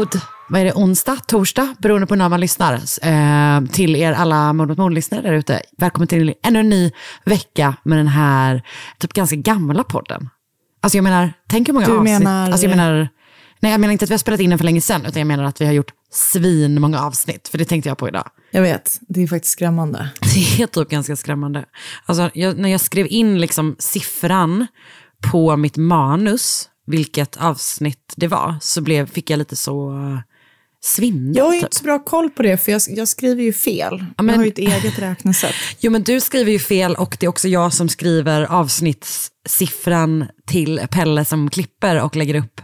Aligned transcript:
God, 0.00 0.20
vad 0.48 0.60
är 0.60 0.64
det, 0.64 0.72
onsdag, 0.72 1.16
torsdag, 1.26 1.74
beroende 1.78 2.06
på 2.06 2.14
när 2.14 2.28
man 2.28 2.40
lyssnar. 2.40 2.74
Eh, 3.02 3.64
till 3.72 3.96
er 3.96 4.12
alla 4.12 4.52
Mord 4.52 4.68
mot 4.68 4.78
mord-lyssnare 4.78 5.22
där 5.22 5.32
ute. 5.32 5.62
Välkommen 5.78 6.08
till 6.08 6.34
ännu 6.42 6.60
en 6.60 6.68
ny 6.68 6.90
vecka 7.24 7.74
med 7.82 7.98
den 7.98 8.08
här 8.08 8.62
typ 8.98 9.12
ganska 9.12 9.36
gamla 9.36 9.84
podden. 9.84 10.28
Alltså 10.82 10.98
jag 10.98 11.02
menar, 11.02 11.32
tänk 11.48 11.68
hur 11.68 11.72
många 11.74 11.86
Du 11.86 11.92
avsnitt. 11.98 12.18
menar- 12.18 12.50
Alltså 12.50 12.66
jag 12.66 12.76
menar, 12.76 13.08
nej 13.60 13.72
jag 13.72 13.80
menar 13.80 13.92
inte 13.92 14.04
att 14.04 14.10
vi 14.10 14.14
har 14.14 14.18
spelat 14.18 14.40
in 14.40 14.50
den 14.50 14.58
för 14.58 14.64
länge 14.64 14.80
sedan, 14.80 15.06
utan 15.06 15.20
jag 15.20 15.26
menar 15.26 15.44
att 15.44 15.60
vi 15.60 15.66
har 15.66 15.72
gjort 15.72 15.92
svin 16.12 16.80
många 16.80 17.00
avsnitt. 17.00 17.48
För 17.48 17.58
det 17.58 17.64
tänkte 17.64 17.88
jag 17.88 17.98
på 17.98 18.08
idag. 18.08 18.28
Jag 18.50 18.62
vet, 18.62 18.98
det 19.08 19.22
är 19.22 19.26
faktiskt 19.26 19.52
skrämmande. 19.52 20.08
Det 20.34 20.62
är 20.62 20.66
typ 20.66 20.88
ganska 20.90 21.16
skrämmande. 21.16 21.64
Alltså, 22.06 22.30
jag, 22.34 22.58
när 22.58 22.68
jag 22.68 22.80
skrev 22.80 23.06
in 23.10 23.40
liksom 23.40 23.76
siffran 23.78 24.66
på 25.32 25.56
mitt 25.56 25.76
manus, 25.76 26.68
vilket 26.86 27.36
avsnitt 27.36 28.12
det 28.16 28.28
var, 28.28 28.54
så 28.60 28.80
blev, 28.80 29.06
fick 29.06 29.30
jag 29.30 29.38
lite 29.38 29.56
så 29.56 29.90
uh, 29.90 30.18
svindel. 30.80 31.36
Jag 31.36 31.44
har 31.44 31.52
typ. 31.52 31.62
inte 31.62 31.76
så 31.76 31.84
bra 31.84 31.98
koll 31.98 32.30
på 32.30 32.42
det, 32.42 32.56
för 32.56 32.72
jag, 32.72 32.80
jag 32.88 33.08
skriver 33.08 33.42
ju 33.42 33.52
fel. 33.52 34.04
men- 34.16 34.28
Jag 34.28 34.36
har 34.36 34.44
ju 34.44 34.48
ett 34.50 34.58
eget 34.58 34.98
räknesätt. 34.98 35.54
Jo 35.80 35.92
men 35.92 36.02
du 36.02 36.20
skriver 36.20 36.52
ju 36.52 36.58
fel 36.58 36.94
och 36.94 37.16
det 37.20 37.26
är 37.26 37.28
också 37.28 37.48
jag 37.48 37.72
som 37.72 37.88
skriver 37.88 38.42
avsnittssiffran 38.42 40.26
till 40.46 40.80
Pelle 40.90 41.24
som 41.24 41.50
klipper 41.50 42.02
och 42.02 42.16
lägger 42.16 42.34
upp 42.34 42.60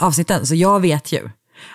avsnitten. 0.00 0.46
Så 0.46 0.54
jag 0.54 0.80
vet 0.80 1.12
ju. 1.12 1.30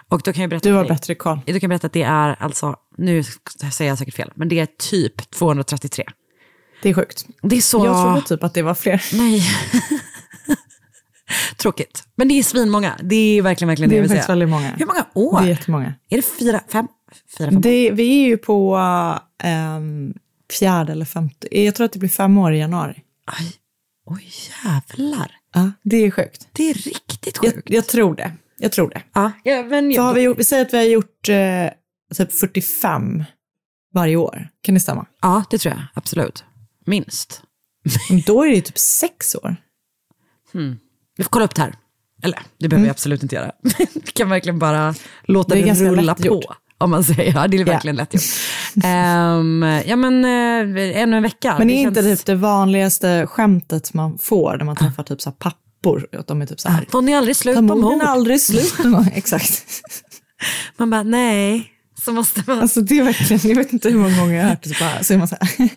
Och 0.10 0.22
då 0.26 0.34
kan 0.34 0.42
jag 0.42 0.50
berätta 0.50 0.70
Du 0.70 0.76
har 0.76 0.86
bättre 0.86 1.16
koll. 1.16 1.40
Då 1.46 1.60
kan 1.60 1.70
berätta 1.70 1.88
att 1.88 1.94
det 1.94 2.04
är 2.04 2.36
alltså, 2.40 2.76
nu 2.98 3.24
säger 3.72 3.92
jag 3.92 3.98
säkert 3.98 4.16
fel, 4.16 4.32
men 4.36 4.50
det 4.50 4.60
är 4.60 4.66
typ 4.66 5.32
233. 5.32 6.06
Det 6.82 6.90
är 6.90 6.94
sjukt. 6.94 7.26
Det 7.42 7.56
är 7.56 7.62
så... 7.62 7.86
Jag 7.86 8.04
trodde 8.04 8.28
typ 8.28 8.44
att 8.44 8.54
det 8.54 8.62
var 8.62 8.74
fler. 8.74 9.04
Nej. 9.14 9.44
Tråkigt. 11.58 12.04
Men 12.16 12.28
det 12.28 12.34
är 12.40 12.44
svinmånga. 12.44 13.00
Det 13.04 13.16
är 13.16 13.42
verkligen, 13.42 13.68
verkligen 13.68 13.90
det, 13.90 13.96
Det 13.96 13.98
är 13.98 14.04
jag 14.04 14.10
vill 14.10 14.18
säga. 14.18 14.28
väldigt 14.28 14.50
många. 14.50 14.72
Hur 14.76 14.86
många 14.86 15.06
år? 15.14 15.40
Det 15.42 15.46
är 15.46 15.50
jättemånga. 15.50 15.94
Är 16.10 16.16
det 16.18 16.22
fyra, 16.40 16.62
fem? 16.68 16.88
Fyra, 17.38 17.52
fem? 17.52 17.62
Det, 17.62 17.92
vi 17.92 18.24
är 18.24 18.28
ju 18.28 18.38
på 18.38 18.78
um, 19.78 20.14
fjärde 20.60 20.92
eller 20.92 21.06
femte. 21.06 21.60
Jag 21.64 21.76
tror 21.76 21.86
att 21.86 21.92
det 21.94 22.00
blir 22.00 22.10
fem 22.10 22.38
år 22.38 22.54
i 22.54 22.60
januari. 22.60 23.04
Aj. 23.26 23.54
Oj, 24.06 24.28
jävlar. 24.66 25.32
Ja, 25.54 25.72
det 25.84 25.98
är 25.98 26.12
sjukt. 26.12 26.48
Det 26.52 26.70
är 26.70 26.74
riktigt 26.74 27.40
Jag, 27.44 27.54
sjukt. 27.54 27.70
jag 27.70 27.88
tror 27.88 28.16
det. 28.16 28.32
Jag 28.58 28.72
tror 28.72 28.90
det. 28.90 29.02
ja, 29.14 29.32
ja, 29.44 29.64
men, 29.64 29.94
Så 29.94 30.02
har 30.02 30.14
vi, 30.14 30.22
gjort, 30.22 30.40
vi 30.40 30.44
säger 30.44 30.66
att 30.66 30.74
vi 30.74 30.78
har 30.78 30.84
gjort 30.84 31.30
eh, 31.30 31.70
typ 32.18 32.34
45 32.34 33.24
varje 33.94 34.16
år. 34.16 34.50
Kan 34.62 34.74
det 34.76 34.80
stämma? 34.82 35.06
ja, 35.22 35.44
det 35.50 35.58
tror 35.58 35.74
jag. 35.74 35.84
Absolut. 35.94 36.44
Minst. 36.86 37.42
Men 38.10 38.22
Då 38.22 38.44
är 38.44 38.50
det 38.50 38.56
ju 38.56 38.62
typ 38.62 38.78
sex 38.78 39.36
år. 39.36 39.56
Vi 41.18 41.24
får 41.24 41.30
kolla 41.30 41.46
upp 41.46 41.56
det 41.56 41.62
här. 41.62 41.74
Eller, 42.24 42.40
det 42.60 42.68
behöver 42.68 42.84
vi 42.86 42.90
absolut 42.92 43.24
inte 43.24 43.36
göra. 43.36 43.52
vi 43.94 44.12
kan 44.14 44.30
verkligen 44.30 44.60
bara 44.60 44.94
låta 45.24 45.56
Mm. 45.56 45.68
Det 45.76 45.84
det, 45.84 45.90
rulla 45.90 46.02
lätt 46.02 46.26
gjort. 46.26 46.46
på. 46.46 46.54
Om 46.78 46.92
man 46.92 47.04
säger, 47.04 47.34
ja 47.34 47.48
det 47.48 47.58
är 47.58 47.66
verkligen 47.66 47.96
lätt 47.96 48.14
gjort. 48.14 48.24
Ehm, 48.84 49.64
ja 49.86 49.96
men, 49.96 50.26
uh, 50.26 50.98
ännu 51.02 51.18
en 51.18 51.24
vecka. 51.24 51.56
Men 51.58 51.68
Det 51.68 51.74
är 51.74 51.82
inte 51.82 52.04
känns- 52.04 52.20
typ 52.20 52.26
det 52.26 52.36
vanligaste 52.36 53.28
skämtet 53.28 53.94
man 53.94 54.18
får 54.18 54.58
när 54.58 54.66
man 54.66 54.76
träffar 54.76 55.04
typ 55.04 55.22
så 55.22 55.30
här 55.30 55.36
pappor. 55.38 56.08
Att 56.20 56.28
de 56.28 56.42
är 56.42 56.46
typ 56.46 56.60
så 56.60 56.70
här, 56.70 56.86
Får 56.92 57.02
ni 57.02 57.16
aldrig 57.16 57.36
slut 57.36 57.56
på 57.56 57.62
mord? 57.62 58.02
aldrig 58.04 58.42
slut? 58.42 58.74
Exakt. 59.14 59.64
Man 60.78 60.90
bara, 60.90 61.04
nej. 61.04 61.70
Så 62.06 62.12
måste 62.12 62.44
man... 62.48 62.60
Alltså 62.60 62.82
det 62.82 63.00
är 63.00 63.04
verkligen, 63.04 63.50
jag 63.50 63.56
vet 63.64 63.74
inte 63.74 63.90
hur 63.90 63.98
många 64.00 64.20
gånger 64.20 64.36
jag 64.36 64.44
har 64.44 64.50
hört 64.50 64.64
det, 64.64 64.70
så, 64.70 64.84
bara, 64.84 65.04
så 65.04 65.14
är 65.14 65.18
man 65.18 65.28
så 65.28 65.36
här, 65.42 65.70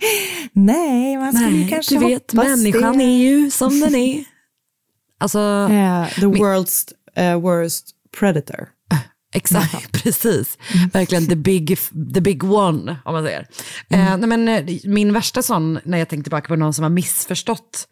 nej, 0.52 1.16
man 1.19 1.32
skulle 1.32 1.50
Nej, 1.50 1.69
kanske 1.70 1.94
du 1.98 2.04
vet, 2.06 2.32
hoppas 2.32 2.46
människan 2.48 2.98
det. 2.98 3.04
är 3.04 3.19
ju 3.19 3.50
som 3.50 3.80
den 3.80 3.94
är. 3.94 4.25
Alltså, 5.19 5.38
Eh, 5.71 6.09
the 6.09 6.27
world's 6.27 6.93
eh, 7.16 7.41
worst 7.41 7.91
predator. 8.19 8.69
exakt, 9.34 10.03
precis. 10.03 10.59
Verkligen 10.93 11.27
the 11.27 11.37
big, 11.37 11.78
the 12.15 12.21
big 12.21 12.44
one, 12.44 12.97
om 13.04 13.15
man 13.15 13.25
säger. 13.25 13.47
Mm. 13.88 14.06
Eh, 14.06 14.16
nej, 14.16 14.38
men, 14.38 14.49
eh, 14.49 14.76
min 14.84 15.12
värsta 15.12 15.43
sån, 15.43 15.78
när 15.84 15.99
jag 15.99 16.09
tänker 16.09 16.22
tillbaka 16.22 16.49
på 16.49 16.56
någon 16.56 16.75
som 16.75 16.82
har 16.82 16.91
missförstått, 16.91 17.88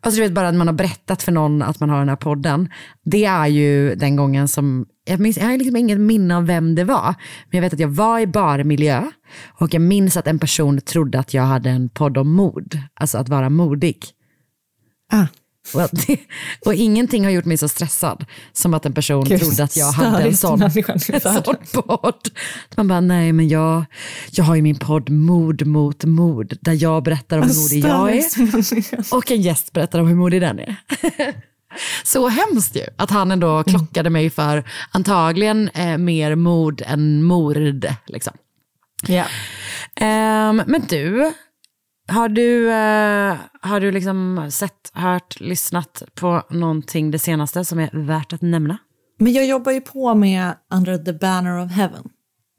alltså 0.00 0.20
du 0.20 0.22
vet 0.22 0.32
bara 0.32 0.48
att 0.48 0.54
man 0.54 0.66
har 0.66 0.74
berättat 0.74 1.22
för 1.22 1.32
någon 1.32 1.62
att 1.62 1.80
man 1.80 1.90
har 1.90 1.98
den 1.98 2.08
här 2.08 2.16
podden, 2.16 2.68
det 3.04 3.24
är 3.24 3.46
ju 3.46 3.94
den 3.94 4.16
gången 4.16 4.48
som, 4.48 4.86
jag, 5.04 5.20
minns, 5.20 5.36
jag 5.36 5.44
har 5.44 5.56
liksom 5.56 5.76
inget 5.76 6.00
minne 6.00 6.36
av 6.36 6.46
vem 6.46 6.74
det 6.74 6.84
var, 6.84 7.14
men 7.50 7.56
jag 7.58 7.62
vet 7.62 7.72
att 7.72 7.80
jag 7.80 7.88
var 7.88 8.18
i 8.18 8.26
barmiljö 8.26 9.10
och 9.46 9.74
jag 9.74 9.82
minns 9.82 10.16
att 10.16 10.26
en 10.26 10.38
person 10.38 10.80
trodde 10.80 11.18
att 11.18 11.34
jag 11.34 11.42
hade 11.42 11.70
en 11.70 11.88
podd 11.88 12.18
om 12.18 12.32
mord, 12.32 12.78
alltså 12.94 13.18
att 13.18 13.28
vara 13.28 13.50
modig. 13.50 14.04
Ah, 15.12 15.26
Och, 15.74 15.82
att 15.82 16.06
det, 16.06 16.18
och 16.64 16.74
ingenting 16.74 17.24
har 17.24 17.30
gjort 17.30 17.44
mig 17.44 17.58
så 17.58 17.68
stressad 17.68 18.24
som 18.52 18.74
att 18.74 18.86
en 18.86 18.92
person 18.92 19.24
Gud, 19.24 19.40
trodde 19.40 19.64
att 19.64 19.76
jag 19.76 19.92
hade 19.92 20.22
en 20.22 20.36
sån, 20.36 20.62
en 20.62 20.72
sån 21.20 21.56
podd. 21.72 22.28
Man 22.76 22.88
bara, 22.88 23.00
nej 23.00 23.32
men 23.32 23.48
jag, 23.48 23.84
jag 24.30 24.44
har 24.44 24.54
ju 24.54 24.62
min 24.62 24.78
podd 24.78 25.10
Mord 25.10 25.66
mot 25.66 26.04
mord, 26.04 26.54
där 26.60 26.82
jag 26.82 27.02
berättar 27.02 27.38
om 27.38 27.48
hur 27.48 27.62
modig 27.62 27.84
jag 27.84 28.16
är 28.16 29.14
och 29.14 29.30
en 29.30 29.42
gäst 29.42 29.72
berättar 29.72 29.98
om 29.98 30.08
hur 30.08 30.16
modig 30.16 30.40
den 30.40 30.58
är. 30.58 30.76
Så 32.04 32.28
hemskt 32.28 32.76
ju, 32.76 32.84
att 32.96 33.10
han 33.10 33.30
ändå 33.30 33.62
klockade 33.62 34.10
mig 34.10 34.30
för 34.30 34.64
antagligen 34.90 35.68
eh, 35.68 35.98
mer 35.98 36.34
mord 36.34 36.82
än 36.86 37.22
mord. 37.22 37.86
Liksom. 38.06 38.32
ja. 39.06 39.24
Ehm, 39.96 40.62
men 40.66 40.82
du, 40.88 41.32
har 42.08 42.28
du, 42.28 42.70
eh, 42.70 43.36
har 43.62 43.80
du 43.80 43.90
liksom 43.92 44.48
sett, 44.50 44.90
hört, 44.92 45.40
lyssnat 45.40 46.02
på 46.14 46.42
någonting 46.50 47.10
det 47.10 47.18
senaste 47.18 47.64
som 47.64 47.78
är 47.78 47.90
värt 47.92 48.32
att 48.32 48.42
nämna? 48.42 48.78
Men 49.20 49.32
jag 49.32 49.46
jobbar 49.46 49.72
ju 49.72 49.80
på 49.80 50.14
med 50.14 50.54
Under 50.74 50.98
the 50.98 51.12
banner 51.12 51.64
of 51.64 51.72
heaven. 51.72 52.02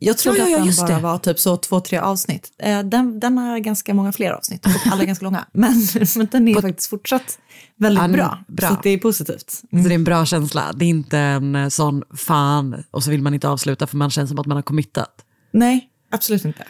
Jag 0.02 0.18
trodde 0.18 0.38
Ja, 0.40 0.48
ja, 0.48 0.58
ja, 0.66 0.70
att 0.72 0.78
den 0.78 0.88
bara 0.88 0.96
det. 0.98 1.04
var 1.04 1.18
typ 1.18 1.40
så 1.40 1.58
två, 1.58 1.80
tre 1.80 1.98
avsnitt. 1.98 2.48
Eh, 2.64 2.84
Den, 2.84 3.20
den 3.20 3.38
har 3.38 3.58
ganska 3.60 3.94
många 3.94 4.12
fler 4.12 4.32
avsnitt 4.32 4.66
och 4.66 4.92
alla 4.92 5.02
är 5.02 5.06
ganska 5.08 5.26
långa. 5.26 5.46
Men, 5.54 5.74
men 6.16 6.28
den 6.32 6.48
är 6.48 6.62
faktiskt 6.62 6.90
fortsatt 6.90 7.40
väldigt 7.78 8.02
Ja, 8.04 8.08
bra. 8.08 8.44
bra. 8.48 8.70
Så 8.70 8.78
det 8.84 8.90
är 8.90 8.98
positivt. 8.98 9.50
Så 9.52 9.68
det 9.72 9.90
är 9.90 9.92
en 9.92 10.04
bra 10.04 10.26
känsla. 10.26 10.72
Det 10.76 10.86
är 10.86 10.90
inte 10.90 11.18
en 11.18 11.56
eh, 11.56 11.68
sån 11.68 12.04
fan 12.18 12.84
och 12.92 13.04
så 13.04 13.12
vill 13.12 13.22
man 13.22 13.34
inte 13.34 13.50
avsluta 13.50 13.88
för 13.88 13.98
man 13.98 14.10
känner 14.10 14.28
som 14.28 14.40
att 14.40 14.46
man 14.46 14.58
har 14.58 14.62
committat. 14.62 15.26
Nej, 15.54 15.90
absolut 16.12 16.46
inte. 16.46 16.64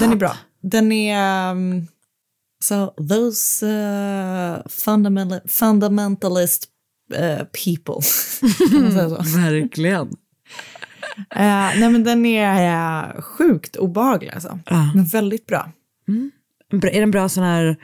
Den 0.00 0.12
är 0.12 0.16
bra. 0.16 0.36
Den 0.62 0.92
är... 0.92 1.50
Um, 1.50 1.86
so 2.68 2.94
those 3.08 3.66
uh, 3.66 4.62
fundamental, 4.68 5.40
fundamentalist 5.48 6.64
uh, 7.14 7.44
people. 7.64 8.00
Verkligen. 9.36 10.08
Eh, 11.30 11.70
nej 11.80 11.90
men 11.90 12.04
den 12.04 12.26
är 12.26 13.14
uh, 13.16 13.22
sjukt 13.22 13.76
obehaglig 13.76 14.30
alltså. 14.30 14.58
Ja. 14.66 14.90
Men 14.94 15.04
väldigt 15.04 15.46
bra. 15.46 15.70
Bra- 16.72 16.90
Är 16.90 16.94
det 16.96 17.02
en 17.02 17.10
bra 17.10 17.28
sån 17.28 17.44
här 17.44 17.76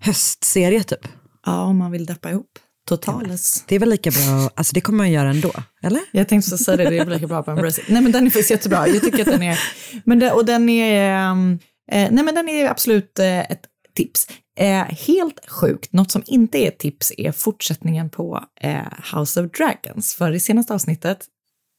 höstserie 0.00 0.82
typ? 0.82 1.08
Ja, 1.46 1.62
om 1.62 1.76
man 1.78 1.90
vill 1.90 2.06
deppa 2.06 2.30
ihop. 2.30 2.50
Totales. 2.88 3.64
Det 3.66 3.74
är 3.74 3.78
väl 3.78 3.88
lika 3.90 4.10
bra, 4.10 4.50
alltså 4.54 4.74
det 4.74 4.80
kommer 4.80 4.96
man 4.96 5.10
göra 5.10 5.30
ändå, 5.30 5.52
eller? 5.82 6.00
Jag 6.12 6.28
tänkte 6.28 6.50
så 6.50 6.58
säga 6.58 6.76
det, 6.76 6.90
det 6.90 6.98
är 6.98 7.04
väl 7.04 7.14
lika 7.14 7.26
bra 7.26 7.42
på 7.42 7.50
Embrace 7.50 7.80
it. 7.80 7.88
Nej 7.88 8.02
men 8.02 8.12
den 8.12 8.26
är 8.26 8.30
faktiskt 8.30 8.50
jättebra. 8.50 8.88
Jag 8.88 9.02
tycker 9.02 9.20
att 9.20 9.26
den 9.26 9.42
är, 9.42 9.58
men 10.04 10.18
det, 10.18 10.32
och 10.32 10.44
den 10.44 10.68
är, 10.68 11.12
ehm, 11.30 11.58
eh, 11.92 12.08
nej 12.10 12.24
men 12.24 12.34
den 12.34 12.48
är 12.48 12.70
absolut 12.70 13.18
eh, 13.18 13.38
ett 13.40 13.62
tips. 13.98 14.26
Eh, 14.58 14.84
helt 14.84 15.50
sjukt, 15.50 15.92
något 15.92 16.10
som 16.10 16.22
inte 16.26 16.58
är 16.58 16.68
ett 16.68 16.78
tips 16.78 17.12
är 17.18 17.32
fortsättningen 17.32 18.10
på 18.10 18.44
eh, 18.60 18.82
House 19.14 19.40
of 19.42 19.50
Dragons. 19.52 20.14
För 20.14 20.32
i 20.32 20.40
senaste 20.40 20.74
avsnittet, 20.74 21.18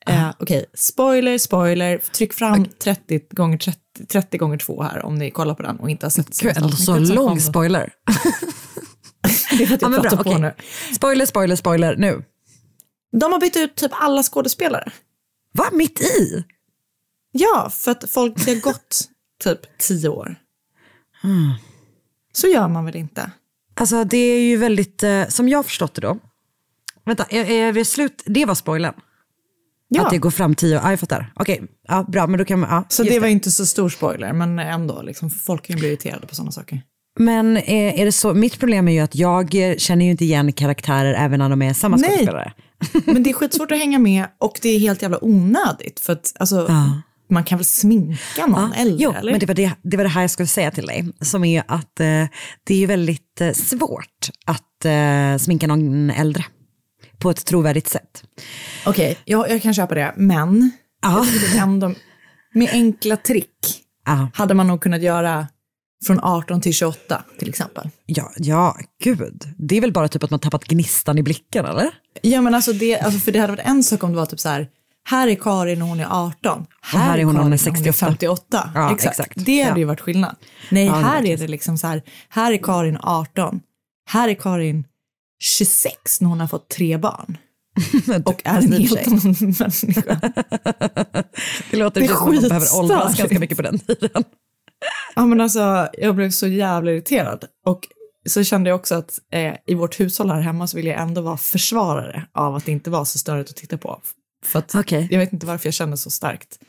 eh, 0.08 0.30
okej, 0.40 0.66
spoiler, 0.74 1.38
spoiler, 1.38 1.98
tryck 1.98 2.34
fram 2.34 2.66
30 2.84 3.22
gånger 3.32 3.58
30, 3.58 3.80
30 4.08 4.38
gånger 4.38 4.58
2 4.58 4.84
här 4.84 5.06
om 5.06 5.16
ni 5.16 5.32
kollar 5.32 5.56
på 5.56 5.64
den 5.64 5.80
och 5.80 5.90
inte 5.90 6.06
har 6.06 6.12
sett 6.12 6.26
Gud, 6.28 6.36
senaste 6.36 6.64
alltså 6.64 6.78
så 6.78 7.06
som 7.06 7.16
lång 7.16 7.40
spoiler. 7.40 7.94
Det 9.58 9.64
är 9.64 9.68
för 9.68 9.76
att 9.76 9.82
Ja, 9.82 9.86
jag 9.86 9.92
men 9.92 10.02
bra, 10.02 10.12
på 10.12 10.30
okej. 10.30 10.42
nu. 10.42 10.54
Spoiler, 10.96 11.26
spoiler, 11.26 11.56
spoiler, 11.56 11.96
nu. 11.96 12.24
De 13.12 13.32
har 13.32 13.40
bytt 13.40 13.58
ut 13.58 13.76
typ 13.76 13.92
alla 13.94 14.24
skådespelare. 14.24 14.92
Va, 15.54 15.66
mitt 15.72 16.02
i? 16.02 16.44
Ja, 17.32 17.70
för 17.74 17.92
att 17.92 18.10
folk 18.10 18.46
det 18.46 18.54
har 18.54 18.62
gått 18.62 19.10
typ 19.44 19.78
tio 19.78 20.10
år. 20.10 20.36
Hmm. 21.22 21.54
Så 22.34 22.48
gör 22.48 22.68
man 22.68 22.86
väl 22.86 22.96
inte? 22.96 23.32
Alltså 23.74 24.04
det 24.04 24.18
är 24.18 24.42
ju 24.42 24.58
väldigt, 24.58 25.04
eh, 25.04 25.28
som 25.28 25.50
jag 25.50 25.58
har 25.58 25.64
förstått 25.64 25.94
det 25.96 26.02
då. 26.02 26.18
Vänta, 27.06 27.26
är, 27.30 27.52
är 27.52 27.72
vi 27.72 27.86
slut? 27.86 28.24
Det 28.26 28.46
var 28.46 28.56
spoilern? 28.56 28.94
Ja, 29.88 30.06
Att 30.06 30.10
det 30.10 30.18
går 30.18 30.32
fram 30.32 30.56
tio? 30.56 30.76
Ja, 30.84 30.90
jag 30.90 31.00
fattar. 31.00 31.34
Okej, 31.36 31.62
ja, 31.88 32.06
bra, 32.08 32.28
men 32.28 32.38
då 32.40 32.46
kan 32.46 32.60
man, 32.60 32.70
ja, 32.70 32.84
så 32.90 33.04
det 33.04 33.20
var 33.20 33.28
ju 33.28 33.34
inte 33.34 33.52
så 33.52 33.66
stor 33.66 33.90
spoiler, 33.90 34.34
men 34.34 34.60
ändå, 34.60 35.02
liksom, 35.02 35.30
folk 35.30 35.66
kan 35.66 35.76
ju 35.76 35.80
bli 35.80 35.90
irriterade 35.90 36.28
på 36.28 36.36
sådana 36.36 36.52
saker. 36.52 36.82
Men 37.20 37.58
är, 37.58 38.00
är 38.00 38.06
det 38.06 38.12
så, 38.12 38.34
mitt 38.34 38.60
problem 38.60 38.88
är 38.88 38.92
ju 38.92 39.00
att 39.00 39.16
jag 39.16 39.56
eh, 39.56 39.76
känner 39.78 40.06
ju 40.06 40.12
inte 40.12 40.26
igen 40.26 40.54
karaktärer 40.54 41.14
även 41.14 41.40
när 41.40 41.50
de 41.50 41.62
är 41.62 41.74
samma 41.74 41.98
Nej. 41.98 42.10
skådespelare. 42.10 42.54
Men 43.06 43.24
det 43.24 43.30
är 43.30 43.34
skitsvårt 43.40 43.72
att 43.72 43.78
hänga 43.78 44.00
med 44.00 44.26
och 44.38 44.60
det 44.62 44.70
är 44.70 44.80
helt 44.80 45.02
jävla 45.02 45.24
onödigt, 45.24 46.00
för 46.00 46.14
att 46.14 46.34
alltså, 46.40 46.66
Ja. 46.70 47.02
Man 47.30 47.44
kan 47.44 47.58
väl 47.58 47.66
sminka 47.66 48.46
någon 48.48 48.74
äldre, 48.74 49.04
jo, 49.04 49.14
eller? 49.14 49.32
men 49.32 49.40
det 49.40 49.46
var 49.46 49.54
det, 49.54 49.72
det 49.82 49.98
var 49.98 50.04
det 50.04 50.10
här 50.10 50.22
jag 50.22 50.32
skulle 50.32 50.48
säga 50.48 50.72
till 50.72 50.86
dig. 50.86 51.06
Som 51.22 51.44
är 51.44 51.64
att 51.68 52.00
eh, 52.00 52.06
det 52.64 52.74
är 52.74 52.78
ju 52.78 52.86
väldigt 52.86 53.42
eh, 53.42 53.52
svårt 53.54 54.30
att 54.46 54.86
eh, 54.86 55.38
sminka 55.38 55.68
någon 55.68 56.10
äldre. 56.10 56.46
På 57.18 57.30
ett 57.30 57.46
trovärdigt 57.46 57.88
sätt. 57.88 58.24
Okej, 58.86 59.18
jag, 59.26 59.50
jag 59.50 59.62
kan 59.62 59.74
köpa 59.74 59.96
det, 59.96 60.14
men 60.18 60.72
Ja. 61.02 61.26
ändå, 61.58 61.94
med 62.54 62.70
enkla 62.72 63.18
trick 63.18 63.84
Ja, 64.06 64.30
hade 64.34 64.54
man 64.54 64.68
nog 64.68 64.82
kunnat 64.82 65.02
göra 65.02 65.48
från 66.06 66.20
18 66.24 66.62
till 66.62 66.74
28 66.74 67.24
till 67.40 67.50
exempel. 67.50 67.90
ja, 68.06 68.32
ja, 68.38 68.78
gud. 69.04 69.44
Det 69.58 69.78
är 69.78 69.82
väl 69.82 69.92
bara 69.94 70.08
typ 70.08 70.24
att 70.24 70.30
man 70.32 70.40
tappat 70.40 70.66
gnistan 70.66 71.18
i 71.18 71.24
blicken, 71.24 71.66
eller? 71.66 71.90
Ja 72.22 72.42
men 72.42 72.56
alltså 72.56 72.74
det, 72.74 73.00
alltså 73.00 73.20
för 73.20 73.32
det 73.32 73.40
hade 73.40 73.54
varit 73.54 73.66
en 73.66 73.84
sak 73.84 74.04
om 74.04 74.12
det 74.12 74.18
var 74.18 74.26
typ 74.26 74.40
så 74.40 74.50
här, 74.50 74.68
här 75.10 75.28
är 75.28 75.36
Karin 75.36 75.82
och 75.82 75.88
hon 75.88 76.00
är 76.00 76.08
18. 76.28 76.66
Här, 76.82 77.00
här 77.00 77.18
är 77.18 77.24
hon 77.24 77.36
när 77.36 77.42
hon 77.44 77.54
är 77.54 77.58
Karin 77.58 77.76
68. 77.76 78.06
58. 78.06 78.72
Ja, 78.76 78.94
exakt. 78.94 79.20
exakt. 79.20 79.46
Det 79.46 79.62
hade 79.62 79.72
Ja. 79.72 79.78
ju 79.78 79.86
varit 79.86 80.02
skillnad. 80.02 80.36
Nej, 80.72 80.86
Ja, 80.86 80.92
det 80.96 81.00
här 81.00 81.22
är 81.26 81.34
är 81.34 81.38
det 81.38 81.48
liksom 81.48 81.78
så 81.78 81.88
här, 81.88 82.02
här 82.30 82.52
är 82.54 82.58
Karin 82.58 82.98
18. 83.02 83.60
Här 84.10 84.30
är 84.30 84.34
Karin 84.34 84.84
26 85.44 86.22
när 86.22 86.30
hon 86.30 86.40
har 86.40 86.48
fått 86.48 86.70
tre 86.70 86.98
barn. 86.98 87.38
Och 88.26 88.42
är 88.46 88.58
en 88.58 88.74
helt 88.74 89.08
annan 89.08 89.36
människa. 89.40 90.22
Det 91.72 91.78
låter 91.78 92.02
Det 92.02 92.08
som 92.08 92.16
att 92.18 92.34
man 92.34 92.42
behöver 92.42 92.78
åldras 92.80 93.18
ganska 93.18 93.40
mycket 93.40 93.58
på 93.58 93.64
den 93.64 93.80
tiden. 93.80 94.24
Ja 95.16 95.26
men 95.26 95.42
alltså, 95.42 95.88
jag 95.94 96.16
blev 96.16 96.30
så 96.30 96.48
jävla 96.48 96.92
irriterad. 96.92 97.44
Och 97.66 97.80
så 98.30 98.44
kände 98.44 98.70
jag 98.70 98.80
också 98.80 98.96
att 98.96 99.20
eh, 99.34 99.54
i 99.68 99.74
vårt 99.74 100.00
hushåll 100.00 100.30
här 100.32 100.42
hemma 100.42 100.68
så 100.68 100.78
vill 100.78 100.86
jag 100.86 101.00
ändå 101.00 101.22
vara 101.22 101.38
försvarare 101.38 102.26
av 102.34 102.56
att 102.56 102.66
det 102.66 102.72
inte 102.72 102.90
var 102.90 103.06
så 103.06 103.18
störigt 103.18 103.50
att 103.50 103.56
titta 103.56 103.78
på. 103.78 104.02
För 104.46 104.60
att 104.60 104.76
Okej. 104.76 105.08
jag 105.12 105.20
vet 105.20 105.34
inte 105.34 105.46
varför 105.46 105.68
jag 105.68 105.74
känner 105.74 105.96
så 105.96 106.10
starkt. 106.10 106.60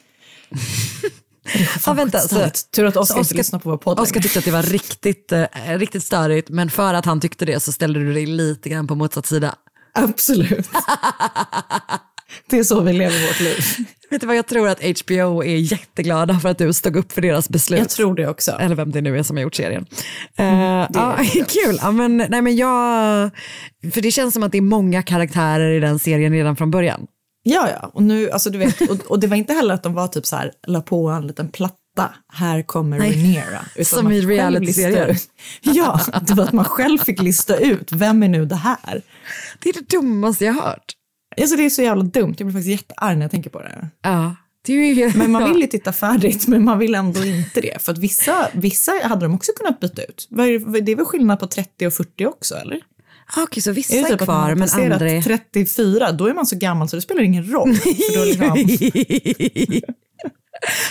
Ja, 1.86 1.92
vänta, 1.92 2.18
så. 2.18 2.50
Tur 2.76 2.84
att 2.84 2.96
Oskar 2.96 3.18
inte 3.18 3.34
lyssnar 3.34 3.58
på 3.58 3.70
vår 3.70 3.76
podd 3.76 4.00
Oskar 4.00 4.20
tyckte 4.20 4.38
att 4.38 4.44
det 4.44 4.50
var 4.50 4.62
riktigt, 4.62 5.32
eh, 5.32 5.46
riktigt 5.66 6.04
störigt, 6.04 6.48
men 6.48 6.70
för 6.70 6.94
att 6.94 7.04
han 7.04 7.20
tyckte 7.20 7.44
det 7.44 7.60
så 7.60 7.72
ställde 7.72 8.00
du 8.00 8.12
dig 8.12 8.26
lite 8.26 8.68
grann 8.68 8.86
på 8.86 8.94
motsatt 8.94 9.26
sida. 9.26 9.54
Absolut. 9.94 10.68
det 12.50 12.58
är 12.58 12.64
så 12.64 12.80
vi 12.80 12.92
lever 12.92 13.26
vårt 13.26 13.40
liv. 13.40 13.64
Vet 14.10 14.20
du 14.20 14.26
vad, 14.26 14.36
jag 14.36 14.46
tror 14.46 14.68
att 14.68 14.78
HBO 14.78 15.44
är 15.44 15.56
jätteglada 15.56 16.40
för 16.40 16.48
att 16.48 16.58
du 16.58 16.72
stod 16.72 16.96
upp 16.96 17.12
för 17.12 17.22
deras 17.22 17.48
beslut. 17.48 17.80
Jag 17.80 17.88
tror 17.88 18.14
det 18.14 18.28
också. 18.28 18.50
Eller 18.52 18.76
vem 18.76 18.90
det 18.90 19.00
nu 19.00 19.18
är 19.18 19.22
som 19.22 19.36
har 19.36 19.42
gjort 19.42 19.54
serien. 19.54 19.86
Mm, 20.36 20.80
Eh, 20.80 20.86
ja, 20.94 21.18
kul, 21.48 21.78
ja, 21.82 21.90
men, 21.90 22.16
nej, 22.16 22.42
men 22.42 22.56
jag, 22.56 23.30
för 23.92 24.00
det 24.00 24.10
känns 24.10 24.34
som 24.34 24.42
att 24.42 24.52
det 24.52 24.58
är 24.58 24.62
många 24.62 25.02
karaktärer 25.02 25.70
i 25.70 25.80
den 25.80 25.98
serien 25.98 26.32
redan 26.32 26.56
från 26.56 26.70
början. 26.70 27.06
Ja, 27.42 27.70
ja. 27.70 27.90
Och, 27.94 28.02
nu, 28.02 28.30
alltså, 28.30 28.50
du 28.50 28.58
vet, 28.58 28.80
och, 28.80 29.10
och 29.10 29.20
det 29.20 29.26
var 29.26 29.36
inte 29.36 29.52
heller 29.52 29.74
att 29.74 29.82
de 29.82 29.94
var 29.94 30.08
typ 30.08 30.26
så 30.26 30.36
här, 30.36 30.52
la 30.66 30.80
på 30.80 31.08
en 31.08 31.26
liten 31.26 31.48
platta, 31.48 32.14
här 32.32 32.62
kommer 32.62 32.98
Nej. 32.98 33.44
Utan 33.74 33.84
Som 33.84 34.12
i 34.12 34.20
realityserier. 34.20 35.16
Ja, 35.60 36.00
det 36.26 36.34
var 36.34 36.44
att 36.44 36.52
man 36.52 36.64
själv 36.64 36.98
fick 36.98 37.22
lista 37.22 37.56
ut, 37.56 37.92
vem 37.92 38.22
är 38.22 38.28
nu 38.28 38.46
det 38.46 38.56
här? 38.56 39.02
Det 39.58 39.68
är 39.68 39.72
det 39.72 39.88
dummaste 39.96 40.44
jag 40.44 40.52
har 40.52 40.62
hört. 40.62 40.92
Alltså, 41.40 41.56
det 41.56 41.64
är 41.64 41.70
så 41.70 41.82
jävla 41.82 42.02
dumt, 42.02 42.34
jag 42.38 42.46
blir 42.46 42.52
faktiskt 42.52 42.80
jättearg 42.80 43.18
när 43.18 43.24
jag 43.24 43.30
tänker 43.30 43.50
på 43.50 43.62
det. 43.62 43.88
Ja, 44.02 44.34
det 44.66 44.72
är 44.72 44.94
ju, 44.94 45.12
Men 45.14 45.30
man 45.30 45.52
vill 45.52 45.62
ju 45.62 45.66
titta 45.66 45.92
färdigt, 45.92 46.46
men 46.48 46.64
man 46.64 46.78
vill 46.78 46.94
ändå 46.94 47.24
inte 47.24 47.60
det. 47.60 47.82
För 47.82 47.92
att 47.92 47.98
vissa, 47.98 48.48
vissa 48.52 48.92
hade 49.02 49.24
de 49.24 49.34
också 49.34 49.52
kunnat 49.56 49.80
byta 49.80 50.02
ut. 50.02 50.26
Det 50.30 50.42
är 50.42 50.96
väl 50.96 51.04
skillnad 51.04 51.40
på 51.40 51.46
30 51.46 51.86
och 51.86 51.92
40 51.92 52.26
också, 52.26 52.54
eller? 52.54 52.80
Ah, 53.36 53.42
Okej, 53.42 53.62
så 53.62 53.72
vissa 53.72 53.94
Är 53.94 53.98
är, 53.98 54.02
typ 54.02 54.10
man 54.10 54.18
kvar, 54.26 54.54
men 54.54 54.68
andra 54.68 55.10
är... 55.10 55.22
34, 55.22 56.12
då 56.12 56.26
är 56.26 56.34
man 56.34 56.46
så 56.46 56.56
gammal 56.56 56.88
så 56.88 56.96
det 56.96 57.02
spelar 57.02 57.22
ingen 57.22 57.52
roll. 57.52 57.70
Liksom, 57.70 58.50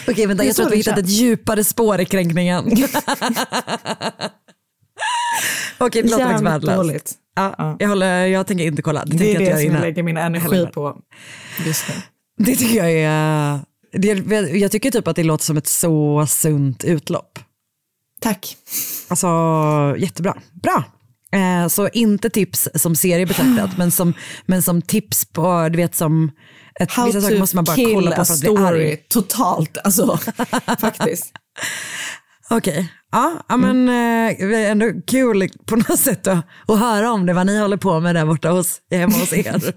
Okej, 0.07 0.25
vänta, 0.25 0.43
Det 0.43 0.43
är 0.43 0.47
jag 0.47 0.55
tror 0.55 0.65
att 0.65 0.71
vi 0.73 0.77
hittat 0.77 0.97
ett 0.97 1.09
djupare 1.09 1.63
spår 1.63 2.01
i 2.01 2.05
kränkningen. 2.05 2.65
Okej, 5.77 6.01
det 6.03 6.09
låter 6.09 6.25
faktiskt 6.25 6.43
värdelöst. 6.43 7.15
Ja, 7.35 7.55
Ja. 7.57 7.75
Jag, 7.79 7.89
håller, 7.89 8.25
jag 8.25 8.47
tänker 8.47 8.65
inte 8.65 8.81
kolla. 8.81 9.05
Det, 9.05 9.17
Det 9.17 9.29
är 9.29 9.33
jag 9.33 9.41
det 9.41 9.45
göra 9.45 9.55
som 9.55 9.63
jag 9.63 9.71
innan. 9.71 9.81
lägger 9.81 10.03
min 10.03 10.17
energi 10.17 10.55
Heller. 10.55 10.67
på 10.67 10.97
just 11.65 11.85
nu. 11.87 11.93
Det 12.45 12.55
tycker 12.55 12.75
jag 12.75 12.91
är... 12.91 13.59
Det, 13.91 14.13
jag 14.57 14.71
tycker 14.71 14.91
typ 14.91 15.07
att 15.07 15.15
det 15.15 15.23
låter 15.23 15.45
som 15.45 15.57
ett 15.57 15.67
så 15.67 16.25
sunt 16.27 16.83
utlopp. 16.83 17.39
Tack. 18.21 18.57
Alltså 19.07 19.27
jättebra. 19.97 20.37
Bra. 20.63 20.83
Eh, 21.31 21.67
så 21.67 21.89
inte 21.89 22.29
tips 22.29 22.69
som 22.75 22.95
serie 22.95 23.25
betraktat, 23.25 23.77
men 23.77 23.91
som, 23.91 24.13
men 24.45 24.61
som 24.61 24.81
tips 24.81 25.25
på, 25.25 25.69
du 25.69 25.77
vet 25.77 25.95
som, 25.95 26.31
ett, 26.79 26.91
How 26.91 27.05
vissa 27.05 27.21
saker 27.21 27.39
måste 27.39 27.55
man 27.55 27.65
bara 27.65 27.75
kolla 27.75 28.15
på 28.15 28.25
för 28.25 28.33
att 28.33 28.39
bli 28.39 28.49
arg. 28.49 28.55
story 28.57 28.97
totalt, 28.97 29.77
alltså 29.83 30.17
faktiskt. 30.79 31.31
Okej, 32.49 32.93
ja, 33.11 33.33
ja 33.49 33.57
men 33.57 33.89
eh, 33.89 34.47
det 34.49 34.55
är 34.55 34.71
ändå 34.71 34.91
kul 35.07 35.49
på 35.65 35.75
något 35.75 35.99
sätt 35.99 36.27
att, 36.27 36.45
att 36.67 36.79
höra 36.79 37.11
om 37.11 37.25
det, 37.25 37.33
vad 37.33 37.45
ni 37.45 37.59
håller 37.59 37.77
på 37.77 37.99
med 37.99 38.15
där 38.15 38.25
borta 38.25 38.49
hos, 38.49 38.81
hemma 38.91 39.13
hos 39.13 39.33
er. 39.33 39.55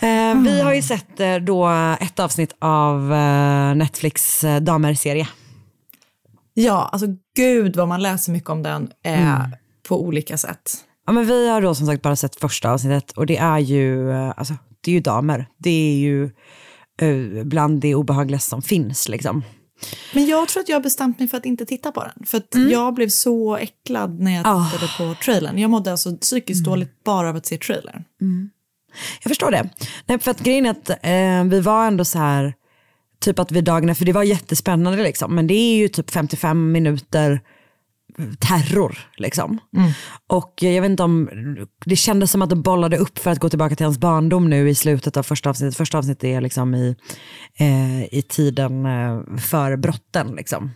eh, 0.00 0.42
vi 0.42 0.60
har 0.60 0.74
ju 0.74 0.82
sett 0.82 1.20
eh, 1.20 1.36
då 1.36 1.68
ett 2.00 2.20
avsnitt 2.20 2.56
av 2.58 3.12
eh, 3.12 3.74
Netflix 3.74 4.44
eh, 4.44 4.60
damer-serie. 4.60 5.28
Ja, 6.54 6.88
alltså 6.92 7.08
gud 7.36 7.76
vad 7.76 7.88
man 7.88 8.02
läser 8.02 8.32
mycket 8.32 8.50
om 8.50 8.62
den 8.62 8.90
eh, 9.04 9.38
på 9.88 10.02
olika 10.02 10.36
sätt. 10.38 10.84
Ja, 11.06 11.12
men 11.12 11.26
vi 11.26 11.48
har 11.48 11.60
då 11.60 11.74
som 11.74 11.86
sagt 11.86 12.02
bara 12.02 12.16
sett 12.16 12.36
första 12.36 12.70
avsnittet 12.70 13.10
och 13.10 13.26
det 13.26 13.36
är 13.36 13.58
ju, 13.58 14.10
eh, 14.10 14.32
alltså, 14.36 14.54
det 14.80 14.90
är 14.90 14.92
ju 14.92 15.00
damer. 15.00 15.46
Det 15.58 15.70
är 15.70 15.96
ju 15.96 16.24
eh, 17.00 17.44
bland 17.44 17.80
det 17.80 17.94
obehagligaste 17.94 18.50
som 18.50 18.62
finns. 18.62 19.08
Liksom. 19.08 19.42
Men 20.14 20.26
jag 20.26 20.48
tror 20.48 20.60
att 20.62 20.68
jag 20.68 20.76
har 20.76 20.82
bestämt 20.82 21.18
mig 21.18 21.28
för 21.28 21.36
att 21.36 21.46
inte 21.46 21.66
titta 21.66 21.92
på 21.92 22.04
den. 22.04 22.26
För 22.26 22.38
att 22.38 22.54
jag 22.70 22.94
blev 22.94 23.08
så 23.08 23.56
äcklad 23.56 24.20
när 24.20 24.36
jag 24.36 24.42
Ah. 24.46 24.70
tittade 24.72 24.92
på 24.98 25.20
trailern. 25.24 25.58
Jag 25.58 25.70
mådde 25.70 25.90
alltså 25.90 26.16
psykiskt 26.16 26.64
dåligt 26.64 27.04
bara 27.04 27.28
av 27.28 27.36
att 27.36 27.46
se 27.46 27.56
trailern. 27.58 28.04
Jag 29.22 29.30
förstår 29.30 29.50
det. 29.50 29.70
Nej, 30.06 30.18
för 30.18 30.30
att 30.30 30.40
grejen 30.40 30.66
är 30.66 30.70
att 30.70 30.90
eh, 30.90 31.44
vi 31.50 31.60
var 31.60 31.86
ändå 31.86 32.04
så 32.04 32.18
här, 32.18 32.54
typ 33.20 33.38
att 33.38 33.52
vi 33.52 33.60
dagarna, 33.60 33.94
för 33.94 34.04
det 34.04 34.12
var 34.12 34.22
jättespännande 34.22 35.02
liksom, 35.02 35.34
men 35.34 35.46
det 35.46 35.54
är 35.54 35.76
ju 35.76 35.88
typ 35.88 36.10
55 36.10 36.72
minuter 36.72 37.40
terror. 38.38 38.98
Liksom. 39.16 39.58
Och 40.26 40.54
jag 40.60 40.82
vet 40.82 40.90
inte 40.90 41.02
om, 41.02 41.28
det 41.84 41.96
kändes 41.96 42.30
som 42.30 42.42
att 42.42 42.50
det 42.50 42.56
bollade 42.56 42.96
upp 42.96 43.18
för 43.18 43.30
att 43.30 43.38
gå 43.38 43.48
tillbaka 43.48 43.76
till 43.76 43.86
hans 43.86 43.98
barndom 43.98 44.50
nu 44.50 44.68
i 44.68 44.74
slutet 44.74 45.16
av 45.16 45.22
första 45.22 45.50
avsnittet. 45.50 45.76
Första 45.76 45.98
avsnittet 45.98 46.24
är 46.24 46.40
liksom 46.40 46.74
i, 46.74 46.96
eh, 47.58 48.14
i 48.14 48.22
tiden 48.28 48.86
eh, 48.86 49.36
före 49.36 49.76
brotten. 49.76 50.26
Liksom. 50.36 50.70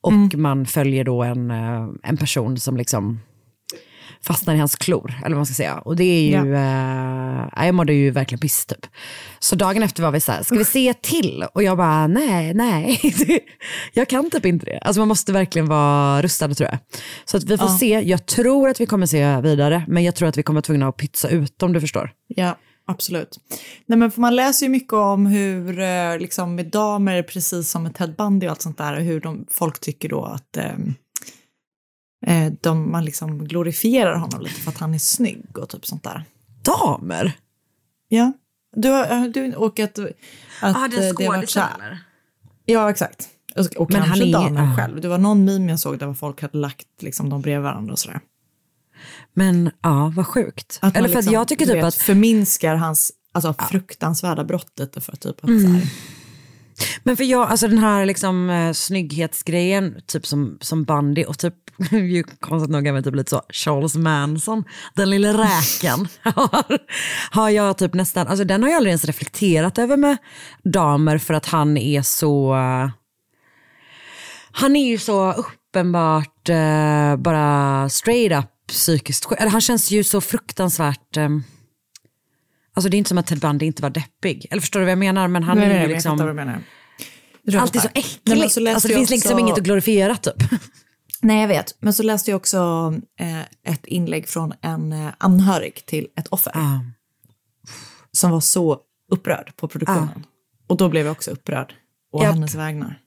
Och 0.00 0.34
man 0.38 0.66
följer 0.66 1.04
då 1.04 1.22
en, 1.22 1.50
eh, 1.50 1.88
en 2.02 2.16
person 2.16 2.58
som 2.58 2.76
liksom 2.76 3.20
fastnar 4.22 4.54
i 4.54 4.58
hans 4.58 4.76
klor, 4.76 5.14
eller 5.18 5.30
vad 5.30 5.38
man 5.38 5.46
ska 5.46 5.54
säga. 5.54 5.78
Och 5.78 5.96
det 5.96 6.04
är 6.04 6.44
ju, 6.44 6.54
eh, 6.54 7.66
jag 7.66 7.74
mådde 7.74 7.92
ju 7.92 8.10
verkligen 8.10 8.40
piss 8.40 8.66
typ. 8.66 8.86
Så 9.38 9.56
dagen 9.56 9.82
efter 9.82 10.02
var 10.02 10.10
vi 10.10 10.20
så 10.20 10.32
här, 10.32 10.42
ska 10.42 10.54
vi 10.54 10.64
se 10.64 10.94
till? 10.94 11.44
Och 11.54 11.62
jag 11.62 11.76
bara, 11.76 12.06
nej, 12.06 12.54
nej, 12.54 13.00
jag 13.92 14.08
kan 14.08 14.30
typ 14.30 14.46
inte 14.46 14.66
det. 14.66 14.78
Alltså 14.78 15.00
man 15.00 15.08
måste 15.08 15.32
verkligen 15.32 15.68
vara 15.68 16.22
rustad 16.22 16.54
tror 16.54 16.68
jag. 16.70 16.78
Så 17.24 17.36
att 17.36 17.44
vi 17.44 17.58
får 17.58 17.68
se, 17.68 18.00
jag 18.00 18.26
tror 18.26 18.68
att 18.68 18.80
vi 18.80 18.86
kommer 18.86 19.06
se 19.06 19.40
vidare, 19.40 19.84
men 19.88 20.04
jag 20.04 20.14
tror 20.14 20.28
att 20.28 20.36
vi 20.36 20.42
kommer 20.42 20.56
vara 20.58 20.62
tvungna 20.62 20.88
att 20.88 20.96
pytsa 20.96 21.28
ut 21.28 21.62
om 21.62 21.72
du 21.72 21.80
förstår. 21.80 22.10
Ja, 22.26 22.58
absolut. 22.86 23.38
Nej, 23.86 23.98
men 23.98 24.10
för 24.10 24.20
man 24.20 24.36
läser 24.36 24.66
ju 24.66 24.70
mycket 24.70 24.92
om 24.92 25.26
hur, 25.26 25.80
eh, 25.80 26.18
liksom 26.18 26.54
med 26.54 26.66
damer, 26.66 27.22
precis 27.22 27.70
som 27.70 27.82
med 27.82 27.94
Ted 27.94 28.14
Bundy 28.16 28.46
och 28.46 28.50
allt 28.50 28.62
sånt 28.62 28.78
där, 28.78 29.00
hur 29.00 29.20
de, 29.20 29.46
folk 29.50 29.80
tycker 29.80 30.08
då 30.08 30.24
att 30.24 30.56
eh, 30.56 30.72
de, 32.60 32.90
man 32.92 33.04
liksom 33.04 33.44
glorifierar 33.44 34.16
honom 34.16 34.40
lite 34.40 34.60
för 34.60 34.70
att 34.70 34.78
han 34.78 34.94
är 34.94 34.98
snygg 34.98 35.58
och 35.58 35.68
typ 35.68 35.86
sånt 35.86 36.02
där. 36.04 36.24
Damer? 36.62 37.32
Ja, 38.08 38.32
du, 38.76 38.88
har- 38.88 39.06
eh, 39.10 39.22
du, 39.24 39.54
och 39.54 39.78
att, 39.80 39.98
att 39.98 40.06
Ah, 40.62 40.84
eh, 40.84 40.90
det 40.90 41.24
har 41.24 41.36
varit 41.36 41.50
så 41.50 41.60
här. 41.60 41.74
eller? 41.74 41.98
Ja, 42.64 42.90
exakt. 42.90 43.28
Och, 43.56 43.66
och 43.76 43.90
Men 43.92 44.02
kanske 44.02 44.18
han 44.18 44.28
är- 44.28 44.32
damen 44.32 44.72
ah. 44.72 44.76
själv. 44.76 45.00
Det 45.00 45.08
var 45.08 45.18
någon 45.18 45.44
meme 45.44 45.70
jag 45.72 45.80
såg 45.80 45.98
där 45.98 46.14
folk 46.14 46.42
hade 46.42 46.58
lagt 46.58 47.02
liksom, 47.02 47.28
dem 47.30 47.42
bredvid 47.42 47.62
varandra 47.62 47.92
och 47.92 47.98
sådär. 47.98 48.20
Men 49.34 49.70
ja, 49.82 50.12
vad 50.16 50.26
sjukt. 50.26 50.78
Att 50.82 50.96
eller 50.96 51.08
för 51.08 51.16
liksom, 51.16 51.32
jag 51.34 51.48
tycker 51.48 51.66
typ 51.66 51.74
vet, 51.74 51.84
att 51.84 51.94
förminskar 51.94 52.74
hans 52.74 53.12
alltså, 53.32 53.54
fruktansvärda 53.70 54.44
brottet 54.44 55.04
för 55.04 55.16
typ 55.16 55.44
att 55.44 55.48
Mm. 55.50 55.62
så 55.62 55.68
här, 55.68 55.82
men 57.02 57.16
för 57.16 57.24
jag, 57.24 57.50
alltså 57.50 57.68
den 57.68 57.78
här 57.78 58.06
liksom 58.06 58.50
eh, 58.50 58.72
snygghetsgrejen, 58.72 59.96
typ 60.06 60.26
som, 60.26 60.58
som 60.60 60.84
bandy 60.84 61.24
och 61.24 61.38
typ, 61.38 61.54
ju 61.90 62.22
konstigt 62.22 62.70
nog 62.70 62.86
även 62.86 63.04
typ 63.04 63.14
lite 63.14 63.30
så, 63.30 63.42
Charles 63.50 63.94
Manson, 63.94 64.64
den 64.94 65.10
lilla 65.10 65.32
räken, 65.32 66.08
har, 66.22 66.78
har 67.30 67.50
jag 67.50 67.78
typ 67.78 67.94
nästan, 67.94 68.26
alltså 68.26 68.44
den 68.44 68.62
har 68.62 68.70
jag 68.70 68.76
aldrig 68.76 68.90
ens 68.90 69.04
reflekterat 69.04 69.78
över 69.78 69.96
med 69.96 70.16
damer 70.64 71.18
för 71.18 71.34
att 71.34 71.46
han 71.46 71.76
är 71.76 72.02
så, 72.02 72.54
eh, 72.54 72.90
han 74.50 74.76
är 74.76 74.88
ju 74.88 74.98
så 74.98 75.32
uppenbart 75.32 76.48
eh, 76.48 77.16
bara 77.16 77.88
straight 77.88 78.44
up 78.44 78.50
psykiskt. 78.68 79.32
Eller 79.38 79.50
han 79.50 79.60
känns 79.60 79.90
ju 79.90 80.04
så 80.04 80.20
fruktansvärt, 80.20 81.16
eh, 81.16 81.28
alltså 82.78 82.88
det 82.90 82.96
är 82.96 82.98
inte 82.98 83.08
som 83.08 83.18
att 83.18 83.26
Ted 83.26 83.38
Bundy 83.40 83.66
inte 83.66 83.82
var 83.82 83.90
deppig. 83.90 84.46
Eller 84.50 84.60
förstår 84.60 84.80
du 84.80 84.86
vad 84.86 84.90
jag 84.92 84.98
menar? 84.98 85.28
Men 85.28 85.42
han 85.42 85.58
Nej, 85.58 85.66
är 85.66 85.74
ju 85.74 85.80
jag 85.80 85.88
liksom... 85.90 86.18
menar. 86.36 86.60
Jag 87.42 87.52
tror 87.52 87.62
Allt 87.62 87.76
är 87.76 87.80
så 87.80 87.88
äckligt. 87.94 88.20
Nej, 88.24 88.50
så 88.50 88.68
alltså, 88.70 88.88
det 88.88 88.94
finns 88.94 89.10
liksom 89.10 89.32
också- 89.32 89.40
inget 89.40 89.58
att 89.58 89.64
glorifiera 89.64 90.16
typ. 90.16 90.34
Nej, 91.22 91.40
jag 91.40 91.48
vet. 91.48 91.76
Men 91.80 91.92
så 91.92 92.02
läste 92.02 92.30
jag 92.30 92.36
också 92.36 92.94
eh, 93.20 93.72
ett 93.72 93.86
inlägg 93.86 94.28
från 94.28 94.52
en 94.60 94.92
eh, 94.92 95.08
anhörig 95.18 95.86
till 95.86 96.06
ett 96.16 96.28
offer 96.28 96.52
Ah. 96.54 96.80
som 98.12 98.30
var 98.30 98.40
så 98.40 98.78
upprörd 99.12 99.56
på 99.56 99.68
produktionen. 99.68 100.26
Och 100.68 100.76
då 100.76 100.88
blev 100.88 101.06
jag 101.06 101.12
också 101.12 101.30
upprörd 101.30 101.72
å 102.12 102.22
Japp. 102.22 102.34
hennes 102.34 102.54
vägnar. 102.54 102.98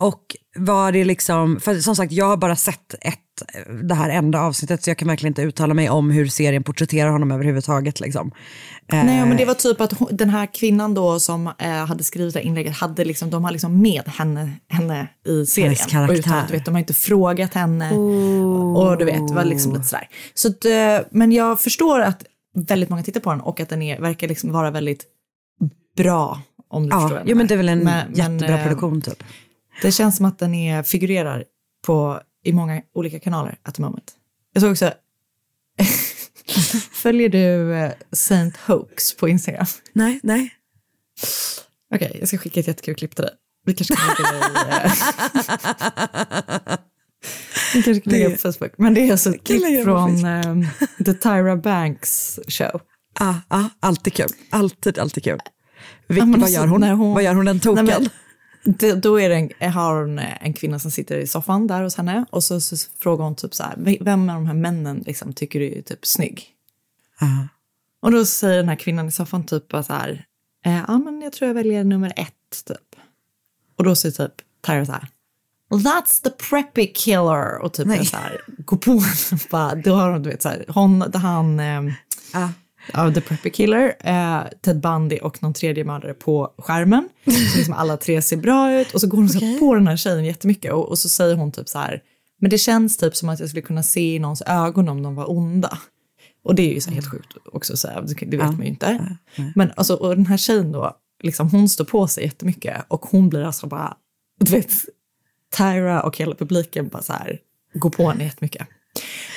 Och 0.00 0.36
var 0.56 0.92
det 0.92 1.04
liksom, 1.04 1.60
för 1.60 1.74
som 1.74 1.96
sagt 1.96 2.12
jag 2.12 2.26
har 2.26 2.36
bara 2.36 2.56
sett 2.56 2.94
ett, 3.00 3.18
det 3.82 3.94
här 3.94 4.10
enda 4.10 4.40
avsnittet 4.40 4.82
så 4.84 4.90
jag 4.90 4.98
kan 4.98 5.08
verkligen 5.08 5.30
inte 5.30 5.42
uttala 5.42 5.74
mig 5.74 5.90
om 5.90 6.10
hur 6.10 6.26
serien 6.26 6.62
porträtterar 6.62 7.10
honom 7.10 7.30
överhuvudtaget. 7.30 8.00
Liksom. 8.00 8.30
Eh, 8.92 9.04
Nej, 9.04 9.26
men 9.26 9.36
det 9.36 9.44
var 9.44 9.54
typ 9.54 9.80
att 9.80 9.92
den 10.10 10.30
här 10.30 10.46
kvinnan 10.54 10.94
då 10.94 11.20
som 11.20 11.46
eh, 11.58 11.70
hade 11.70 12.04
skrivit 12.04 12.34
det 12.34 12.40
här 12.40 12.46
inlägget, 12.46 12.76
hade 12.76 13.04
liksom, 13.04 13.30
de 13.30 13.44
har 13.44 13.52
liksom 13.52 13.82
med 13.82 14.08
henne, 14.08 14.52
henne 14.68 15.08
i 15.26 15.46
serien. 15.46 15.68
Hennes 15.68 15.86
karaktär. 15.86 16.12
Och 16.14 16.18
uttalat, 16.18 16.46
du 16.48 16.52
vet, 16.52 16.64
de 16.64 16.74
har 16.74 16.78
inte 16.78 16.94
frågat 16.94 17.54
henne. 17.54 17.92
Och 18.76 18.98
du 18.98 19.04
vet, 19.04 19.28
det 19.28 19.34
var 19.34 19.44
liksom 19.44 19.72
lite 19.72 19.84
sådär. 19.84 20.08
Så 20.34 20.48
att, 20.48 20.64
eh, 20.64 21.06
men 21.10 21.32
jag 21.32 21.60
förstår 21.60 22.00
att 22.00 22.24
väldigt 22.54 22.88
många 22.88 23.02
tittar 23.02 23.20
på 23.20 23.30
den 23.30 23.40
och 23.40 23.60
att 23.60 23.68
den 23.68 23.82
är, 23.82 24.00
verkar 24.00 24.28
liksom 24.28 24.52
vara 24.52 24.70
väldigt 24.70 25.04
bra. 25.96 26.40
Om 26.68 26.82
du 26.82 26.90
förstår 26.90 27.10
ja, 27.10 27.16
jag 27.18 27.28
jo, 27.28 27.36
men 27.36 27.46
det 27.46 27.54
är 27.54 27.56
väl 27.56 27.68
en. 27.68 27.78
Men- 27.78 28.06
men, 28.06 28.16
jättebra 28.16 28.58
eh, 28.58 28.62
produktion 28.62 29.02
typ. 29.02 29.22
Det 29.82 29.92
känns 29.92 30.16
som 30.16 30.26
att 30.26 30.38
den 30.38 30.54
är, 30.54 30.82
figurerar 30.82 31.44
på, 31.86 32.20
i 32.44 32.52
många 32.52 32.82
olika 32.94 33.20
kanaler 33.20 33.58
at 33.62 33.74
the 33.74 33.82
moment. 33.82 34.12
Jag 34.52 34.60
såg 34.62 34.70
också, 34.72 34.92
följer 36.92 37.28
du 37.28 37.74
eh, 37.74 37.92
Saint 38.12 38.56
Hoax 38.56 39.16
på 39.16 39.28
Instagram? 39.28 39.66
Nej, 39.92 40.20
nej. 40.22 40.54
Okej, 41.94 42.16
jag 42.18 42.28
ska 42.28 42.38
skicka 42.38 42.60
ett 42.60 42.66
jättekul 42.68 42.94
klipp 42.94 43.16
till 43.16 43.24
dig. 43.24 43.34
Vi 43.66 43.74
kanske 43.74 43.94
kan 43.96 44.06
lägga 44.24 44.40
det 44.40 44.70
i... 44.70 44.84
eh, 44.84 46.76
Vi 47.74 47.82
kanske 47.82 48.00
kan 48.00 48.12
lägga 48.12 48.28
det 48.28 48.34
på 48.42 48.52
Facebook. 48.52 48.72
Men 48.78 48.94
det 48.94 49.00
är 49.08 49.10
alltså 49.12 49.34
ett 49.34 49.44
klipp 49.44 49.84
från 49.84 50.24
um, 50.24 50.66
The 51.04 51.14
Tyra 51.14 51.56
Banks 51.56 52.38
show. 52.48 52.80
Ah, 53.20 53.34
ah, 53.48 53.64
alltid 53.80 54.12
kul. 54.14 54.28
Alltid, 54.50 54.98
alltid 54.98 55.24
kul. 55.24 55.38
Vil- 56.08 56.18
Ja, 56.18 56.24
vad, 56.24 56.34
alltså, 56.34 56.54
gör 56.60 56.66
hon? 56.66 56.82
hon- 56.82 57.14
vad 57.14 57.22
gör 57.22 57.34
hon 57.34 57.44
den 57.44 57.60
token? 57.60 57.84
Nej, 57.84 57.94
men 58.00 58.10
då 59.02 59.20
är 59.20 59.28
det 59.28 59.50
en, 59.60 59.72
har 59.72 60.00
hon 60.00 60.18
eh, 60.18 60.44
en 60.46 60.52
kvinna 60.52 60.78
som 60.78 60.90
sitter 60.90 61.18
i 61.18 61.26
soffan 61.26 61.66
där 61.66 61.82
hos 61.82 61.96
henne 61.96 62.24
och 62.30 62.44
så, 62.44 62.60
så 62.60 62.76
frågar 62.98 63.24
hon 63.24 63.34
typ 63.36 63.54
så 63.54 63.62
här, 63.62 63.74
"V- 63.76 63.98
vem 64.00 64.28
av 64.28 64.34
de 64.34 64.46
här 64.46 64.54
männen 64.54 65.02
liksom, 65.06 65.32
tycker 65.32 65.60
du 65.60 65.78
är 65.78 65.82
typ 65.82 66.06
snygg? 66.06 66.46
Ah. 67.20 67.48
Och 68.02 68.10
då 68.12 68.24
säger 68.24 68.56
den 68.56 68.68
här 68.68 68.76
kvinnan 68.76 69.08
i 69.08 69.12
soffan 69.12 69.46
typ 69.46 69.68
bara 69.68 69.82
så 69.82 69.92
här, 69.92 70.24
eh, 70.64 70.82
ja 70.88 70.98
men 70.98 71.22
jag 71.22 71.32
tror 71.32 71.46
jag 71.48 71.54
väljer 71.54 71.84
nummer 71.84 72.12
ett 72.16 72.64
typ. 72.66 72.96
Och 73.78 73.84
då 73.84 73.94
säger 73.96 74.12
typ 74.28 74.34
Tyra 74.66 74.86
så 74.86 74.92
här, 74.92 75.08
That's 75.70 76.22
the 76.22 76.30
preppy 76.30 76.86
killer. 76.86 77.58
Och 77.58 77.72
typ 77.72 77.86
Nej. 77.86 78.06
så 78.06 78.16
här, 78.16 78.40
går 78.58 78.76
på. 78.76 79.02
Bara, 79.50 79.74
då 79.74 79.94
har 79.94 80.10
hon, 80.10 80.22
du 80.22 80.30
vet, 80.30 80.42
så 80.42 80.48
här, 80.48 80.64
hon, 80.68 81.12
han, 81.14 81.60
eh, 81.60 81.82
Ah. 82.32 82.48
Ja, 82.92 83.12
the 83.14 83.20
preppy 83.20 83.50
killer, 83.50 83.94
eh, 84.00 84.42
Ted 84.62 84.80
Bundy 84.80 85.18
och 85.18 85.42
någon 85.42 85.54
tredje 85.54 85.84
mördare 85.84 86.14
på 86.14 86.54
skärmen. 86.58 87.08
Så 87.24 87.56
liksom 87.58 87.74
alla 87.74 87.96
tre 87.96 88.22
ser 88.22 88.36
bra 88.36 88.80
ut. 88.80 88.94
Och 88.94 89.00
så 89.00 89.06
går 89.06 89.18
hon 89.18 89.28
så 89.28 89.58
på 89.58 89.74
den 89.74 89.86
här 89.86 89.96
tjejen 89.96 90.24
jättemycket. 90.24 90.72
Och, 90.72 90.88
och 90.88 90.98
så 90.98 91.08
säger 91.08 91.34
hon 91.34 91.52
typ 91.52 91.68
så 91.68 91.78
här, 91.78 92.02
men 92.40 92.50
det 92.50 92.58
känns 92.58 92.96
typ 92.96 93.16
som 93.16 93.28
att 93.28 93.40
jag 93.40 93.48
skulle 93.48 93.62
kunna 93.62 93.82
se 93.82 94.14
i 94.14 94.18
någons 94.18 94.42
ögon 94.46 94.88
om 94.88 95.02
de 95.02 95.14
var 95.14 95.30
onda. 95.30 95.78
Och 96.44 96.54
det 96.54 96.70
är 96.70 96.74
ju 96.74 96.80
så 96.80 96.90
helt 96.90 97.10
sjukt 97.10 97.36
också, 97.52 97.76
så 97.76 97.88
här, 97.88 98.06
det 98.26 98.36
vet 98.36 98.46
man 98.46 98.60
ju 98.60 98.66
inte. 98.66 99.16
Men 99.54 99.72
alltså, 99.76 99.94
och 99.94 100.16
den 100.16 100.26
här 100.26 100.36
tjejen 100.36 100.72
då, 100.72 100.96
liksom, 101.22 101.50
hon 101.50 101.68
står 101.68 101.84
på 101.84 102.06
sig 102.06 102.24
jättemycket 102.24 102.84
och 102.88 103.06
hon 103.06 103.28
blir 103.28 103.44
alltså 103.44 103.66
bara, 103.66 103.96
du 104.40 104.50
vet, 104.50 104.72
Tyra 105.56 106.02
och 106.02 106.16
hela 106.16 106.34
publiken 106.34 106.88
bara 106.88 107.02
så 107.02 107.12
här, 107.12 107.38
går 107.74 107.90
på 107.90 108.10
henne 108.10 108.24
jättemycket. 108.24 108.68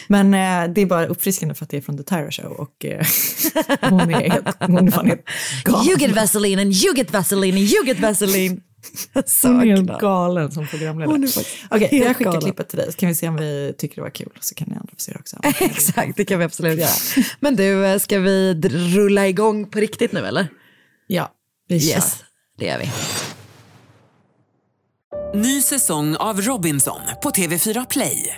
Men 0.08 0.34
eh, 0.34 0.74
det 0.74 0.82
är 0.82 0.86
bara 0.86 1.06
uppfriskande 1.06 1.56
för 1.56 1.66
att 1.66 1.70
det 1.70 1.78
är 1.78 1.82
från 1.82 1.98
The 1.98 2.04
Tyra 2.04 2.32
Show 2.32 2.52
och 2.52 2.86
eh, 2.86 3.06
hon 3.90 4.00
är 4.00 4.30
helt, 4.30 4.46
hon 4.60 4.88
är 4.88 4.92
fan 4.92 5.08
helt 5.08 5.26
galen. 5.64 5.88
You 5.88 6.00
get 6.00 6.16
Vaseline 6.16 6.60
and 6.60 6.74
you 6.74 6.96
get 6.96 7.12
Vaseline 7.12 7.56
and 7.56 7.64
you 7.64 7.86
get 7.86 8.00
Vaseline. 8.00 8.62
Så 9.26 9.48
Hon 9.48 9.62
är 9.62 9.66
helt 9.66 10.00
galen 10.00 10.52
som 10.52 10.68
programledare. 10.68 11.44
Okej, 11.70 11.88
helt 11.92 12.06
jag 12.06 12.16
skickar 12.16 12.32
galen. 12.32 12.42
klippet 12.42 12.70
till 12.70 12.78
dig 12.78 12.92
så 12.92 12.98
kan 12.98 13.10
vi 13.10 13.16
se 13.16 13.28
om 13.28 13.36
vi 13.36 13.76
tycker 13.78 13.96
det 13.96 14.02
var 14.02 14.10
kul. 14.10 14.30
Så 14.40 14.56
kan 14.56 14.68
ni 14.68 14.76
andra 14.76 14.90
få 14.94 15.00
se 15.00 15.12
det 15.12 15.20
också. 15.20 15.38
Exakt, 15.64 16.18
det 16.18 16.26
kan 16.26 16.40
vi 16.40 16.46
absolut 16.46 16.80
göra. 16.80 17.26
Men 17.40 17.56
du, 17.56 17.86
eh, 17.86 18.00
ska 18.00 18.20
vi 18.20 18.54
rulla 18.96 19.28
igång 19.28 19.70
på 19.70 19.80
riktigt 19.80 20.12
nu 20.12 20.28
eller? 20.28 20.48
Ja, 21.08 21.32
vi 21.68 21.80
kör. 21.80 21.96
Yes, 21.96 22.24
det 22.58 22.66
gör 22.66 22.78
vi. 22.78 22.92
Ny 25.40 25.62
säsong 25.62 26.16
av 26.16 26.42
Robinson 26.42 27.00
på 27.24 27.30
TV4 27.30 27.86
Play. 27.90 28.38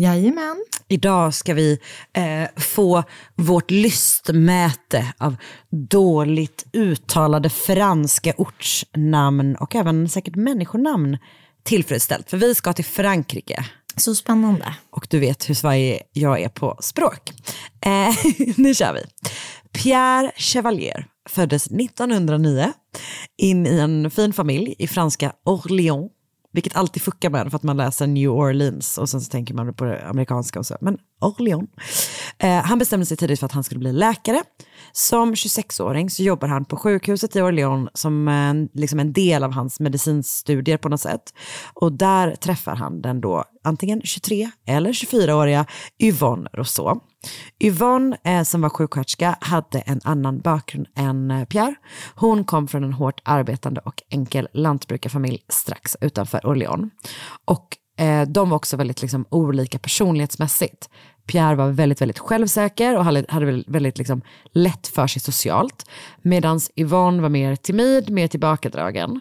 Jajamän. 0.00 0.64
Idag 0.88 1.34
ska 1.34 1.54
vi 1.54 1.78
eh, 2.12 2.60
få 2.60 3.04
vårt 3.36 3.70
lystmäte 3.70 5.12
av 5.18 5.36
dåligt 5.70 6.66
uttalade 6.72 7.50
franska 7.50 8.34
ortsnamn 8.36 9.56
och 9.56 9.74
även 9.74 10.08
säkert 10.08 10.36
människonamn 10.36 11.18
tillfredsställt. 11.62 12.30
För 12.30 12.36
vi 12.36 12.54
ska 12.54 12.72
till 12.72 12.84
Frankrike. 12.84 13.64
Så 13.96 14.14
spännande. 14.14 14.74
Och 14.90 15.06
du 15.10 15.18
vet 15.18 15.50
hur 15.50 15.54
Sverige 15.54 16.02
jag 16.12 16.40
är 16.40 16.48
på 16.48 16.76
språk. 16.80 17.32
Eh, 17.80 18.14
nu 18.56 18.74
kör 18.74 18.92
vi. 18.92 19.02
Pierre 19.72 20.32
Chevalier 20.36 21.06
föddes 21.28 21.66
1909 21.66 22.72
in 23.36 23.66
i 23.66 23.78
en 23.78 24.10
fin 24.10 24.32
familj 24.32 24.74
i 24.78 24.86
franska 24.86 25.32
Orléans. 25.44 26.10
Vilket 26.52 26.76
alltid 26.76 27.02
fuckar 27.02 27.30
med 27.30 27.50
för 27.50 27.56
att 27.56 27.62
man 27.62 27.76
läser 27.76 28.06
New 28.06 28.30
Orleans 28.30 28.98
och 28.98 29.08
sen 29.08 29.20
så 29.20 29.30
tänker 29.30 29.54
man 29.54 29.74
på 29.74 29.84
det 29.84 30.08
amerikanska 30.08 30.58
och 30.58 30.66
så. 30.66 30.76
Men 30.80 30.98
Orléans. 31.20 31.70
Eh, 32.38 32.62
han 32.62 32.78
bestämde 32.78 33.06
sig 33.06 33.16
tidigt 33.16 33.38
för 33.38 33.46
att 33.46 33.52
han 33.52 33.64
skulle 33.64 33.78
bli 33.78 33.92
läkare. 33.92 34.42
Som 34.92 35.34
26-åring 35.34 36.10
så 36.10 36.22
jobbar 36.22 36.48
han 36.48 36.64
på 36.64 36.76
sjukhuset 36.76 37.36
i 37.36 37.40
Orléans 37.40 37.90
som 37.94 38.28
en, 38.28 38.68
liksom 38.74 39.00
en 39.00 39.12
del 39.12 39.44
av 39.44 39.52
hans 39.52 39.80
medicinstudier 39.80 40.76
på 40.76 40.88
något 40.88 41.00
sätt. 41.00 41.34
Och 41.74 41.92
där 41.92 42.34
träffar 42.34 42.76
han 42.76 43.02
den 43.02 43.20
då 43.20 43.44
antingen 43.64 44.00
23 44.04 44.50
eller 44.66 44.92
24-åriga 44.92 45.66
Yvonne 46.02 46.50
Rousseau. 46.52 47.00
Yvonne, 47.60 48.16
eh, 48.24 48.42
som 48.42 48.60
var 48.60 48.68
sjuksköterska, 48.68 49.36
hade 49.40 49.80
en 49.80 50.00
annan 50.04 50.40
bakgrund 50.40 50.86
än 50.96 51.30
eh, 51.30 51.44
Pierre. 51.44 51.74
Hon 52.14 52.44
kom 52.44 52.68
från 52.68 52.84
en 52.84 52.92
hårt 52.92 53.20
arbetande 53.24 53.80
och 53.84 54.02
enkel 54.10 54.48
lantbrukarfamilj 54.52 55.44
strax 55.48 55.96
utanför 56.00 56.46
Orléans. 56.46 56.92
Och 57.44 57.76
eh, 58.04 58.28
de 58.28 58.50
var 58.50 58.56
också 58.56 58.76
väldigt 58.76 59.02
liksom, 59.02 59.24
olika 59.30 59.78
personlighetsmässigt. 59.78 60.88
Pierre 61.28 61.54
var 61.54 61.68
väldigt, 61.68 62.00
väldigt 62.00 62.18
självsäker 62.18 62.96
och 62.96 63.04
hade, 63.04 63.24
hade 63.28 63.64
väldigt, 63.66 63.98
liksom, 63.98 64.22
lätt 64.52 64.86
för 64.86 65.06
sig 65.06 65.22
socialt. 65.22 65.90
Medan 66.22 66.60
Yvonne 66.76 67.22
var 67.22 67.28
mer 67.28 67.56
timid, 67.56 68.10
mer 68.10 68.28
tillbakadragen. 68.28 69.20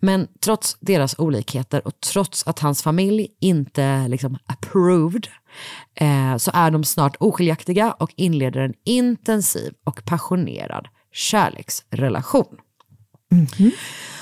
Men 0.00 0.28
trots 0.40 0.76
deras 0.80 1.18
olikheter 1.18 1.86
och 1.86 2.00
trots 2.00 2.46
att 2.46 2.58
hans 2.58 2.82
familj 2.82 3.28
inte 3.40 4.08
liksom, 4.08 4.38
approved 4.46 5.26
eh, 5.94 6.36
så 6.36 6.50
är 6.54 6.70
de 6.70 6.84
snart 6.84 7.16
oskiljaktiga 7.20 7.92
och 7.92 8.12
inleder 8.16 8.60
en 8.60 8.74
intensiv 8.84 9.72
och 9.84 10.04
passionerad 10.04 10.88
kärleksrelation. 11.12 12.56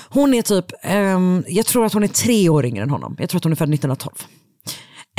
Hon 0.09 0.33
är 0.33 0.41
typ, 0.41 0.65
ehm, 0.81 1.43
jag 1.47 1.65
tror 1.65 1.85
att 1.85 1.93
hon 1.93 2.03
är 2.03 2.07
tre 2.07 2.49
år 2.49 2.65
yngre 2.65 2.83
än 2.83 2.89
honom. 2.89 3.15
Jag 3.19 3.29
tror 3.29 3.39
att 3.39 3.43
hon 3.43 3.51
är 3.51 3.55
född 3.55 3.73
1912. 3.73 4.13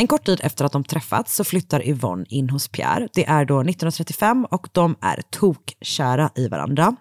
En 0.01 0.07
kort 0.07 0.27
tid 0.27 0.41
efter 0.43 0.65
att 0.65 0.73
de 0.73 0.85
träffats 0.85 1.37
så 1.37 1.45
flyttar 1.45 1.89
Yvonne 1.89 2.25
in 2.29 2.51
hos 2.51 2.69
Pierre. 2.69 3.09
Det 3.15 3.27
är 3.27 3.45
då 3.45 3.61
1935 3.61 4.45
och 4.51 4.69
de 4.73 4.97
är 5.01 5.23
tokkära 5.31 6.31
i 6.35 6.49
varandra. 6.49 6.97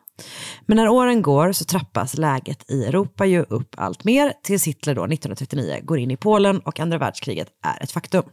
Men 0.65 0.77
när 0.77 0.89
åren 0.89 1.21
går 1.21 1.51
så 1.51 1.65
trappas 1.65 2.17
läget 2.17 2.71
i 2.71 2.85
Europa 2.85 3.25
ju 3.25 3.41
upp 3.41 3.75
allt 3.77 4.03
mer 4.03 4.33
tills 4.43 4.67
Hitler 4.67 4.95
då 4.95 5.03
1939 5.03 5.79
går 5.83 5.99
in 5.99 6.11
i 6.11 6.17
Polen 6.17 6.59
och 6.59 6.79
andra 6.79 6.97
världskriget 6.97 7.47
är 7.63 7.83
ett 7.83 7.91
faktum. 7.91 8.23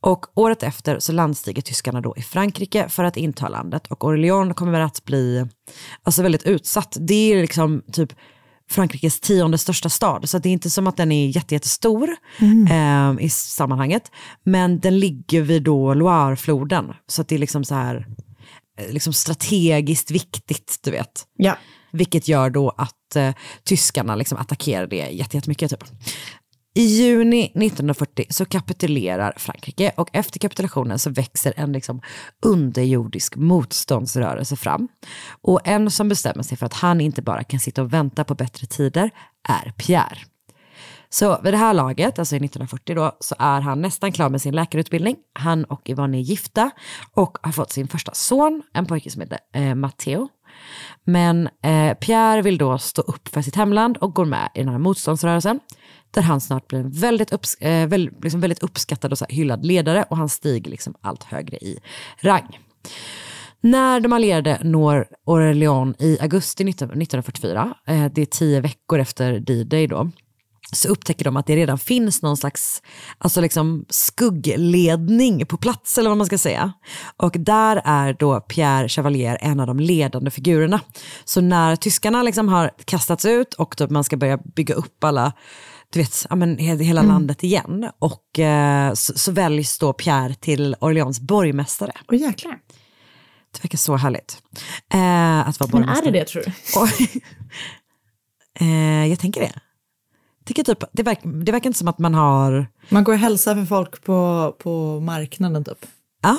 Och 0.00 0.26
året 0.34 0.62
efter 0.62 0.98
så 0.98 1.12
landstiger 1.12 1.62
tyskarna 1.62 2.00
då 2.00 2.14
i 2.16 2.22
Frankrike 2.22 2.88
för 2.88 3.04
att 3.04 3.16
inta 3.16 3.48
landet 3.48 3.86
och 3.86 4.04
Orléans 4.04 4.54
kommer 4.54 4.80
att 4.80 5.04
bli 5.04 5.46
alltså 6.02 6.22
väldigt 6.22 6.46
utsatt. 6.46 6.96
Det 7.00 7.32
är 7.32 7.40
liksom 7.40 7.82
typ 7.92 8.12
Frankrikes 8.70 9.20
tionde 9.20 9.58
största 9.58 9.88
stad, 9.88 10.28
så 10.28 10.38
det 10.38 10.48
är 10.48 10.52
inte 10.52 10.70
som 10.70 10.86
att 10.86 10.96
den 10.96 11.12
är 11.12 11.26
jätte, 11.28 11.54
jättestor 11.54 12.08
eh, 12.70 13.24
i 13.24 13.28
sammanhanget. 13.30 14.10
Men 14.44 14.80
den 14.80 14.98
ligger 14.98 15.42
vid 15.42 15.62
då 15.62 15.94
Loirefloden, 15.94 16.92
så 17.06 17.22
det 17.22 17.34
är 17.34 17.38
liksom 17.38 17.64
så 17.64 17.74
här 17.74 18.06
eh, 18.78 18.92
liksom 18.92 19.12
strategiskt 19.12 20.10
viktigt, 20.10 20.78
du 20.84 20.90
vet. 20.90 21.24
Ja. 21.36 21.56
Vilket 21.92 22.28
gör 22.28 22.50
då 22.50 22.70
att 22.70 23.16
eh, 23.16 23.34
tyskarna 23.64 24.16
liksom 24.16 24.38
attackerar 24.38 24.86
det 24.86 24.96
jätte- 24.96 25.36
jättemycket. 25.36 25.70
Typ. 25.70 25.84
I 26.76 26.82
juni 26.82 27.44
1940 27.44 28.26
så 28.30 28.44
kapitulerar 28.44 29.32
Frankrike 29.36 29.92
och 29.96 30.08
efter 30.12 30.38
kapitulationen 30.38 30.98
så 30.98 31.10
växer 31.10 31.52
en 31.56 31.72
liksom 31.72 32.00
underjordisk 32.44 33.36
motståndsrörelse 33.36 34.56
fram. 34.56 34.88
Och 35.42 35.60
en 35.64 35.90
som 35.90 36.08
bestämmer 36.08 36.42
sig 36.42 36.58
för 36.58 36.66
att 36.66 36.74
han 36.74 37.00
inte 37.00 37.22
bara 37.22 37.44
kan 37.44 37.60
sitta 37.60 37.82
och 37.82 37.92
vänta 37.92 38.24
på 38.24 38.34
bättre 38.34 38.66
tider 38.66 39.10
är 39.48 39.72
Pierre. 39.76 40.18
Så 41.08 41.40
vid 41.42 41.52
det 41.52 41.56
här 41.56 41.74
laget, 41.74 42.18
alltså 42.18 42.34
i 42.34 42.38
1940 42.38 42.94
då, 42.94 43.16
så 43.20 43.34
är 43.38 43.60
han 43.60 43.82
nästan 43.82 44.12
klar 44.12 44.28
med 44.28 44.42
sin 44.42 44.54
läkarutbildning. 44.54 45.16
Han 45.32 45.64
och 45.64 45.90
Yvonne 45.90 46.18
är 46.18 46.22
gifta 46.22 46.70
och 47.12 47.38
har 47.42 47.52
fått 47.52 47.72
sin 47.72 47.88
första 47.88 48.14
son, 48.14 48.62
en 48.72 48.86
pojke 48.86 49.10
som 49.10 49.22
heter 49.22 49.38
eh, 49.52 49.74
Matteo. 49.74 50.28
Men 51.04 51.48
eh, 51.62 51.94
Pierre 51.94 52.42
vill 52.42 52.58
då 52.58 52.78
stå 52.78 53.02
upp 53.02 53.28
för 53.28 53.42
sitt 53.42 53.56
hemland 53.56 53.96
och 53.96 54.14
går 54.14 54.24
med 54.24 54.50
i 54.54 54.58
den 54.58 54.68
här 54.68 54.78
motståndsrörelsen. 54.78 55.60
Där 56.16 56.22
han 56.22 56.40
snart 56.40 56.68
blir 56.68 56.78
en 56.78 56.90
väldigt, 56.90 57.32
upps 57.32 57.54
eh, 57.54 57.88
väl, 57.88 58.10
liksom 58.22 58.40
väldigt 58.40 58.62
uppskattad 58.62 59.12
och 59.12 59.18
så 59.18 59.26
här 59.28 59.36
hyllad 59.36 59.66
ledare 59.66 60.04
och 60.10 60.16
han 60.16 60.28
stiger 60.28 60.70
liksom 60.70 60.94
allt 61.00 61.24
högre 61.24 61.56
i 61.56 61.78
rang. 62.20 62.58
När 63.60 64.00
de 64.00 64.12
allierade 64.12 64.58
når 64.62 65.08
Orléans 65.24 65.96
i 66.00 66.18
augusti 66.20 66.64
19, 66.64 66.88
1944, 66.88 67.74
eh, 67.86 68.04
det 68.14 68.22
är 68.22 68.26
tio 68.26 68.60
veckor 68.60 68.98
efter 68.98 69.40
D-Day 69.40 69.86
då, 69.86 70.10
så 70.72 70.88
upptäcker 70.88 71.24
de 71.24 71.36
att 71.36 71.46
det 71.46 71.56
redan 71.56 71.78
finns 71.78 72.22
någon 72.22 72.36
slags 72.36 72.82
alltså 73.18 73.40
liksom 73.40 73.84
skuggledning 73.88 75.46
på 75.46 75.56
plats, 75.56 75.98
eller 75.98 76.10
vad 76.10 76.18
man 76.18 76.26
ska 76.26 76.38
säga. 76.38 76.72
Och 77.16 77.32
där 77.38 77.82
är 77.84 78.12
då 78.12 78.40
Pierre 78.40 78.88
Chevalier 78.88 79.38
en 79.40 79.60
av 79.60 79.66
de 79.66 79.80
ledande 79.80 80.30
figurerna. 80.30 80.80
Så 81.24 81.40
när 81.40 81.76
tyskarna 81.76 82.22
liksom 82.22 82.48
har 82.48 82.70
kastats 82.84 83.24
ut 83.24 83.54
och 83.54 83.74
då 83.78 83.86
man 83.90 84.04
ska 84.04 84.16
börja 84.16 84.36
bygga 84.36 84.74
upp 84.74 85.04
alla 85.04 85.32
du 85.96 86.02
vet, 86.02 86.26
ja, 86.30 86.36
men 86.36 86.58
he- 86.58 86.82
hela 86.82 87.02
landet 87.02 87.44
igen. 87.44 87.90
Och 87.98 88.38
eh, 88.38 88.92
så, 88.94 89.18
så 89.18 89.32
väljs 89.32 89.78
då 89.78 89.92
Pierre 89.92 90.34
till 90.34 90.76
Orleans 90.80 91.20
borgmästare. 91.20 91.92
Och 92.08 92.14
jäklar. 92.16 92.58
Det 93.52 93.62
verkar 93.64 93.78
så 93.78 93.96
härligt. 93.96 94.42
Eh, 94.92 95.48
att 95.48 95.60
vara 95.60 95.70
Men 95.72 95.82
är 95.82 95.86
borgmästare. 95.86 96.10
det 96.10 96.18
det 96.18 96.24
tror 96.24 96.42
du? 96.46 97.20
Eh, 98.60 99.06
jag 99.06 99.18
tänker 99.18 99.40
det. 99.40 99.52
Tycker 100.44 100.62
typ, 100.64 100.84
det, 100.92 101.02
verk, 101.02 101.20
det 101.44 101.52
verkar 101.52 101.66
inte 101.70 101.78
som 101.78 101.88
att 101.88 101.98
man 101.98 102.14
har... 102.14 102.66
Man 102.88 103.04
går 103.04 103.12
och 103.12 103.18
hälsar 103.18 103.54
för 103.54 103.64
folk 103.64 104.04
på, 104.04 104.52
på 104.58 105.00
marknaden 105.00 105.64
typ. 105.64 105.86
Ja. 106.22 106.38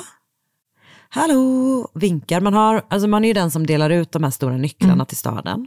Hallå, 1.08 1.88
vinkar. 1.94 2.40
Man, 2.40 2.54
har, 2.54 2.82
alltså 2.90 3.08
man 3.08 3.24
är 3.24 3.28
ju 3.28 3.34
den 3.34 3.50
som 3.50 3.66
delar 3.66 3.90
ut 3.90 4.12
de 4.12 4.24
här 4.24 4.30
stora 4.30 4.56
nycklarna 4.56 4.92
Mm. 4.94 5.06
till 5.06 5.16
staden. 5.16 5.66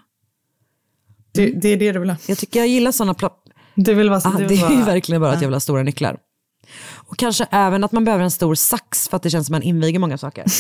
Det, 1.34 1.46
det 1.62 1.70
är 1.70 1.78
det 1.78 1.92
du 1.92 2.00
vill 2.00 2.10
ha. 2.10 2.18
Jag 2.28 2.38
tycker 2.38 2.60
jag 2.60 2.68
gillar 2.68 2.92
sådana... 2.92 3.14
Pla- 3.14 3.32
Du 3.76 3.94
vill 3.94 4.10
vara... 4.10 4.22
ah, 4.26 4.32
du 4.32 4.38
det 4.38 4.48
vill 4.48 4.64
är 4.64 4.70
ju 4.70 4.76
vara- 4.76 4.86
verkligen 4.86 5.22
bara 5.22 5.32
att 5.32 5.36
Ja. 5.38 5.42
jag 5.42 5.48
vill 5.48 5.56
ha 5.56 5.60
stora 5.60 5.84
nycklar. 5.84 6.18
Och 6.94 7.18
kanske 7.18 7.48
även 7.52 7.84
att 7.84 7.92
man 7.92 8.06
behöver 8.06 8.24
en 8.24 8.32
stor 8.32 8.56
sax 8.56 9.10
för 9.10 9.18
att 9.18 9.24
det 9.24 9.30
känns 9.30 9.48
som 9.48 9.56
att 9.56 9.64
man 9.64 9.68
inviger 9.68 10.00
många 10.00 10.18
saker. 10.18 10.46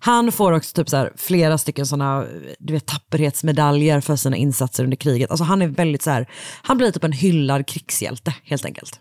Han 0.00 0.32
får 0.32 0.52
också 0.52 0.74
typ 0.74 0.88
så 0.88 0.96
här, 0.96 1.12
flera 1.16 1.58
stycken 1.58 1.86
sådana 1.86 2.24
du 2.58 2.72
vet, 2.72 2.86
tapperhetsmedaljer 2.86 4.00
för 4.00 4.16
sina 4.16 4.36
insatser 4.36 4.84
under 4.84 4.96
kriget. 4.96 5.30
Alltså 5.30 5.44
han 5.44 5.62
är 5.62 5.68
väldigt 5.68 6.02
så 6.02 6.10
här, 6.10 6.26
han 6.62 6.78
blir 6.78 6.90
typ 6.90 7.04
en 7.04 7.12
hyllad 7.12 7.66
krigshjälte 7.66 8.34
helt 8.44 8.64
enkelt. 8.64 9.00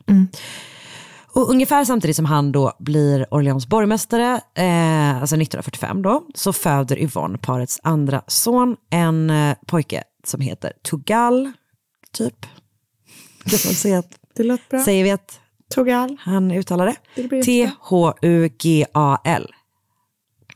Och 1.28 1.50
ungefär 1.50 1.86
samtidigt 1.86 2.16
som 2.16 2.26
han 2.26 2.52
då 2.52 2.74
blir 2.80 3.34
Orleans 3.34 3.68
borgmästare, 3.68 4.42
eh, 4.56 5.10
alltså 5.22 5.36
1945 5.36 6.02
då, 6.02 6.24
så 6.36 6.54
föder 6.54 7.00
Yvonne 7.04 7.38
parets 7.38 7.80
andra 7.84 8.22
son, 8.28 8.76
en 8.92 9.30
eh, 9.30 9.56
pojke 9.68 10.04
som 10.28 10.42
heter 10.42 10.72
Tugal, 10.90 11.52
typ. 12.14 12.46
Kan 13.46 13.60
man 13.66 13.74
säga 13.74 14.00
att, 14.00 14.10
Det 14.36 14.44
låter 14.44 14.64
bra. 14.70 14.80
säger 14.84 15.04
vi 15.04 15.12
att 15.12 15.40
Tugal. 15.76 16.18
han 16.20 16.52
uttalar 16.52 16.86
det? 16.86 16.96
Det. 17.30 17.44
T-H-U-G-A-L. 17.44 19.52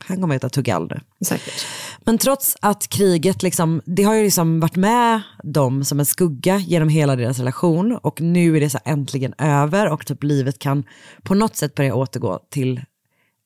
Han 0.06 0.20
kommer 0.20 0.34
att 0.34 0.38
heta 0.38 0.48
Tugal 0.48 0.88
nu. 0.90 1.00
Säkert. 1.26 1.66
Men 2.04 2.18
trots 2.18 2.56
att 2.60 2.88
kriget, 2.88 3.42
liksom, 3.42 3.82
det 3.84 4.02
har 4.02 4.14
ju 4.14 4.22
liksom 4.22 4.60
varit 4.60 4.76
med 4.76 5.22
dem 5.42 5.84
som 5.84 6.00
en 6.00 6.06
skugga 6.06 6.56
genom 6.56 6.88
hela 6.88 7.16
deras 7.16 7.38
relation 7.38 7.96
och 8.02 8.20
nu 8.20 8.56
är 8.56 8.60
det 8.60 8.70
så 8.70 8.78
äntligen 8.84 9.34
över 9.38 9.88
och 9.88 10.06
typ 10.06 10.22
livet 10.22 10.58
kan 10.58 10.84
på 11.22 11.34
något 11.34 11.56
sätt 11.56 11.74
börja 11.74 11.94
återgå 11.94 12.38
till 12.50 12.80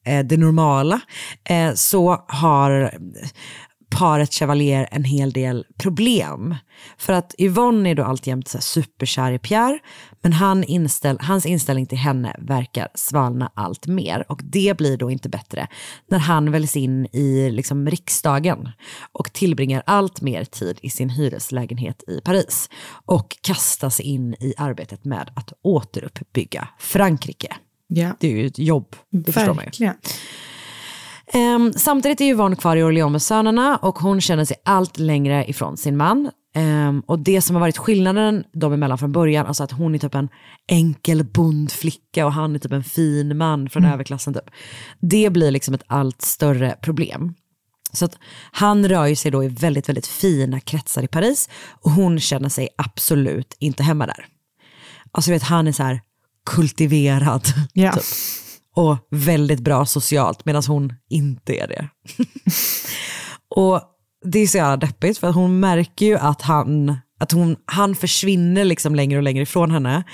eh, 0.07 0.25
det 0.25 0.37
normala. 0.37 1.01
Eh, 1.49 1.75
så 1.75 2.25
har 2.29 2.95
paret 3.91 4.35
Chevalier 4.35 4.89
en 4.91 5.05
hel 5.05 5.33
del 5.33 5.67
problem. 5.79 6.55
För 6.99 7.13
att 7.13 7.35
Yvonne 7.39 7.91
är 7.91 7.95
då 7.95 8.05
alltjämt 8.05 8.49
så 8.49 8.59
superkär 8.59 9.33
i 9.33 9.39
Pierre, 9.39 9.79
men 10.23 10.33
han 10.33 10.65
inställ, 10.65 11.19
hans 11.21 11.47
inställning 11.47 11.87
till 11.87 11.99
henne 11.99 12.37
verkar 12.39 12.89
svalna 12.95 13.53
allt 13.55 13.87
mer. 13.87 14.25
Och 14.29 14.41
det 14.45 14.77
blir 14.77 14.97
då 14.97 15.11
inte 15.11 15.29
bättre 15.29 15.69
när 16.11 16.19
han 16.19 16.51
väljs 16.51 16.77
in 16.77 17.07
i 17.13 17.51
liksom 17.51 17.91
riksdagen 17.91 18.69
och 19.13 19.33
tillbringar 19.33 19.83
allt 19.87 20.21
mer 20.21 20.45
tid 20.45 20.79
i 20.83 20.91
sin 20.91 21.11
hyreslägenhet 21.11 22.03
i 22.09 22.21
Paris 22.21 22.71
och 23.07 23.37
kastas 23.41 24.01
in 24.01 24.35
i 24.35 24.55
arbetet 24.57 25.05
med 25.05 25.31
att 25.37 25.53
återuppbygga 25.63 26.69
Frankrike. 26.79 27.57
Ja. 27.87 28.17
Det 28.21 28.27
är 28.27 28.37
ju 28.37 28.47
ett 28.47 28.59
jobb, 28.59 28.97
det 29.11 29.33
förstår 29.33 29.55
man 29.55 29.65
ju. 29.65 29.93
Ehm, 31.35 31.73
samtidigt 31.73 32.21
är 32.21 32.25
Yvonne 32.25 32.57
kvar 32.57 32.77
i 32.77 32.83
Orléans 32.83 33.13
med 33.13 33.23
sönerna 33.23 33.77
och 33.77 33.99
hon 33.99 34.21
känner 34.21 34.45
sig 34.45 34.57
allt 34.65 34.99
längre 34.99 35.45
ifrån 35.51 35.77
sin 35.77 35.97
man. 35.97 36.31
Ehm, 36.55 37.03
och 37.07 37.19
det 37.19 37.43
som 37.43 37.57
har 37.57 37.61
varit 37.61 37.79
skillnaden 37.79 38.45
dem 38.53 38.73
emellan 38.73 38.99
från 38.99 39.13
början, 39.13 39.47
alltså 39.47 39.65
att 39.65 39.73
hon 39.73 39.95
är 39.95 39.99
typ 39.99 40.15
en 40.15 40.29
enkel 40.69 41.25
bondflicka 41.25 42.27
och 42.27 42.33
han 42.33 42.55
är 42.55 42.59
typ 42.59 42.73
en 42.73 42.85
fin 42.85 43.37
man 43.37 43.69
från 43.69 43.85
överklassen 43.85 44.35
typ. 44.35 44.51
Det 45.01 45.31
blir 45.31 45.51
liksom 45.51 45.75
ett 45.75 45.85
allt 45.87 46.23
större 46.23 46.77
problem. 46.83 47.35
Så 47.93 48.05
att 48.05 48.19
han 48.53 48.89
rör 48.89 49.07
ju 49.07 49.17
sig 49.17 49.31
då 49.31 49.45
i 49.45 49.49
väldigt, 49.49 49.89
väldigt 49.89 50.07
fina 50.07 50.61
kretsar 50.61 51.03
i 51.03 51.09
Paris 51.09 51.49
och 51.71 51.91
hon 51.91 52.21
känner 52.21 52.49
sig 52.49 52.69
absolut 52.77 53.57
inte 53.59 53.83
hemma 53.83 54.07
där. 54.07 54.27
Alltså 55.13 55.31
vet, 55.31 55.43
han 55.43 55.67
är 55.67 55.73
så 55.73 55.83
här 55.83 56.01
kultiverad. 56.47 57.45
Ja. 57.73 57.93
Typ. 57.93 58.05
Och 58.75 58.97
väldigt 59.11 59.61
bra 59.61 59.87
socialt 59.87 60.45
medan 60.45 60.63
hon 60.69 60.93
inte 61.11 61.55
är 61.55 61.69
det. 61.69 61.89
och 63.57 63.81
det 64.25 64.39
är 64.39 64.47
så 64.47 64.57
jävla 64.57 64.77
deppigt 64.77 65.19
för 65.19 65.27
att 65.27 65.35
hon 65.35 65.61
märker 65.61 66.07
ju 66.07 66.17
att 66.17 66.43
han, 66.43 66.97
att 67.21 67.33
hon, 67.33 67.57
han 67.67 67.95
försvinner 67.95 68.65
liksom 68.65 68.95
längre 68.95 69.17
och 69.17 69.23
längre 69.23 69.43
ifrån 69.43 69.71
henne. 69.71 70.05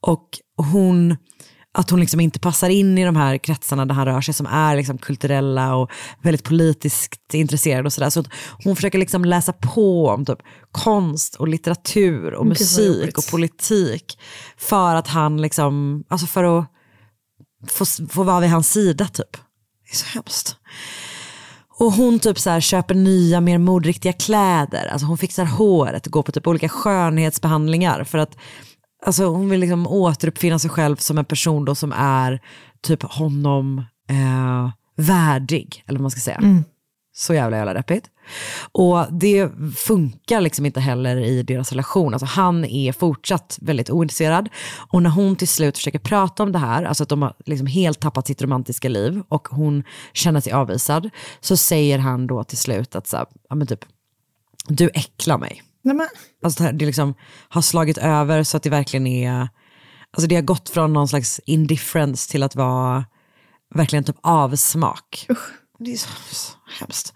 Och 0.00 0.28
hon, 0.56 1.16
att 1.78 1.90
hon 1.90 2.00
liksom 2.00 2.20
inte 2.20 2.40
passar 2.40 2.68
in 2.68 2.98
i 2.98 3.04
de 3.04 3.16
här 3.16 3.38
kretsarna 3.38 3.86
där 3.86 3.94
han 3.94 4.06
rör 4.06 4.20
sig 4.20 4.34
som 4.34 4.46
är 4.46 4.76
liksom 4.76 4.98
kulturella 4.98 5.74
och 5.74 5.90
väldigt 6.22 6.44
politiskt 6.44 7.34
intresserade 7.34 7.86
och 7.86 7.92
sådär. 7.92 8.10
Så 8.10 8.24
hon 8.64 8.76
försöker 8.76 8.98
liksom 8.98 9.24
läsa 9.24 9.52
på 9.52 10.08
om 10.08 10.24
typ 10.24 10.38
konst 10.72 11.34
och 11.34 11.48
litteratur 11.48 12.34
och 12.34 12.46
musik 12.46 13.18
och 13.18 13.26
politik. 13.30 14.18
För 14.56 14.94
att 14.94 15.08
han 15.08 15.42
liksom, 15.42 16.04
alltså 16.08 16.26
för 16.26 16.58
att 16.58 16.66
få, 17.68 17.84
få 18.08 18.22
vara 18.22 18.40
vid 18.40 18.50
hans 18.50 18.70
sida 18.72 19.08
typ. 19.08 19.32
Det 19.84 19.92
är 19.92 19.96
så 19.96 20.06
hemskt. 20.06 20.56
Och 21.78 21.92
hon 21.92 22.18
typ 22.18 22.38
så 22.38 22.50
här 22.50 22.60
köper 22.60 22.94
nya 22.94 23.40
mer 23.40 23.58
modriktiga 23.58 24.12
kläder. 24.12 24.88
Alltså 24.92 25.06
hon 25.06 25.18
fixar 25.18 25.44
håret, 25.44 26.06
går 26.06 26.22
på 26.22 26.32
typ 26.32 26.46
olika 26.46 26.68
skönhetsbehandlingar 26.68 28.04
för 28.04 28.18
att 28.18 28.36
alltså 29.06 29.24
hon 29.24 29.48
vill 29.50 29.60
liksom 29.60 29.86
återuppfinna 29.86 30.58
sig 30.58 30.70
själv 30.70 30.96
som 30.96 31.18
en 31.18 31.24
person 31.24 31.64
då 31.64 31.74
som 31.74 31.92
är 31.96 32.40
typ 32.82 33.02
honom 33.02 33.78
eh, 34.08 34.70
värdig, 34.96 35.84
eller 35.86 35.98
vad 35.98 36.02
man 36.02 36.10
ska 36.10 36.20
säga. 36.20 36.40
Så 37.12 37.34
jävla 37.34 37.56
jävla 37.56 37.74
deppigt. 37.74 38.06
Och 38.72 39.06
det 39.12 39.50
funkar 39.76 40.40
liksom 40.40 40.66
inte 40.66 40.80
heller 40.80 41.16
i 41.16 41.42
deras 41.42 41.72
relation. 41.72 42.14
Alltså 42.14 42.26
han 42.26 42.64
är 42.64 42.92
fortsatt 42.92 43.58
väldigt 43.60 43.90
ointresserad. 43.90 44.48
Och 44.92 45.02
när 45.02 45.10
hon 45.10 45.36
till 45.36 45.48
slut 45.48 45.76
försöker 45.76 45.98
prata 45.98 46.42
om 46.42 46.52
det 46.52 46.58
här, 46.58 46.84
alltså 46.84 47.02
att 47.02 47.08
de 47.08 47.22
har 47.22 47.34
liksom 47.46 47.66
helt 47.66 48.00
tappat 48.00 48.26
sitt 48.26 48.42
romantiska 48.42 48.88
liv 48.88 49.22
och 49.28 49.48
hon 49.48 49.84
känner 50.12 50.40
sig 50.40 50.52
avvisad, 50.52 51.10
så 51.40 51.56
säger 51.56 51.98
han 51.98 52.26
då 52.26 52.44
till 52.44 52.58
slut 52.58 52.96
att 52.96 53.06
så 53.06 53.16
här, 53.16 53.26
ja, 53.48 53.54
men 53.54 53.66
typ, 53.66 53.84
du 54.68 54.90
äcklar 54.94 55.38
mig. 55.38 55.62
Nej, 55.82 55.94
men, 55.94 56.08
Alltså 56.42 56.62
det, 56.62 56.64
här, 56.64 56.72
det 56.72 56.86
liksom 56.86 57.14
har 57.48 57.62
slagit 57.62 57.98
över 57.98 58.42
så 58.42 58.56
att 58.56 58.62
det 58.62 58.70
verkligen 58.70 59.06
är, 59.06 59.48
alltså 60.10 60.28
det 60.28 60.34
har 60.34 60.42
gått 60.42 60.68
från 60.68 60.92
någon 60.92 61.08
slags 61.08 61.40
indifference 61.46 62.30
till 62.30 62.42
att 62.42 62.56
vara 62.56 63.04
verkligen 63.74 64.04
typ 64.04 64.16
avsmak. 64.22 65.26
Det 65.78 65.92
är 65.92 65.96
så, 65.96 66.08
så 66.30 66.52
hemskt. 66.80 67.14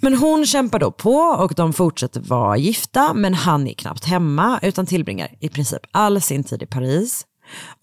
Men 0.00 0.14
hon 0.14 0.46
kämpar 0.46 0.78
då 0.78 0.92
på 0.92 1.14
och 1.14 1.52
de 1.56 1.72
fortsätter 1.72 2.20
vara 2.20 2.56
gifta 2.56 3.14
men 3.14 3.34
han 3.34 3.66
är 3.66 3.72
knappt 3.72 4.04
hemma 4.04 4.58
utan 4.62 4.86
tillbringar 4.86 5.28
i 5.40 5.48
princip 5.48 5.82
all 5.90 6.20
sin 6.20 6.44
tid 6.44 6.62
i 6.62 6.66
Paris. 6.66 7.26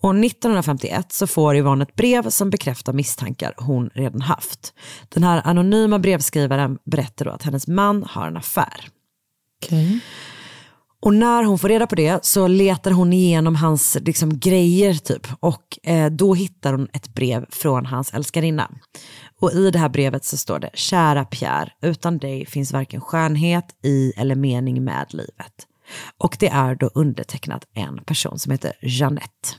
Och 0.01 0.15
1951 0.15 1.11
så 1.13 1.27
får 1.27 1.55
Yvonne 1.55 1.83
ett 1.83 1.95
brev 1.95 2.29
som 2.29 2.49
bekräftar 2.49 2.93
misstankar 2.93 3.53
hon 3.57 3.89
redan 3.93 4.21
haft. 4.21 4.73
Den 5.09 5.23
här 5.23 5.41
anonyma 5.45 5.99
brevskrivaren 5.99 6.77
berättar 6.85 7.25
då 7.25 7.31
att 7.31 7.43
hennes 7.43 7.67
man 7.67 8.03
har 8.03 8.27
en 8.27 8.37
affär. 8.37 8.89
okej. 9.65 9.99
Och 11.03 11.13
när 11.13 11.43
hon 11.43 11.59
får 11.59 11.69
reda 11.69 11.87
på 11.87 11.95
det 11.95 12.25
så 12.25 12.47
letar 12.47 12.91
hon 12.91 13.13
igenom 13.13 13.55
hans 13.55 13.97
liksom, 14.01 14.39
grejer 14.39 14.93
typ. 14.93 15.27
Och 15.39 15.79
eh, 15.83 16.11
då 16.11 16.33
hittar 16.33 16.73
hon 16.73 16.87
ett 16.93 17.13
brev 17.13 17.45
från 17.49 17.85
hans 17.85 18.13
älskarinna. 18.13 18.71
Och 19.43 19.53
i 19.53 19.71
det 19.71 19.79
här 19.79 19.89
brevet 19.89 20.25
så 20.25 20.37
står 20.37 20.59
det, 20.59 20.69
kära 20.73 21.25
Pierre, 21.25 21.71
utan 21.81 22.17
dig 22.17 22.45
finns 22.45 22.73
varken 22.73 23.01
skönhet 23.01 23.65
i 23.83 24.13
eller 24.17 24.35
mening 24.35 24.83
med 24.83 25.13
livet. 25.13 25.67
Och 26.17 26.37
det 26.39 26.47
är 26.47 26.75
då 26.75 26.89
undertecknat 26.93 27.67
en 27.73 28.03
person 28.03 28.39
som 28.39 28.51
heter 28.51 28.73
Jeanette. 28.81 29.49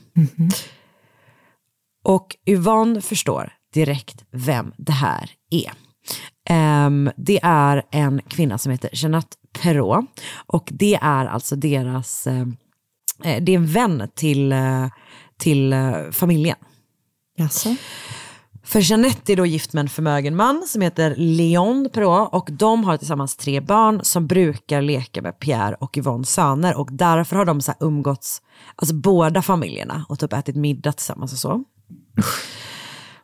Och 2.03 2.35
Yvonne 2.45 3.01
förstår 3.01 3.53
direkt 3.73 4.25
vem 4.31 4.73
det 4.77 4.91
här 4.91 5.31
är. 5.49 5.71
Ehm, 6.49 7.11
det 7.17 7.39
är 7.43 7.83
en 7.91 8.21
kvinna 8.21 8.57
som 8.57 8.71
heter 8.71 8.89
Jeanette 8.93 9.37
Perrault 9.61 10.21
och 10.35 10.69
det 10.71 10.95
är 11.01 11.25
alltså 11.25 11.55
deras, 11.55 12.27
eh, 12.27 12.45
det 13.41 13.51
är 13.51 13.55
en 13.55 13.67
vän 13.67 14.09
till, 14.15 14.51
eh, 14.51 14.87
till 15.37 15.73
eh, 15.73 16.11
familjen. 16.11 16.57
Jaså? 17.37 17.75
För 18.65 18.79
Jeanette 18.79 19.33
är 19.33 19.35
då 19.35 19.45
gift 19.45 19.73
med 19.73 19.81
en 19.81 19.89
förmögen 19.89 20.35
man 20.35 20.63
som 20.67 20.81
heter 20.81 21.15
Leon 21.17 21.89
Perrault 21.93 22.29
och 22.33 22.49
de 22.51 22.83
har 22.83 22.97
tillsammans 22.97 23.35
tre 23.35 23.59
barn 23.61 23.99
som 24.03 24.27
brukar 24.27 24.81
leka 24.81 25.21
med 25.21 25.39
Pierre 25.39 25.75
och 25.79 25.97
Yvonnes 25.97 26.29
söner 26.29 26.77
och 26.77 26.89
därför 26.91 27.35
har 27.35 27.45
de 27.45 27.61
så 27.61 27.73
umgåtts, 27.79 28.41
alltså 28.75 28.95
båda 28.95 29.41
familjerna 29.41 30.05
och 30.09 30.19
typ 30.19 30.33
ätit 30.33 30.55
middag 30.55 30.91
tillsammans 30.91 31.33
och 31.33 31.39
så. 31.39 31.63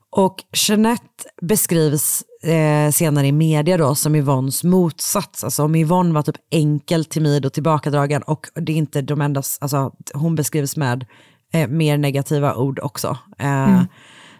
Och 0.10 0.43
Jeanette 0.67 1.23
beskrivs 1.41 2.23
eh, 2.43 2.91
senare 2.91 3.27
i 3.27 3.32
media 3.32 3.77
då 3.77 3.95
som 3.95 4.15
Yvonnes 4.15 4.63
motsats. 4.63 5.43
Alltså 5.43 5.63
om 5.63 5.75
Yvonne 5.75 6.13
var 6.13 6.21
typ 6.21 6.38
enkel, 6.51 7.06
timid 7.06 7.45
och 7.45 7.54
tillbakadragen 7.54 8.21
och 8.21 8.47
det 8.56 8.71
är 8.71 8.77
inte 8.77 9.01
de 9.01 9.21
enda, 9.21 9.43
alltså 9.62 9.91
hon 10.13 10.36
beskrivs 10.36 10.77
med 10.77 11.06
eh, 11.54 11.67
mer 11.67 11.97
negativa 11.97 12.56
ord 12.56 12.80
också. 12.80 13.17
Eh, 13.39 13.82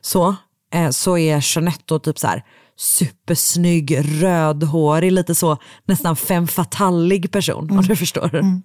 Så, 0.04 0.36
eh, 0.74 0.90
så 0.90 1.18
är 1.18 1.56
Jeanette 1.56 2.00
typ 2.00 2.20
så 2.20 2.28
här 2.28 2.44
supersnygg, 2.78 3.98
rödhårig, 4.24 5.12
lite 5.12 5.36
så 5.36 5.58
nästan 5.86 6.16
femme 6.16 6.48
fatallig 6.48 7.32
person 7.32 7.72
om 7.72 7.82
du 7.82 7.96
förstår. 7.96 8.62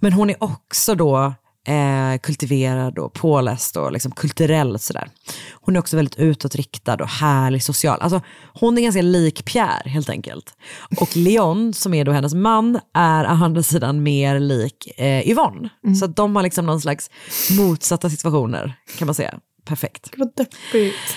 Men 0.00 0.12
hon 0.12 0.30
är 0.30 0.44
också 0.44 0.94
då 0.94 1.34
eh, 1.66 2.18
kultiverad 2.22 2.98
och 2.98 3.12
påläst 3.12 3.76
och 3.76 3.92
liksom 3.92 4.12
kulturell 4.12 4.78
sådär. 4.78 5.08
Hon 5.52 5.76
är 5.76 5.80
också 5.80 5.96
väldigt 5.96 6.16
utåtriktad 6.16 6.94
och 6.94 7.08
härlig 7.08 7.62
social. 7.62 8.00
Alltså, 8.00 8.20
hon 8.60 8.78
är 8.78 8.82
ganska 8.82 9.02
lik 9.02 9.44
Pierre 9.44 9.88
helt 9.90 10.08
enkelt. 10.08 10.54
Och 11.00 11.16
Leon, 11.16 11.72
som 11.74 11.94
är 11.94 12.04
då 12.04 12.12
hennes 12.12 12.34
man, 12.34 12.78
är 12.94 13.24
å 13.24 13.28
andra 13.28 13.62
sidan 13.62 14.02
mer 14.02 14.40
lik 14.40 14.88
eh, 14.96 15.28
Yvonne. 15.28 15.68
Så 15.98 16.04
att 16.04 16.16
de 16.16 16.36
har 16.36 16.42
liksom 16.42 16.66
någon 16.66 16.80
slags 16.80 17.10
motsatta 17.58 18.10
situationer 18.10 18.74
kan 18.98 19.06
man 19.06 19.14
säga. 19.14 19.38
Perfekt. 19.64 20.10
Vad 20.16 20.32
deppigt. 20.36 21.16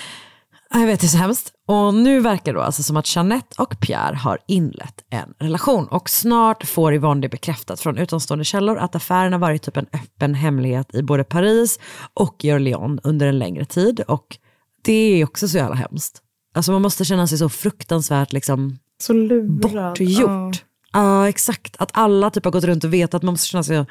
Ja, 0.73 0.79
Jag 0.79 0.87
vet, 0.87 0.99
det 0.99 1.05
är 1.05 1.09
så 1.09 1.17
hemskt. 1.17 1.53
Och 1.67 1.93
nu 1.93 2.19
verkar 2.19 2.53
det 2.53 2.63
alltså 2.63 2.83
som 2.83 2.97
att 2.97 3.15
Jeanette 3.15 3.61
och 3.61 3.79
Pierre 3.79 4.15
har 4.15 4.37
inlett 4.47 5.03
en 5.09 5.33
relation. 5.39 5.87
Och 5.87 6.09
snart 6.09 6.67
får 6.67 6.93
Yvonne 6.93 7.21
det 7.21 7.29
bekräftat 7.29 7.79
från 7.79 7.97
utomstående 7.97 8.45
källor 8.45 8.77
att 8.77 8.95
affären 8.95 9.33
har 9.33 9.39
varit 9.39 9.61
typ 9.63 9.77
en 9.77 9.85
öppen 9.93 10.33
hemlighet 10.33 10.95
i 10.95 11.03
både 11.03 11.23
Paris 11.23 11.79
och 12.13 12.45
i 12.45 12.53
Orléans 12.53 12.99
under 13.03 13.27
en 13.27 13.39
längre 13.39 13.65
tid. 13.65 13.99
Och 14.07 14.37
det 14.81 14.93
är 15.21 15.23
också 15.23 15.47
så 15.47 15.57
jävla 15.57 15.75
hemskt. 15.75 16.21
Alltså 16.53 16.71
man 16.71 16.81
måste 16.81 17.05
känna 17.05 17.27
sig 17.27 17.37
så 17.37 17.49
fruktansvärt 17.49 18.33
liksom 18.33 18.77
Så 19.01 19.13
lurad. 19.13 19.59
bortgjort. 19.59 20.63
Ja, 20.93 21.29
exakt. 21.29 21.75
Att 21.79 21.89
alla 21.93 22.29
typ 22.29 22.43
har 22.45 22.51
gått 22.51 22.63
runt 22.63 22.83
och 22.83 22.93
vet 22.93 23.13
att 23.13 23.23
man 23.23 23.33
måste 23.33 23.47
känna 23.47 23.63
sig 23.63 23.85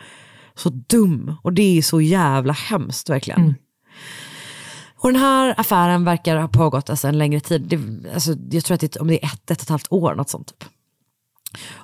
så 0.54 0.68
dum. 0.68 1.34
Och 1.42 1.52
det 1.52 1.78
är 1.78 1.82
så 1.82 2.00
jävla 2.00 2.52
hemskt 2.52 3.10
verkligen. 3.10 3.54
Och 5.00 5.12
den 5.12 5.20
här 5.20 5.54
affären 5.56 6.04
verkar 6.04 6.36
ha 6.36 6.48
pågått 6.48 6.90
alltså 6.90 7.08
en 7.08 7.18
längre 7.18 7.40
tid. 7.40 7.62
Det, 7.62 8.10
alltså, 8.14 8.34
jag 8.50 8.64
tror 8.64 8.74
att 8.74 8.80
det, 8.80 8.96
om 8.96 9.08
det 9.08 9.24
är 9.24 9.26
ett, 9.26 9.50
ett 9.50 9.58
och 9.58 9.62
ett 9.62 9.68
halvt 9.68 9.92
år, 9.92 10.14
något 10.14 10.28
sånt 10.30 10.46
typ. 10.46 10.68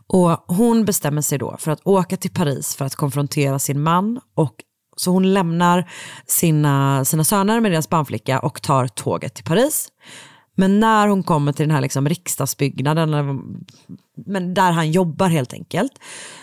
Och 0.07 0.45
hon 0.47 0.85
bestämmer 0.85 1.23
sig 1.23 1.39
då 1.39 1.57
för 1.59 1.71
att 1.71 1.81
åka 1.85 2.17
till 2.17 2.33
Paris 2.33 2.77
för 2.77 2.85
att 2.85 2.95
konfrontera 2.95 3.59
sin 3.59 3.83
man. 3.83 4.21
Och, 4.35 4.55
så 4.97 5.11
hon 5.11 5.35
lämnar 5.35 5.91
sina, 6.27 7.05
sina 7.05 7.25
söner 7.25 7.61
med 7.61 7.73
deras 7.73 7.89
barnflicka 7.89 8.39
och 8.41 8.63
tar 8.63 8.87
tåget 8.87 9.35
till 9.35 9.45
Paris. 9.45 9.89
Men 10.55 10.81
när 10.81 11.09
hon 11.09 11.23
kommer 11.23 11.53
till 11.53 11.67
den 11.69 11.75
här 11.75 11.83
liksom 11.83 12.09
riksdagsbyggnaden, 12.09 13.11
men 14.27 14.55
där 14.55 14.73
han 14.73 14.91
jobbar 14.91 15.29
helt 15.29 15.53
enkelt, 15.53 15.93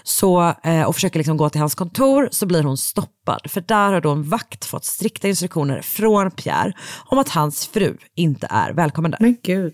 så, 0.04 0.54
eh, 0.64 0.84
och 0.84 0.96
försöker 0.96 1.20
liksom 1.20 1.38
gå 1.38 1.50
till 1.50 1.62
hans 1.62 1.76
kontor 1.76 2.30
så 2.32 2.46
blir 2.46 2.64
hon 2.64 2.78
stoppad. 2.78 3.42
För 3.46 3.62
där 3.62 3.94
har 3.94 4.02
då 4.02 4.12
en 4.12 4.24
vakt 4.24 4.66
fått 4.66 4.86
strikta 4.86 5.28
instruktioner 5.28 5.82
från 5.82 6.32
Pierre 6.32 6.74
om 7.06 7.18
att 7.18 7.30
hans 7.30 7.68
fru 7.68 7.98
inte 8.16 8.48
är 8.50 8.74
välkommen 8.74 9.12
där. 9.12 9.18
Men 9.22 9.38
gud. 9.44 9.74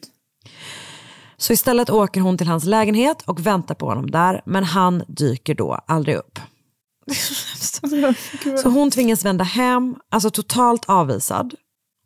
Så 1.37 1.53
istället 1.53 1.89
åker 1.89 2.21
hon 2.21 2.37
till 2.37 2.47
hans 2.47 2.65
lägenhet 2.65 3.21
och 3.21 3.45
väntar 3.45 3.75
på 3.75 3.85
honom 3.85 4.11
där, 4.11 4.41
men 4.45 4.63
han 4.63 5.03
dyker 5.07 5.55
då 5.55 5.79
aldrig 5.87 6.15
upp. 6.15 6.39
Så 8.61 8.69
hon 8.69 8.91
tvingas 8.91 9.25
vända 9.25 9.43
hem, 9.43 9.95
alltså 10.11 10.29
totalt 10.29 10.85
avvisad. 10.85 11.53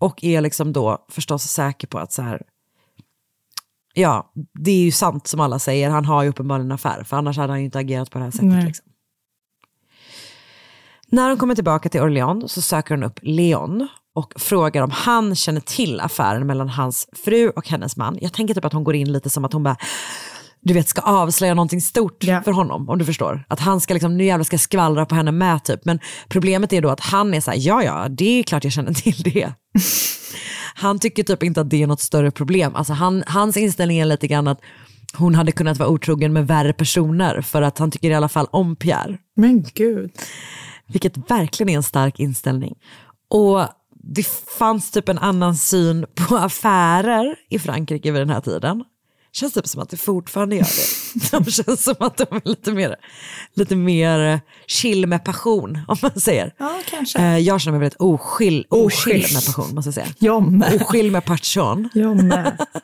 Och 0.01 0.23
är 0.23 0.41
liksom 0.41 0.73
då 0.73 1.05
förstås 1.09 1.43
säker 1.43 1.87
på 1.87 1.99
att 1.99 2.13
så 2.13 2.21
här, 2.21 2.41
ja, 3.93 4.31
det 4.53 4.71
är 4.71 4.83
ju 4.83 4.91
sant 4.91 5.27
som 5.27 5.39
alla 5.39 5.59
säger, 5.59 5.89
han 5.89 6.05
har 6.05 6.23
ju 6.23 6.29
uppenbarligen 6.29 6.67
en 6.67 6.75
affär, 6.75 7.03
för 7.03 7.17
annars 7.17 7.37
hade 7.37 7.53
han 7.53 7.59
ju 7.59 7.65
inte 7.65 7.79
agerat 7.79 8.11
på 8.11 8.17
det 8.17 8.23
här 8.23 8.31
sättet. 8.31 8.63
Liksom. 8.63 8.85
När 11.07 11.29
hon 11.29 11.37
kommer 11.37 11.55
tillbaka 11.55 11.89
till 11.89 12.01
Orléans 12.01 12.51
så 12.51 12.61
söker 12.61 12.95
hon 12.95 13.03
upp 13.03 13.19
Leon 13.21 13.87
och 14.13 14.33
frågar 14.35 14.83
om 14.83 14.91
han 14.91 15.35
känner 15.35 15.61
till 15.61 15.99
affären 15.99 16.47
mellan 16.47 16.69
hans 16.69 17.07
fru 17.25 17.49
och 17.49 17.67
hennes 17.69 17.97
man. 17.97 18.17
Jag 18.21 18.33
tänker 18.33 18.53
typ 18.53 18.65
att 18.65 18.73
hon 18.73 18.83
går 18.83 18.95
in 18.95 19.11
lite 19.11 19.29
som 19.29 19.45
att 19.45 19.53
hon 19.53 19.63
bara, 19.63 19.77
du 20.61 20.73
vet, 20.73 20.87
ska 20.87 21.01
avslöja 21.01 21.53
någonting 21.53 21.81
stort 21.81 22.23
för 22.23 22.51
honom, 22.51 22.89
om 22.89 22.97
du 22.97 23.05
förstår. 23.05 23.45
Att 23.47 23.59
han 23.59 23.81
ska 23.81 23.93
liksom, 23.93 24.17
nu 24.17 24.23
jävlar 24.23 24.43
ska 24.43 24.57
skvallra 24.57 25.05
på 25.05 25.15
henne 25.15 25.31
med 25.31 25.63
typ. 25.63 25.85
Men 25.85 25.99
problemet 26.27 26.73
är 26.73 26.81
då 26.81 26.89
att 26.89 26.99
han 26.99 27.33
är 27.33 27.41
så 27.41 27.51
här, 27.51 27.57
ja 27.61 27.83
ja, 27.83 28.07
det 28.09 28.39
är 28.39 28.43
klart 28.43 28.63
jag 28.63 28.73
känner 28.73 28.93
till 28.93 29.23
det. 29.23 29.53
han 30.75 30.99
tycker 30.99 31.23
typ 31.23 31.43
inte 31.43 31.61
att 31.61 31.69
det 31.69 31.83
är 31.83 31.87
något 31.87 32.01
större 32.01 32.31
problem. 32.31 32.75
Alltså 32.75 32.93
han, 32.93 33.23
hans 33.27 33.57
inställning 33.57 33.99
är 33.99 34.05
lite 34.05 34.27
grann 34.27 34.47
att 34.47 34.61
hon 35.13 35.35
hade 35.35 35.51
kunnat 35.51 35.77
vara 35.77 35.89
otrogen 35.89 36.33
med 36.33 36.47
värre 36.47 36.73
personer 36.73 37.41
för 37.41 37.61
att 37.61 37.77
han 37.77 37.91
tycker 37.91 38.11
i 38.11 38.13
alla 38.13 38.29
fall 38.29 38.47
om 38.51 38.75
Pierre. 38.75 39.17
Men 39.35 39.63
gud. 39.73 40.11
Vilket 40.87 41.31
verkligen 41.31 41.69
är 41.69 41.75
en 41.75 41.83
stark 41.83 42.19
inställning. 42.19 42.75
Och 43.29 43.67
det 44.03 44.27
fanns 44.59 44.91
typ 44.91 45.09
en 45.09 45.17
annan 45.17 45.55
syn 45.55 46.05
på 46.15 46.37
affärer 46.37 47.35
i 47.49 47.59
Frankrike 47.59 48.11
vid 48.11 48.21
den 48.21 48.29
här 48.29 48.41
tiden. 48.41 48.83
Känns 49.33 49.53
typ 49.53 49.67
som 49.67 49.81
att 49.81 49.89
det 49.89 49.97
fortfarande 49.97 50.55
gör 50.55 50.63
det. 50.63 51.31
De 51.45 51.51
känns 51.51 51.83
som 51.83 51.95
att 51.99 52.17
de 52.17 52.25
är 52.35 52.41
lite 52.49 52.71
mer, 52.71 52.95
lite 53.55 53.75
mer 53.75 54.41
chill 54.67 55.07
med 55.07 55.23
passion, 55.25 55.79
om 55.87 55.97
man 56.01 56.11
säger. 56.21 56.53
Ja, 56.59 56.79
kanske. 56.89 57.19
Eh, 57.19 57.37
Jag 57.37 57.61
känner 57.61 57.71
mig 57.77 57.79
väldigt 57.79 58.01
oskill, 58.01 58.65
oskill 58.69 59.25
med 59.33 59.45
passion, 59.45 59.75
måste 59.75 59.87
jag 59.87 59.93
säga. 59.95 60.07
Jag 60.19 60.51
med. 60.51 60.81
Oskill 60.81 61.11
med 61.11 61.25
passion. 61.25 61.89
Jag 61.93 62.23
med. 62.23 62.57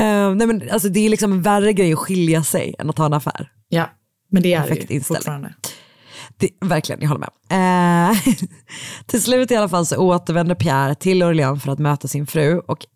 Eh, 0.00 0.34
nej 0.34 0.46
men, 0.46 0.70
alltså, 0.70 0.88
det 0.88 1.00
är 1.06 1.10
liksom 1.10 1.32
en 1.32 1.42
värre 1.42 1.72
grej 1.72 1.92
att 1.92 1.98
skilja 1.98 2.42
sig 2.44 2.74
än 2.78 2.90
att 2.90 2.98
ha 2.98 3.06
en 3.06 3.12
affär. 3.12 3.50
Ja, 3.68 3.90
men 4.30 4.42
det 4.42 4.52
är 4.54 4.60
Perfekt 4.62 4.88
det 4.88 4.94
ju 4.94 4.98
inställning. 4.98 5.16
fortfarande. 5.18 5.54
Det, 6.36 6.48
verkligen, 6.60 7.00
jag 7.02 7.08
håller 7.08 7.26
med. 7.48 8.10
Eh, 8.10 8.16
till 9.06 9.22
slut 9.22 9.50
i 9.50 9.56
alla 9.56 9.68
fall 9.68 9.86
så 9.86 9.96
återvänder 9.96 10.54
Pierre 10.54 10.94
till 10.94 11.22
Orléans 11.22 11.62
för 11.62 11.72
att 11.72 11.78
möta 11.78 12.08
sin 12.08 12.26
fru 12.26 12.58
och 12.58 12.86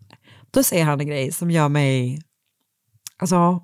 då 0.52 0.62
säger 0.62 0.84
han 0.84 1.00
en 1.00 1.06
grej 1.06 1.32
som 1.32 1.50
gör 1.50 1.68
mig 1.68 2.22
alltså, 3.18 3.60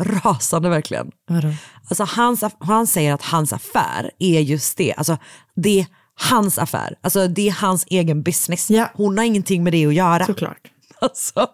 rasande 0.00 0.68
verkligen. 0.68 1.10
Vadå? 1.28 1.54
Alltså, 1.88 2.04
hans, 2.04 2.44
han 2.60 2.86
säger 2.86 3.14
att 3.14 3.22
hans 3.22 3.52
affär 3.52 4.10
är 4.18 4.40
just 4.40 4.76
det. 4.76 4.94
Alltså, 4.96 5.18
det 5.56 5.80
är 5.80 5.86
hans 6.14 6.58
affär. 6.58 6.94
Alltså, 7.00 7.28
det 7.28 7.48
är 7.48 7.52
hans 7.52 7.86
egen 7.90 8.22
business. 8.22 8.68
Hon 8.94 9.18
har 9.18 9.24
ingenting 9.24 9.64
med 9.64 9.72
det 9.72 9.86
att 9.86 9.94
göra. 9.94 10.26
Såklart. 10.26 10.70
Alltså, 11.00 11.46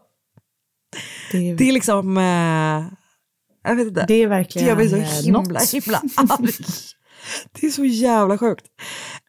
Det 1.32 1.50
är, 1.50 1.56
det 1.56 1.68
är 1.68 1.72
liksom... 1.72 2.16
Eh, 2.18 2.84
jag 3.68 3.76
vet 3.76 3.86
inte. 3.86 4.04
det 4.08 4.14
är 4.14 4.26
verkligen 4.26 4.64
Det 4.64 4.70
gör 4.70 4.76
mig 4.76 4.88
så 4.88 4.96
eh, 4.96 5.22
himla, 5.24 5.40
något. 5.40 5.70
himla 5.70 5.98
arg. 6.16 6.48
Det 7.52 7.66
är 7.66 7.70
så 7.70 7.84
jävla 7.84 8.38
sjukt. 8.38 8.64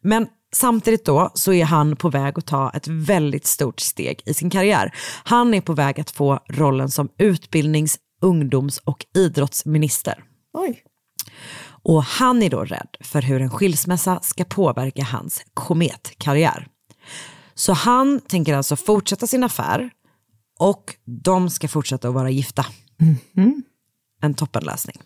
Men 0.02 0.28
samtidigt 0.56 1.04
då 1.04 1.30
så 1.34 1.52
är 1.52 1.64
han 1.64 1.96
på 1.96 2.08
väg 2.08 2.38
att 2.38 2.46
ta 2.46 2.70
ett 2.70 2.88
väldigt 2.88 3.46
stort 3.46 3.80
steg 3.80 4.22
i 4.26 4.34
sin 4.34 4.50
karriär. 4.50 4.94
Han 5.24 5.54
är 5.54 5.60
på 5.60 5.72
väg 5.72 6.00
att 6.00 6.10
få 6.10 6.40
rollen 6.48 6.90
som 6.90 7.08
utbildnings-, 7.18 7.98
ungdoms 8.22 8.78
och 8.78 9.06
idrottsminister. 9.14 10.24
Oj. 10.52 10.82
Och 11.82 12.02
han 12.02 12.42
är 12.42 12.50
då 12.50 12.64
rädd 12.64 12.96
för 13.00 13.22
hur 13.22 13.42
en 13.42 13.50
skilsmässa 13.50 14.20
ska 14.22 14.44
påverka 14.44 15.04
hans 15.04 15.42
kometkarriär. 15.54 16.66
Så 17.54 17.72
han 17.72 18.20
tänker 18.20 18.54
alltså 18.54 18.76
fortsätta 18.76 19.26
sin 19.26 19.44
affär 19.44 19.90
och 20.58 20.94
de 21.24 21.50
ska 21.50 21.68
fortsätta 21.68 22.08
att 22.08 22.14
vara 22.14 22.30
gifta. 22.30 22.66
En 24.22 24.34
toppenlösning. 24.34 24.96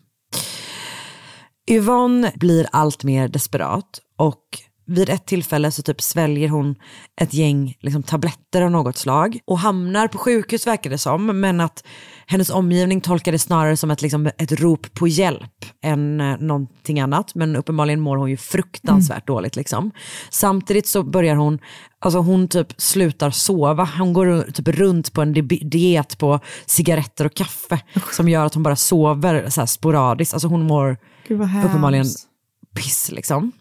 Yvonne 1.70 2.32
blir 2.36 2.66
allt 2.72 3.04
mer 3.04 3.28
desperat 3.28 4.00
och 4.16 4.44
vid 4.90 5.08
ett 5.08 5.26
tillfälle 5.26 5.70
så 5.70 5.82
typ 5.82 6.00
sväljer 6.02 6.48
hon 6.48 6.74
ett 7.20 7.34
gäng 7.34 7.74
liksom, 7.80 8.02
tabletter 8.02 8.62
av 8.62 8.70
något 8.70 8.96
slag 8.96 9.38
och 9.46 9.58
hamnar 9.58 10.08
på 10.08 10.18
sjukhus 10.18 10.66
verkar 10.66 10.90
det 10.90 10.98
som, 10.98 11.40
men 11.40 11.60
att 11.60 11.84
hennes 12.26 12.50
omgivning 12.50 13.00
tolkar 13.00 13.32
det 13.32 13.38
snarare 13.38 13.76
som 13.76 13.90
ett, 13.90 14.02
liksom, 14.02 14.26
ett 14.38 14.52
rop 14.52 14.94
på 14.94 15.08
hjälp 15.08 15.64
än 15.82 16.20
eh, 16.20 16.36
någonting 16.38 17.00
annat. 17.00 17.34
Men 17.34 17.56
uppenbarligen 17.56 18.00
mår 18.00 18.16
hon 18.16 18.30
ju 18.30 18.36
fruktansvärt 18.36 19.26
dåligt. 19.26 19.56
Liksom. 19.56 19.90
Samtidigt 20.30 20.86
så 20.86 21.02
börjar 21.02 21.36
hon, 21.36 21.58
alltså 21.98 22.18
hon 22.18 22.48
typ 22.48 22.66
slutar 22.76 23.30
sova. 23.30 23.88
Hon 23.98 24.12
går 24.12 24.50
typ 24.52 24.68
runt 24.68 25.12
på 25.12 25.22
en 25.22 25.32
di- 25.32 25.42
diet 25.64 26.18
på 26.18 26.40
cigaretter 26.66 27.24
och 27.24 27.34
kaffe 27.34 27.80
som 28.12 28.28
gör 28.28 28.46
att 28.46 28.54
hon 28.54 28.62
bara 28.62 28.76
sover 28.76 29.50
så 29.50 29.66
sporadiskt. 29.66 30.34
Alltså 30.34 30.48
hon 30.48 30.62
mår 30.66 30.96
vad 31.38 31.48
hemskt 31.94 32.26
piss 32.74 33.10
liksom. 33.10 33.52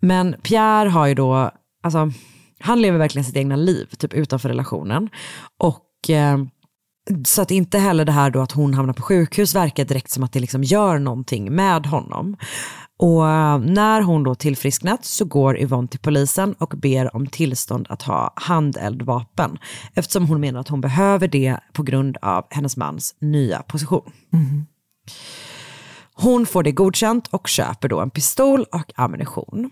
Men 0.00 0.36
Pierre 0.42 0.88
har 0.88 1.06
ju 1.06 1.14
då, 1.14 1.50
alltså 1.82 2.12
han 2.60 2.82
lever 2.82 2.98
verkligen 2.98 3.24
sitt 3.24 3.36
egna 3.36 3.56
liv, 3.56 3.86
typ 3.98 4.14
utanför 4.14 4.48
relationen. 4.48 5.08
Och 5.58 6.10
eh, 6.10 6.38
så 7.24 7.42
att 7.42 7.50
inte 7.50 7.78
heller 7.78 8.04
det 8.04 8.12
här 8.12 8.30
då 8.30 8.40
att 8.40 8.52
hon 8.52 8.74
hamnar 8.74 8.92
på 8.92 9.02
sjukhus 9.02 9.54
verkar 9.54 9.84
direkt 9.84 10.10
som 10.10 10.22
att 10.22 10.32
det 10.32 10.40
liksom 10.40 10.62
gör 10.62 10.98
någonting 10.98 11.54
med 11.54 11.86
honom. 11.86 12.36
Och 12.98 13.28
eh, 13.28 13.58
när 13.58 14.00
hon 14.00 14.22
då 14.22 14.34
tillfrisknat 14.34 15.04
så 15.04 15.24
går 15.24 15.58
Yvonne 15.58 15.88
till 15.88 16.00
polisen 16.00 16.52
och 16.52 16.74
ber 16.76 17.16
om 17.16 17.26
tillstånd 17.26 17.86
att 17.88 18.02
ha 18.02 18.32
handeldvapen. 18.36 19.58
Eftersom 19.94 20.26
hon 20.26 20.40
menar 20.40 20.60
att 20.60 20.68
hon 20.68 20.80
behöver 20.80 21.28
det 21.28 21.58
på 21.72 21.82
grund 21.82 22.16
av 22.22 22.46
hennes 22.50 22.76
mans 22.76 23.16
nya 23.20 23.62
position. 23.62 24.12
Mm-hmm. 24.32 24.62
Hon 26.14 26.46
får 26.46 26.62
det 26.62 26.72
godkänt 26.72 27.26
och 27.26 27.48
köper 27.48 27.88
då 27.88 28.00
en 28.00 28.10
pistol 28.10 28.64
och 28.72 28.92
ammunition. 28.96 29.70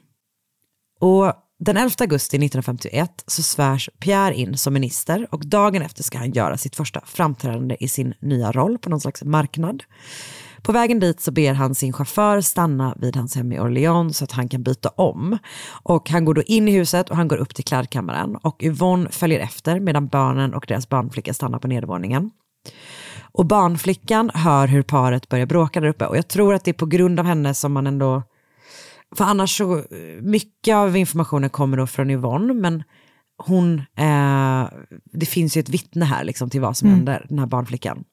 Och 1.00 1.32
den 1.58 1.76
11 1.76 1.94
augusti 2.00 2.36
1951 2.36 3.24
så 3.26 3.42
svärs 3.42 3.90
Pierre 3.98 4.34
in 4.34 4.58
som 4.58 4.74
minister 4.74 5.26
och 5.30 5.46
dagen 5.46 5.82
efter 5.82 6.02
ska 6.02 6.18
han 6.18 6.30
göra 6.30 6.56
sitt 6.56 6.76
första 6.76 7.00
framträdande 7.04 7.76
i 7.80 7.88
sin 7.88 8.14
nya 8.20 8.52
roll 8.52 8.78
på 8.78 8.90
någon 8.90 9.00
slags 9.00 9.24
marknad. 9.24 9.82
På 10.62 10.72
vägen 10.72 11.00
dit 11.00 11.20
så 11.20 11.32
ber 11.32 11.52
han 11.52 11.74
sin 11.74 11.92
chaufför 11.92 12.40
stanna 12.40 12.96
vid 13.00 13.16
hans 13.16 13.34
hem 13.34 13.52
i 13.52 13.58
Orléans 13.58 14.18
så 14.18 14.24
att 14.24 14.32
han 14.32 14.48
kan 14.48 14.62
byta 14.62 14.88
om. 14.88 15.38
Och 15.82 16.10
han 16.10 16.24
går 16.24 16.34
då 16.34 16.42
in 16.42 16.68
i 16.68 16.72
huset 16.72 17.10
och 17.10 17.16
han 17.16 17.28
går 17.28 17.36
upp 17.36 17.54
till 17.54 17.64
klädkammaren 17.64 18.36
och 18.36 18.62
Yvonne 18.62 19.10
följer 19.10 19.40
efter 19.40 19.80
medan 19.80 20.08
barnen 20.08 20.54
och 20.54 20.64
deras 20.68 20.88
barnflicka 20.88 21.34
stannar 21.34 21.58
på 21.58 21.68
nedervåningen. 21.68 22.30
Och 23.32 23.46
barnflickan 23.46 24.30
hör 24.34 24.66
hur 24.68 24.82
paret 24.82 25.28
börjar 25.28 25.46
bråka 25.46 25.80
där 25.80 25.88
uppe 25.88 26.06
och 26.06 26.16
jag 26.16 26.28
tror 26.28 26.54
att 26.54 26.64
det 26.64 26.70
är 26.70 26.72
på 26.72 26.86
grund 26.86 27.20
av 27.20 27.26
henne 27.26 27.54
som 27.54 27.72
man 27.72 27.86
ändå 27.86 28.22
för 29.16 29.24
annars 29.24 29.56
så, 29.56 29.82
mycket 30.20 30.74
av 30.74 30.96
informationen 30.96 31.50
kommer 31.50 31.76
då 31.76 31.86
från 31.86 32.10
Yvonne, 32.10 32.54
men 32.54 32.82
hon, 33.46 33.78
eh, 33.78 34.68
det 35.12 35.26
finns 35.26 35.56
ju 35.56 35.60
ett 35.60 35.68
vittne 35.68 36.04
här 36.04 36.24
liksom 36.24 36.50
till 36.50 36.60
vad 36.60 36.76
som 36.76 36.88
Mm. 36.88 36.98
händer, 36.98 37.26
den 37.28 37.38
här 37.38 37.46
barnflickan. 37.46 38.04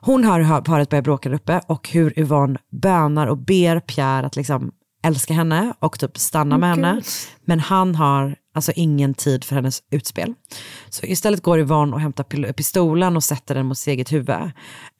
Hon 0.00 0.24
hör 0.24 0.40
hur 0.40 0.60
paret 0.60 0.88
börjar 0.88 1.02
bråka 1.02 1.28
där 1.28 1.36
uppe 1.36 1.60
och 1.66 1.88
hur 1.88 2.18
Yvonne 2.18 2.58
bönar 2.82 3.26
och 3.26 3.38
ber 3.38 3.80
Pierre 3.80 4.26
att 4.26 4.36
liksom 4.36 4.72
älska 5.04 5.34
henne 5.34 5.74
och 5.78 5.98
typ 5.98 6.18
stanna 6.18 6.58
med 6.58 6.70
Åh, 6.72 6.76
henne. 6.76 7.02
Men 7.44 7.60
han 7.60 7.94
har 7.94 8.36
alltså 8.52 8.72
ingen 8.76 9.14
tid 9.14 9.44
för 9.44 9.54
hennes 9.54 9.82
utspel. 9.90 10.34
Så 10.88 11.06
istället 11.06 11.42
går 11.42 11.60
Yvonne 11.60 11.92
och 11.92 12.00
hämtar 12.00 12.52
pistolen 12.52 13.16
och 13.16 13.24
sätter 13.24 13.54
den 13.54 13.66
mot 13.66 13.78
sitt 13.78 13.92
eget 13.92 14.12
huvud. 14.12 14.30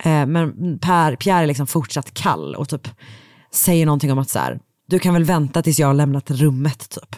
Eh, 0.04 0.26
men 0.26 0.78
per, 0.78 1.16
Pierre 1.16 1.42
är 1.42 1.46
liksom 1.46 1.66
fortsatt 1.66 2.14
kall 2.14 2.54
och 2.54 2.68
typ 2.68 2.88
säger 3.50 3.86
någonting 3.86 4.12
om 4.12 4.18
att 4.18 4.30
så 4.30 4.38
här, 4.38 4.60
du 4.86 4.98
kan 4.98 5.14
väl 5.14 5.24
vänta 5.24 5.62
tills 5.62 5.78
jag 5.78 5.86
har 5.86 5.94
lämnat 5.94 6.30
rummet 6.30 6.88
typ. 6.90 7.16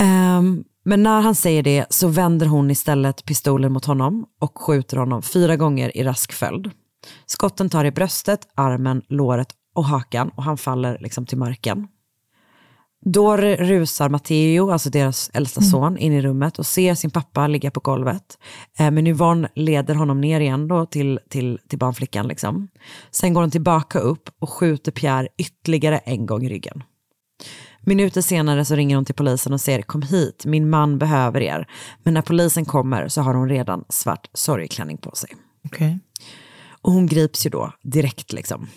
um, 0.00 0.64
men 0.84 1.02
när 1.02 1.20
han 1.20 1.34
säger 1.34 1.62
det 1.62 1.86
så 1.90 2.08
vänder 2.08 2.46
hon 2.46 2.70
istället 2.70 3.24
pistolen 3.24 3.72
mot 3.72 3.84
honom 3.84 4.26
och 4.40 4.58
skjuter 4.58 4.96
honom 4.96 5.22
fyra 5.22 5.56
gånger 5.56 5.96
i 5.96 6.04
rask 6.04 6.32
följd. 6.32 6.70
Skotten 7.26 7.70
tar 7.70 7.84
i 7.84 7.90
bröstet, 7.90 8.40
armen, 8.54 9.02
låret 9.08 9.48
och 9.74 9.84
hakan 9.84 10.30
och 10.36 10.42
han 10.42 10.58
faller 10.58 10.98
liksom 11.00 11.26
till 11.26 11.38
marken. 11.38 11.88
Då 13.04 13.36
rusar 13.36 14.08
Matteo, 14.08 14.70
alltså 14.70 14.90
deras 14.90 15.30
äldsta 15.34 15.60
son, 15.60 15.98
in 15.98 16.12
i 16.12 16.22
rummet 16.22 16.58
och 16.58 16.66
ser 16.66 16.94
sin 16.94 17.10
pappa 17.10 17.46
ligga 17.46 17.70
på 17.70 17.80
golvet. 17.80 18.38
Eh, 18.78 18.90
men 18.90 19.06
Yvonne 19.06 19.48
leder 19.54 19.94
honom 19.94 20.20
ner 20.20 20.40
igen 20.40 20.68
då 20.68 20.86
till, 20.86 21.20
till, 21.28 21.58
till 21.68 21.78
barnflickan. 21.78 22.28
Liksom. 22.28 22.68
Sen 23.10 23.34
går 23.34 23.40
hon 23.40 23.50
tillbaka 23.50 23.98
upp 23.98 24.30
och 24.38 24.50
skjuter 24.50 24.92
Pierre 24.92 25.28
ytterligare 25.38 25.98
en 25.98 26.26
gång 26.26 26.42
i 26.44 26.48
ryggen. 26.48 26.82
Minuter 27.80 28.20
senare 28.20 28.64
så 28.64 28.74
ringer 28.74 28.96
hon 28.96 29.04
till 29.04 29.14
polisen 29.14 29.52
och 29.52 29.60
säger 29.60 29.82
kom 29.82 30.02
hit, 30.02 30.44
min 30.44 30.70
man 30.70 30.98
behöver 30.98 31.40
er. 31.40 31.68
Men 32.02 32.14
när 32.14 32.22
polisen 32.22 32.64
kommer 32.64 33.08
så 33.08 33.22
har 33.22 33.34
hon 33.34 33.48
redan 33.48 33.84
svart 33.88 34.28
sorgklänning 34.32 34.96
på 34.96 35.10
sig. 35.14 35.30
Okej. 35.64 35.98
Och 36.82 36.92
hon 36.92 37.06
grips 37.06 37.46
ju 37.46 37.50
då 37.50 37.72
direkt 37.82 38.32
liksom. 38.32 38.68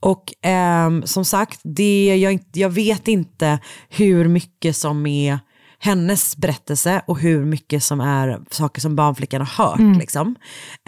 Och 0.00 0.46
eh, 0.46 1.02
som 1.04 1.24
sagt, 1.24 1.60
det, 1.64 2.16
jag, 2.16 2.40
jag 2.52 2.70
vet 2.70 3.08
inte 3.08 3.58
hur 3.88 4.28
mycket 4.28 4.76
som 4.76 5.06
är 5.06 5.38
hennes 5.80 6.36
berättelse 6.36 7.02
och 7.06 7.20
hur 7.20 7.44
mycket 7.44 7.84
som 7.84 8.00
är 8.00 8.40
saker 8.50 8.80
som 8.80 8.96
barnflickan 8.96 9.40
har 9.40 9.66
hört. 9.66 9.78
Mm. 9.78 9.98
Liksom. 9.98 10.34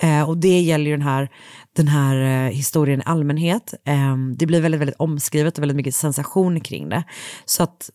Eh, 0.03 0.29
och 0.29 0.39
det 0.39 0.61
gäller 0.61 0.85
ju 0.91 0.97
den 0.97 1.07
här, 1.07 1.29
den 1.77 1.89
här 1.89 2.17
eh, 2.47 2.53
historien 2.53 3.01
i 3.01 3.03
allmänhet. 3.07 3.75
Eh, 3.87 4.17
det 4.37 4.47
blir 4.47 4.61
väldigt, 4.61 4.81
väldigt 4.81 4.97
omskrivet 4.99 5.59
och 5.59 5.63
väldigt 5.63 5.77
mycket 5.77 5.95
sensation 5.95 6.61
kring 6.61 6.89
det. 6.89 7.05
Så 7.45 7.63
att 7.63 7.91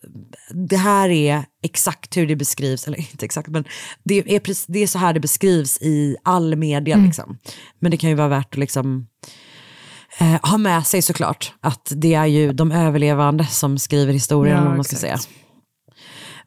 det 0.69 0.77
här 0.77 1.09
är 1.09 1.43
exakt 1.63 2.17
hur 2.17 2.27
det 2.27 2.35
beskrivs, 2.35 2.87
eller 2.87 2.97
inte 3.11 3.25
exakt, 3.25 3.47
men 3.47 3.65
det 4.03 4.35
är, 4.35 4.39
precis- 4.39 4.65
det 4.67 4.79
är 4.79 4.87
så 4.87 4.99
här 4.99 5.13
det 5.13 5.19
beskrivs 5.19 5.81
i 5.81 6.15
all 6.23 6.55
media. 6.55 6.95
Mm. 6.95 7.05
Liksom. 7.05 7.37
Men 7.79 7.91
det 7.91 7.97
kan 7.97 8.09
ju 8.09 8.15
vara 8.15 8.27
värt 8.27 8.53
att 8.53 8.57
liksom 8.59 9.07
eh, 10.19 10.49
ha 10.51 10.57
med 10.57 10.87
sig 10.87 11.01
såklart 11.01 11.53
att 11.61 11.91
det 11.95 12.13
är 12.13 12.25
ju 12.25 12.53
de 12.53 12.71
överlevande 12.71 13.45
som 13.45 13.77
skriver 13.77 14.13
historien, 14.13 14.57
Ja, 14.57 14.63
vad 14.65 14.75
man 14.75 14.83
ska 14.83 14.95
säga. 14.95 15.17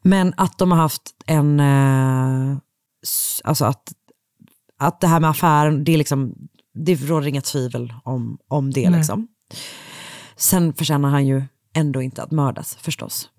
Men 0.02 0.34
att 0.36 0.58
de 0.58 0.70
har 0.70 0.78
haft 0.78 1.02
en, 1.26 1.60
eh, 1.60 2.56
alltså 3.44 3.64
att, 3.64 3.92
att 4.78 5.00
det 5.00 5.06
här 5.06 5.20
med 5.20 5.30
affären, 5.30 5.84
det 5.84 5.94
är 5.94 5.98
liksom, 5.98 6.34
det 6.74 6.94
råder 6.94 7.26
inga 7.26 7.40
tvivel 7.40 7.94
om, 8.04 8.38
om 8.48 8.70
det 8.70 8.90
Nej. 8.90 8.98
liksom. 8.98 9.28
Sen 10.36 10.72
förtjänar 10.72 11.08
han 11.08 11.26
ju 11.26 11.42
ändå 11.74 12.02
inte 12.02 12.22
att 12.22 12.30
mördas 12.30 12.76
förstås. 12.80 13.30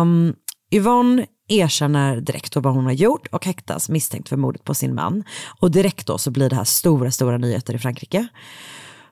Um, 0.00 0.34
Yvonne 0.70 1.26
erkänner 1.48 2.20
direkt 2.20 2.56
vad 2.56 2.74
hon 2.74 2.84
har 2.84 2.92
gjort 2.92 3.26
och 3.26 3.46
häktas 3.46 3.88
misstänkt 3.88 4.28
för 4.28 4.36
mordet 4.36 4.64
på 4.64 4.74
sin 4.74 4.94
man. 4.94 5.24
Och 5.60 5.70
direkt 5.70 6.06
då 6.06 6.18
så 6.18 6.30
blir 6.30 6.50
det 6.50 6.56
här 6.56 6.64
stora, 6.64 7.10
stora 7.10 7.38
nyheter 7.38 7.74
i 7.74 7.78
Frankrike. 7.78 8.28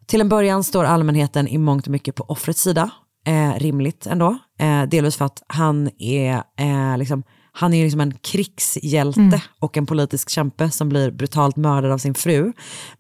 Till 0.07 0.21
en 0.21 0.29
början 0.29 0.65
står 0.65 0.85
allmänheten 0.85 1.49
i 1.49 1.59
mångt 1.59 1.87
och 1.87 1.93
mycket 1.93 2.15
på 2.15 2.25
offrets 2.25 2.63
sida. 2.63 2.91
Eh, 3.27 3.55
rimligt 3.59 4.07
ändå. 4.07 4.39
Eh, 4.59 4.83
delvis 4.83 5.17
för 5.17 5.25
att 5.25 5.43
han 5.47 5.91
är, 5.99 6.43
eh, 6.59 6.99
liksom, 6.99 7.23
han 7.53 7.75
är 7.75 7.85
liksom 7.85 8.01
en 8.01 8.13
krigshjälte 8.19 9.21
Mm. 9.21 9.41
och 9.61 9.77
en 9.77 9.87
politisk 9.87 10.31
kämpe 10.31 10.71
som 10.71 10.89
blir 10.89 11.11
brutalt 11.11 11.57
mördad 11.57 11.91
av 11.93 11.99
sin 11.99 12.15
fru. 12.15 12.53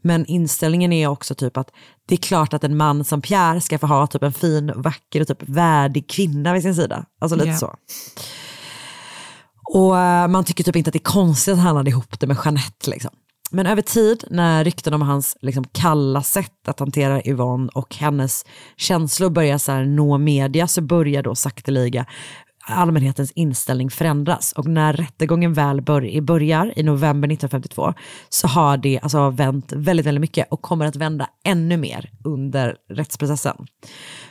Men 0.02 0.26
inställningen 0.26 0.92
är 0.92 1.06
också 1.08 1.34
typ 1.34 1.56
att 1.56 1.70
det 2.08 2.14
är 2.14 2.18
klart 2.18 2.54
att 2.54 2.64
en 2.64 2.76
man 2.76 3.04
som 3.04 3.22
Pierre 3.22 3.60
ska 3.60 3.78
få 3.78 3.86
ha 3.86 4.06
typ 4.06 4.22
en 4.22 4.32
fin, 4.32 4.72
vacker 4.76 5.20
och 5.20 5.26
typ 5.28 5.42
värdig 5.48 6.08
kvinna 6.10 6.52
vid 6.52 6.62
sin 6.62 6.74
sida. 6.74 7.04
Alltså 7.20 7.36
lite 7.36 7.48
Ja. 7.48 7.56
så. 7.56 7.74
Och 9.74 9.98
eh, 9.98 10.28
man 10.28 10.44
tycker 10.44 10.64
typ 10.64 10.76
inte 10.76 10.88
att 10.88 10.92
det 10.92 10.98
är 10.98 11.12
konstigt 11.12 11.54
att 11.54 11.60
han 11.60 11.76
hade 11.76 11.90
ihop 11.90 12.20
det 12.20 12.26
med 12.26 12.36
Jeanette. 12.44 12.90
Liksom. 12.90 13.10
Men 13.56 13.66
över 13.66 13.82
tid, 13.82 14.24
när 14.30 14.64
rykten 14.64 14.94
om 14.94 15.02
hans 15.02 15.36
liksom, 15.40 15.64
kalla 15.72 16.22
sätt 16.22 16.68
att 16.68 16.80
hantera 16.80 17.22
Yvonne 17.24 17.68
och 17.74 17.96
hennes 17.96 18.44
känslor 18.76 19.30
börjar 19.30 19.58
så 19.58 19.72
här, 19.72 19.84
nå 19.84 20.18
media 20.18 20.66
så 20.66 20.80
börjar 20.80 21.22
då 21.22 21.34
sakteliga 21.34 22.06
allmänhetens 22.66 23.32
inställning 23.32 23.90
förändras. 23.90 24.52
Och 24.52 24.66
när 24.66 24.92
rättegången 24.92 25.52
väl 25.52 25.82
bör- 25.82 26.20
börjar 26.20 26.78
i 26.78 26.82
november 26.82 27.28
1952 27.28 27.94
så 28.28 28.48
har 28.48 28.76
det 28.76 29.00
alltså 29.02 29.30
vänt 29.30 29.72
väldigt, 29.72 30.06
väldigt 30.06 30.20
mycket 30.20 30.46
och 30.50 30.62
kommer 30.62 30.86
att 30.86 30.96
vända 30.96 31.28
ännu 31.44 31.76
mer 31.76 32.10
under 32.24 32.76
rättsprocessen. 32.90 33.56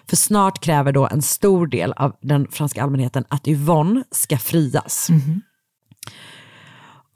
För 0.09 0.15
snart 0.15 0.63
kräver 0.63 0.91
då 0.91 1.07
en 1.07 1.21
stor 1.21 1.67
del 1.67 1.93
av 1.93 2.15
den 2.21 2.47
franska 2.51 2.83
allmänheten 2.83 3.25
att 3.27 3.47
Yvonne 3.47 4.03
ska 4.11 4.37
frias. 4.37 5.09
Mhm. 5.09 5.41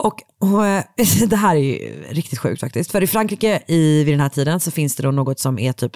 Och, 0.04 0.22
och 0.40 0.62
det 1.30 1.36
här 1.36 1.56
är 1.56 1.60
ju 1.60 2.04
riktigt 2.10 2.40
sjukt 2.40 2.60
faktiskt. 2.60 2.92
För 2.92 3.04
i 3.04 3.08
Frankrike 3.08 3.64
i, 3.68 4.04
vid 4.04 4.14
den 4.14 4.20
här 4.22 4.30
tiden 4.30 4.60
så 4.60 4.72
finns 4.72 4.96
det 4.96 5.04
då 5.04 5.12
något 5.12 5.40
som 5.40 5.60
är 5.60 5.74
typ, 5.74 5.92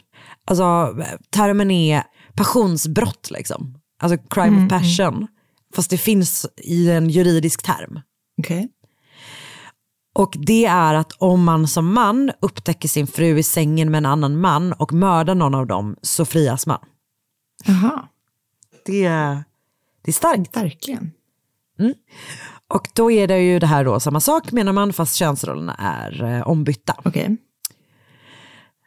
alltså 0.47 0.95
termen 1.29 1.71
är 1.71 2.03
passionsbrott 2.35 3.31
liksom. 3.31 3.77
Alltså 4.01 4.17
crime 4.29 4.47
Mm, 4.47 4.65
of 4.65 4.69
passion. 4.69 5.27
Fast 5.75 5.89
det 5.89 5.97
finns 5.97 6.45
i 6.57 6.89
en 6.91 7.09
juridisk 7.09 7.63
term. 7.63 7.99
Okej. 8.41 8.69
Och 10.15 10.33
det 10.39 10.65
är 10.65 10.93
att 10.93 11.11
om 11.11 11.43
man 11.43 11.67
som 11.67 11.93
man 11.93 12.31
upptäcker 12.41 12.89
sin 12.89 13.07
fru 13.07 13.37
i 13.39 13.43
sängen 13.43 13.91
med 13.91 13.97
en 13.97 14.05
annan 14.05 14.41
man 14.41 14.73
och 14.73 14.93
mördar 14.93 15.35
någon 15.35 15.55
av 15.55 15.67
dem 15.67 15.95
så 16.01 16.25
frias 16.25 16.67
man. 16.67 16.79
Jaha. 17.65 18.07
Det, 18.85 19.03
är- 19.05 19.43
det 20.01 20.11
är 20.11 20.13
starkt. 20.13 20.57
Verkligen. 20.57 21.11
Och 22.73 22.89
då 22.93 23.12
är 23.12 23.27
det 23.27 23.39
ju 23.39 23.59
det 23.59 23.67
här 23.67 23.86
då 23.86 23.99
samma 23.99 24.19
sak 24.19 24.51
menar 24.51 24.73
man 24.73 24.93
fast 24.93 25.15
könsrollerna 25.15 25.75
är 25.79 26.23
eh, 26.23 26.47
ombytta. 26.47 26.95
Okej. 27.05 27.38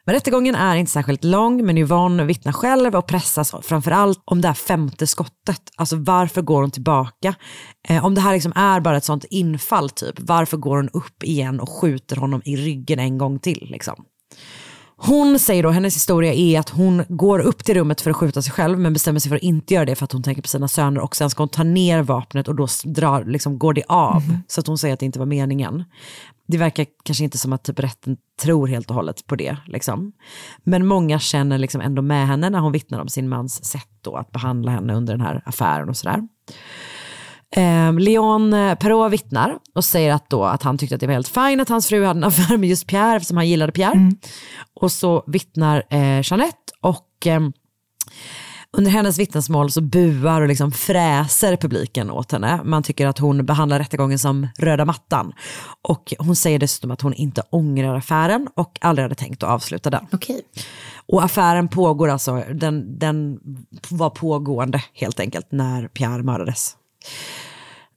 Men 0.07 0.15
rättegången 0.15 0.55
är 0.55 0.77
inte 0.77 0.93
särskilt 0.93 1.25
lång 1.25 1.67
men 1.67 1.79
Yvonne 1.79 2.25
vittnar 2.25 2.53
själv 2.53 2.97
och 2.97 3.07
pressas 3.07 3.55
framförallt 3.63 4.23
om 4.25 4.41
det 4.41 4.49
här 4.49 4.55
femte 4.55 5.07
skottet. 5.07 5.63
Alltså 5.77 5.97
varför 5.97 6.43
går 6.43 6.61
hon 6.61 6.71
tillbaka? 6.71 7.35
Eh, 7.89 8.05
om 8.05 8.15
det 8.15 8.21
här 8.21 8.33
liksom 8.33 8.53
är 8.57 8.81
bara 8.81 8.97
ett 8.97 9.05
sånt 9.05 9.25
infall 9.31 9.91
typ, 9.91 10.15
varför 10.19 10.57
går 10.57 10.77
hon 10.77 10.89
upp 10.89 11.23
igen 11.23 11.61
och 11.61 11.69
skjuter 11.69 12.17
honom 12.17 12.43
i 12.45 12.57
ryggen 12.57 12.99
en 12.99 13.19
gång 13.19 13.39
till? 13.39 13.67
Liksom? 13.71 14.05
Hon 14.99 15.39
säger 15.39 15.63
då, 15.63 15.71
hennes 15.71 15.97
historia 15.97 16.35
är 16.35 16.61
att 16.61 16.69
hon 16.69 17.05
går 17.09 17.39
upp 17.39 17.65
till 17.65 17.75
rummet 17.75 18.01
för 18.01 18.11
att 18.11 18.17
skjuta 18.17 18.43
sig 18.43 18.53
själv 18.53 18.79
men 18.79 18.93
bestämmer 18.93 19.21
sig 19.21 19.29
för 19.29 19.37
att 19.37 19.43
inte 19.43 19.75
göra 19.75 19.85
det 19.85 19.95
för 19.95 20.05
att 20.05 20.13
hon 20.13 20.23
tänker 20.23 20.43
på 20.43 20.49
sina 20.49 20.69
söner 20.69 21.01
och 21.01 21.17
sen 21.17 21.31
ska 21.31 21.43
hon 21.43 21.49
ta 21.49 21.63
ner 21.63 22.03
vapnet 22.03 22.49
och 22.49 22.55
då 22.55 22.67
drar, 22.85 23.25
liksom, 23.25 23.59
går 23.59 23.75
det 23.75 23.85
av. 23.89 24.23
Så 24.49 24.61
att 24.61 24.67
hon 24.67 24.79
säger 24.79 24.95
att 24.95 25.01
det 25.01 25.07
inte 25.07 25.19
var 25.19 25.27
meningen. 25.27 25.85
Det 26.49 26.59
verkar 26.59 26.87
kanske 27.05 27.25
inte 27.25 27.39
som 27.39 27.53
att 27.53 27.65
typ 27.65 27.79
rätten 27.81 28.17
tror 28.43 28.67
helt 28.69 28.91
och 28.91 28.97
hållet 28.97 29.27
på 29.27 29.37
det. 29.37 29.57
Liksom. 29.67 30.13
Men 30.65 30.87
många 30.87 31.19
känner 31.19 31.59
liksom 31.59 31.81
ändå 31.81 32.03
med 32.03 32.27
henne 32.27 32.51
när 32.51 32.59
hon 32.59 32.73
vittnar 32.73 33.01
om 33.01 33.09
sin 33.09 33.29
mans 33.29 33.65
sätt 33.65 33.89
då 34.01 34.17
att 34.17 34.33
behandla 34.33 34.71
henne 34.71 34.95
under 34.95 35.13
den 35.13 35.27
här 35.27 35.43
affären 35.45 35.89
och 35.89 35.97
sådär. 35.97 36.23
Eh, 37.57 37.93
Leon 37.93 38.53
eh, 38.53 38.75
Perrault 38.75 39.13
vittnar 39.13 39.59
och 39.75 39.85
säger 39.85 40.13
att, 40.13 40.31
då, 40.31 40.45
att 40.45 40.63
han 40.63 40.79
tyckte 40.79 40.95
att 40.95 41.01
det 41.01 41.07
var 41.07 41.15
helt 41.15 41.29
fint 41.29 41.61
att 41.61 41.69
hans 41.69 41.89
fru 41.89 42.05
hade 42.05 42.19
en 42.19 42.25
affär 42.25 42.57
med 42.57 42.69
just 42.69 42.87
Pierre 42.87 43.17
eftersom 43.17 43.37
han 43.37 43.49
gillade 43.49 43.73
Pierre. 43.73 44.13
Och 44.75 44.93
så 44.93 45.25
vittnar 45.27 45.83
eh, 45.91 46.21
Jeanette 46.23 46.73
och 46.81 47.27
ehm, 47.27 47.53
under 48.77 48.91
hennes 48.91 49.19
vittnesmål 49.19 49.71
så 49.71 49.81
buar 49.81 50.41
och 50.41 50.49
liksom 50.49 50.73
fräser 50.73 51.57
publiken 51.57 52.11
åt 52.11 52.33
henne. 52.33 52.61
Man 52.65 52.83
tycker 52.83 53.07
att 53.07 53.19
hon 53.19 53.47
behandlar 53.47 53.79
rättegången 53.79 54.19
som 54.19 54.49
röda 54.59 54.85
mattan. 54.85 55.33
Och 55.83 56.15
hon 56.19 56.37
säger 56.37 56.59
dessutom 56.59 56.91
att 56.91 57.01
hon 57.01 57.15
inte 57.15 57.43
ångrar 57.51 57.95
affären 57.95 58.49
och 58.57 58.79
aldrig 58.81 59.05
hade 59.05 59.15
tänkt 59.15 59.43
att 59.43 59.51
avsluta 59.51 59.91
den. 59.91 60.07
Okej. 60.13 60.41
Och 61.07 61.25
affären 61.25 61.69
pågår 61.69 62.09
alltså, 62.09 62.43
den, 62.55 62.99
den 62.99 63.41
var 63.89 64.11
pågående 64.11 64.83
helt 64.95 65.21
enkelt 65.21 65.47
när 65.51 65.89
Pierre 65.89 66.23
mördades. 66.23 66.77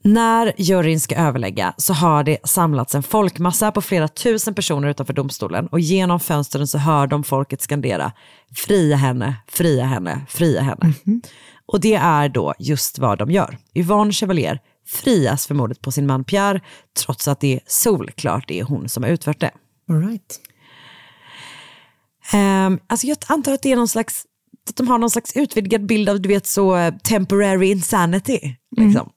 När 0.03 0.53
juryn 0.57 0.99
ska 0.99 1.15
överlägga 1.15 1.73
så 1.77 1.93
har 1.93 2.23
det 2.23 2.37
samlats 2.43 2.95
en 2.95 3.03
folkmassa 3.03 3.71
på 3.71 3.81
flera 3.81 4.07
tusen 4.07 4.53
personer 4.53 4.87
utanför 4.87 5.13
domstolen 5.13 5.67
och 5.67 5.79
genom 5.79 6.19
fönstren 6.19 6.67
så 6.67 6.77
hör 6.77 7.07
de 7.07 7.23
folket 7.23 7.61
skandera 7.61 8.11
fria 8.55 8.95
henne, 8.95 9.35
fria 9.47 9.85
henne, 9.85 10.21
fria 10.29 10.61
henne. 10.61 10.93
Och 11.65 11.79
det 11.79 11.95
är 11.95 12.29
då 12.29 12.53
just 12.59 12.99
vad 12.99 13.17
de 13.17 13.31
gör. 13.31 13.57
Yvonne 13.75 14.11
Chevalier 14.11 14.59
frias 14.87 15.47
för 15.47 15.55
mordet 15.55 15.81
på 15.81 15.91
sin 15.91 16.07
man 16.07 16.23
Pierre 16.23 16.61
trots 17.05 17.27
att 17.27 17.39
det 17.39 17.53
är 17.53 17.59
solklart 17.65 18.47
det 18.47 18.59
är 18.59 18.63
hon 18.63 18.89
som 18.89 19.03
har 19.03 19.09
utfört 19.09 19.39
det. 19.39 19.51
All 19.89 20.07
right. 20.07 20.39
Um, 22.33 22.79
alltså 22.87 23.07
jag 23.07 23.17
antar 23.27 23.53
att 23.53 23.61
det 23.61 23.71
är 23.71 23.75
någon 23.75 23.87
slags, 23.87 24.25
att 24.69 24.75
de 24.75 24.87
har 24.87 24.97
någon 24.97 25.09
slags 25.09 25.35
utvidgad 25.35 25.85
bild 25.85 26.09
av 26.09 26.21
du 26.21 26.29
vet 26.29 26.47
så 26.47 26.75
eh, 26.75 26.93
temporary 26.95 27.71
insanity. 27.71 28.55
Liksom. 28.77 29.09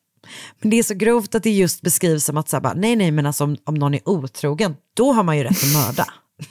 Men 0.61 0.70
det 0.70 0.78
är 0.78 0.82
så 0.82 0.94
grovt 0.94 1.35
att 1.35 1.42
det 1.42 1.50
just 1.50 1.82
beskrivs 1.82 2.24
som 2.24 2.37
att 2.37 2.48
så 2.48 2.56
här, 2.56 2.62
bara, 2.62 2.74
nej 2.74 2.96
nej 2.96 3.11
men 3.11 3.26
alltså 3.26 3.44
om, 3.44 3.56
om 3.64 3.74
någon 3.74 3.94
är 3.94 4.08
otrogen, 4.08 4.76
då 4.94 5.12
har 5.12 5.22
man 5.22 5.38
ju 5.38 5.44
rätt 5.44 5.62
att 5.62 5.72
mörda. 5.72 6.06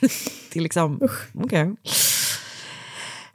det 0.52 0.58
är 0.58 0.60
liksom, 0.60 1.08
okej. 1.34 1.74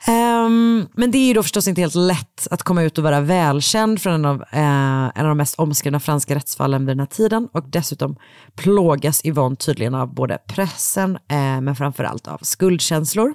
Ehm, 0.08 0.88
men 0.94 1.12
det 1.12 1.18
är 1.18 1.28
ju 1.28 1.34
då 1.34 1.44
förstås 1.44 1.68
inte 1.68 1.82
helt 1.82 1.96
lätt 1.96 2.48
att 2.52 2.64
komma 2.64 2.84
ut 2.84 2.98
och 2.98 3.04
vara 3.04 3.22
välkänd 3.22 4.02
från 4.02 4.14
en 4.14 4.26
av, 4.26 4.42
eh, 4.42 5.12
en 5.16 5.22
av 5.22 5.28
de 5.28 5.38
mest 5.38 5.56
omskrivna 5.56 6.00
franska 6.00 6.36
rättsfallen 6.36 6.86
vid 6.86 6.98
den 6.98 7.00
här 7.00 7.08
tiden 7.08 7.48
och 7.52 7.70
dessutom 7.70 8.16
plågas 8.56 9.26
Yvonne 9.26 9.56
tydligen 9.56 9.96
av 9.96 10.14
både 10.14 10.38
pressen 10.48 11.16
eh, 11.16 11.62
men 11.62 11.76
framförallt 11.76 12.28
av 12.28 12.40
skuldkänslor. 12.42 13.34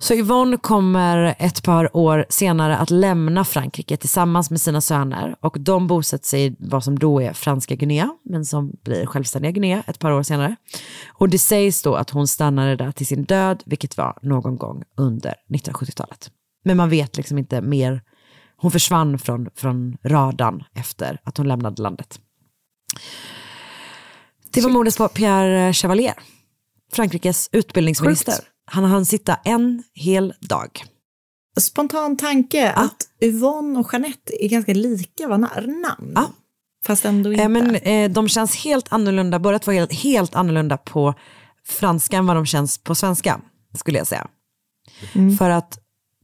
Så 0.00 0.14
Yvonne 0.14 0.56
kommer 0.56 1.34
ett 1.38 1.62
par 1.62 1.96
år 1.96 2.26
senare 2.28 2.76
att 2.76 2.90
lämna 2.90 3.44
Frankrike 3.44 3.96
tillsammans 3.96 4.50
med 4.50 4.60
sina 4.60 4.80
söner 4.80 5.36
och 5.40 5.60
de 5.60 5.86
bosätter 5.86 6.26
sig 6.26 6.46
i 6.46 6.56
vad 6.58 6.84
som 6.84 6.98
då 6.98 7.22
är 7.22 7.32
franska 7.32 7.74
Guinea, 7.74 8.10
men 8.24 8.44
som 8.44 8.72
blir 8.84 9.06
självständiga 9.06 9.52
Guinea 9.52 9.82
ett 9.86 9.98
par 9.98 10.10
år 10.12 10.22
senare. 10.22 10.56
Och 11.08 11.28
det 11.28 11.38
sägs 11.38 11.82
då 11.82 11.94
att 11.94 12.10
hon 12.10 12.28
stannade 12.28 12.76
där 12.76 12.92
till 12.92 13.06
sin 13.06 13.24
död, 13.24 13.62
vilket 13.66 13.96
var 13.96 14.18
någon 14.22 14.56
gång 14.56 14.82
under 14.96 15.34
1970-talet. 15.48 16.30
Men 16.64 16.76
man 16.76 16.90
vet 16.90 17.16
liksom 17.16 17.38
inte 17.38 17.60
mer. 17.60 18.02
Hon 18.56 18.70
försvann 18.70 19.18
från, 19.18 19.50
från 19.54 19.96
radarn 20.02 20.64
efter 20.74 21.20
att 21.24 21.36
hon 21.36 21.48
lämnade 21.48 21.82
landet. 21.82 22.20
Det 24.50 24.60
var 24.60 24.70
mordet 24.70 24.98
på 24.98 25.08
Pierre 25.08 25.72
Chevalier, 25.72 26.14
Frankrikes 26.92 27.48
utbildningsminister. 27.52 28.32
Sjukt. 28.32 28.48
Han 28.70 28.84
hann 28.84 29.06
sitta 29.06 29.34
en 29.44 29.82
hel 29.94 30.34
dag. 30.40 30.84
Spontan 31.60 32.16
tanke 32.16 32.72
att 32.72 33.08
Yvonne 33.22 33.78
och 33.78 33.88
Jeanette 33.92 34.44
är 34.44 34.48
ganska 34.48 34.74
lika 34.74 35.28
vad 35.28 35.40
namn. 35.40 36.12
Ja. 36.14 36.30
Fast 36.84 37.04
ändå 37.04 37.32
inte. 37.32 37.42
Eh, 37.42 37.48
men 37.48 37.74
eh, 37.74 38.10
de 38.10 38.28
känns 38.28 38.56
helt 38.56 38.92
annorlunda, 38.92 39.38
båda 39.38 39.58
två 39.58 39.70
helt, 39.72 39.92
helt 39.92 40.34
annorlunda 40.34 40.76
på 40.76 41.14
franska 41.66 42.16
än 42.16 42.26
vad 42.26 42.36
de 42.36 42.46
känns 42.46 42.78
på 42.78 42.94
svenska, 42.94 43.40
skulle 43.74 43.98
jag 43.98 44.06
säga. 44.06 44.28
För 45.38 45.50
att 45.50 45.78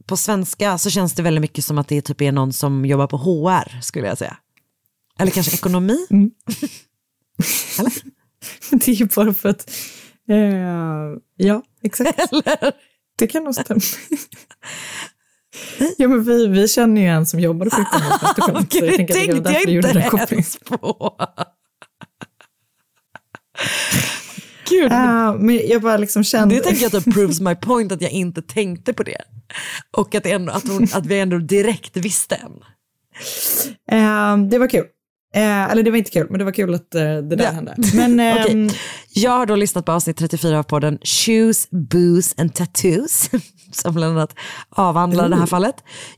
på 0.05 0.17
svenska 0.17 0.77
så 0.77 0.89
känns 0.89 1.13
det 1.13 1.23
väldigt 1.23 1.41
mycket 1.41 1.65
som 1.65 1.77
att 1.77 1.87
det 1.87 2.01
typ 2.01 2.21
är 2.21 2.31
någon 2.31 2.53
som 2.53 2.85
jobbar 2.85 3.07
på 3.07 3.17
HR, 3.17 3.81
skulle 3.81 4.07
jag 4.07 4.17
säga. 4.17 4.37
Eller 5.19 5.31
kanske 5.31 5.53
ekonomi. 5.53 6.07
Det 8.69 8.87
är 8.87 8.95
ju 8.95 9.05
bara 9.05 9.33
för 9.33 9.49
att... 9.49 9.71
Eh, 10.29 11.17
ja, 11.35 11.63
exakt. 11.83 12.31
Det 13.17 13.27
kan 13.27 13.43
nog 13.43 13.55
stämma. 13.55 13.81
ja, 15.97 16.07
men 16.07 16.23
vi, 16.23 16.47
vi 16.47 16.67
känner 16.67 17.01
ju 17.01 17.07
en 17.07 17.25
som 17.25 17.39
jobbade 17.39 17.69
på 17.71 17.77
jag 17.91 18.35
tänker 18.35 18.53
att 18.55 18.69
det 18.69 19.13
tänkte 19.13 19.51
jag 19.51 19.69
gjorde 19.69 19.87
inte 19.87 20.09
kopplingen. 20.09 20.29
ens 20.29 20.57
på. 20.57 21.15
Gud, 24.69 24.91
Eh, 24.91 25.35
men 25.39 25.67
jag 25.67 25.81
bara 25.81 25.97
liksom 25.97 26.23
kände... 26.23 26.55
det 26.55 26.61
tänker 26.61 26.81
jag 26.81 26.95
att 26.95 27.05
det 27.05 27.11
proves 27.11 27.39
my 27.39 27.55
point 27.55 27.91
att 27.91 28.01
jag 28.01 28.11
inte 28.11 28.41
tänkte 28.41 28.93
på 28.93 29.03
det. 29.03 29.21
Och 29.91 30.15
att, 30.15 30.25
ändå, 30.25 30.51
att, 30.51 30.67
hon, 30.67 30.87
att 30.93 31.05
vi 31.05 31.19
ändå 31.19 31.37
direkt 31.37 31.97
visste 31.97 32.35
än. 32.35 32.51
Eh, 33.91 34.37
det 34.49 34.57
var 34.57 34.67
kul. 34.69 34.85
Eh, 35.35 35.71
eller 35.71 35.83
det 35.83 35.91
var 35.91 35.97
inte 35.97 36.11
kul, 36.11 36.27
men 36.29 36.39
det 36.39 36.45
var 36.45 36.51
kul 36.51 36.73
att 36.73 36.95
eh, 36.95 37.01
det 37.01 37.21
där 37.21 37.43
Ja. 37.43 37.51
hände. 37.51 37.75
Men 37.93 38.19
ehm, 38.37 38.37
Okej. 38.67 38.79
Jag 39.13 39.31
har 39.31 39.45
då 39.45 39.55
lyssnat 39.55 39.85
på 39.85 39.91
avsnitt 39.91 40.17
34 40.17 40.59
av 40.59 40.63
podden 40.63 40.99
Shoes, 41.03 41.67
Booze 41.71 42.35
and 42.37 42.53
Tattoos, 42.53 43.29
som 43.71 43.93
bland 43.93 44.17
annat 44.17 44.35
avhandlar 44.69 45.29
det 45.29 45.35
här 45.35 45.45
fallet. 45.45 45.75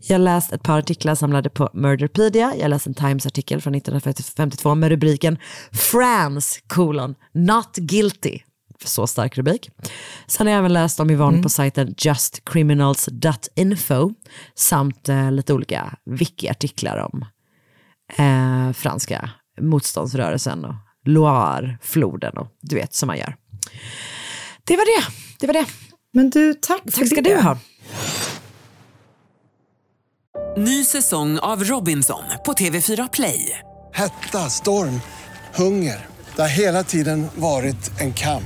Jag 0.08 0.22
läst 0.22 0.54
ett 0.54 0.64
par 0.64 0.80
artiklar 0.80 1.16
samlade 1.16 1.50
på 1.50 1.70
Murderpedia. 1.74 2.54
Jag 2.56 2.62
har 2.62 2.70
läst 2.70 2.88
en 2.88 2.94
Times-artikel 2.94 3.62
från 3.62 3.76
1952 3.76 4.76
med 4.76 4.90
rubriken 4.90 5.38
France, 5.72 6.60
colon, 6.68 7.16
not 7.34 7.76
guilty. 7.76 8.40
Så 8.86 9.08
stark 9.08 9.38
rubrik. 9.38 9.70
Sen 10.28 10.48
har 10.48 10.52
jag 10.54 10.60
även 10.60 10.74
läst 10.74 11.00
om 11.00 11.10
Yvonne 11.10 11.44
på 11.44 11.50
sajten 11.50 11.96
justcriminals.info 11.98 14.12
samt 14.56 15.10
eh, 15.10 15.32
lite 15.32 15.54
olika 15.54 15.94
wiki-artiklar 16.06 16.98
om 17.14 17.26
eh, 18.18 18.74
franska 18.74 19.30
motståndsrörelsen 19.62 20.66
och 20.66 20.74
Loire-floden 21.06 22.38
och 22.38 22.48
du 22.62 22.76
vet 22.76 22.94
som 22.94 23.08
man 23.08 23.18
gör. 23.18 23.36
Det 24.64 24.76
var 24.78 24.86
det. 25.02 25.08
Det 25.40 25.48
var 25.48 25.54
det. 25.54 25.66
men 26.14 26.30
du, 26.30 26.54
tack, 26.54 26.82
för 26.84 26.92
Tack 26.92 27.08
ska 27.08 27.22
det. 27.22 27.36
du 27.36 27.42
ha. 27.42 27.58
Ny 30.58 30.84
säsong 30.86 31.40
av 31.40 31.64
Robinson 31.64 32.24
på 32.46 32.54
TV4 32.54 33.10
Play. 33.14 33.60
Hetta, 33.94 34.50
storm, 34.50 35.02
hunger. 35.56 36.06
Det 36.36 36.42
har 36.42 36.50
hela 36.50 36.84
tiden 36.84 37.28
varit 37.36 38.00
en 38.02 38.14
kamp. 38.14 38.44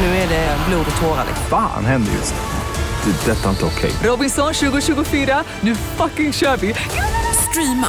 Nu 0.00 0.06
är 0.06 0.28
det 0.28 0.56
blod 0.68 0.86
och 0.96 1.02
tårar. 1.02 1.26
Fan 1.50 1.84
händer 1.84 2.12
just 2.12 2.34
nu. 2.34 3.12
Det. 3.12 3.32
är 3.32 3.34
Detta 3.34 3.46
är 3.46 3.50
inte 3.50 3.64
okej. 3.64 3.92
Robinson 4.02 4.54
2024, 4.54 5.44
nu 5.60 5.74
fucking 5.74 6.32
kör 6.32 6.56
vi! 6.56 6.74
Streama 7.50 7.88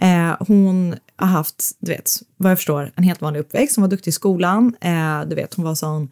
Eh, 0.00 0.36
hon 0.40 0.94
har 1.16 1.26
haft, 1.26 1.76
du 1.78 1.92
vet, 1.92 2.10
vad 2.36 2.50
jag 2.50 2.58
förstår, 2.58 2.92
en 2.96 3.04
helt 3.04 3.20
vanlig 3.20 3.40
uppväxt. 3.40 3.76
Hon 3.76 3.82
var 3.82 3.88
duktig 3.88 4.08
i 4.08 4.12
skolan. 4.12 4.76
Eh, 4.80 5.20
du 5.26 5.34
vet, 5.34 5.54
hon 5.54 5.64
var 5.64 5.74
sån 5.74 6.10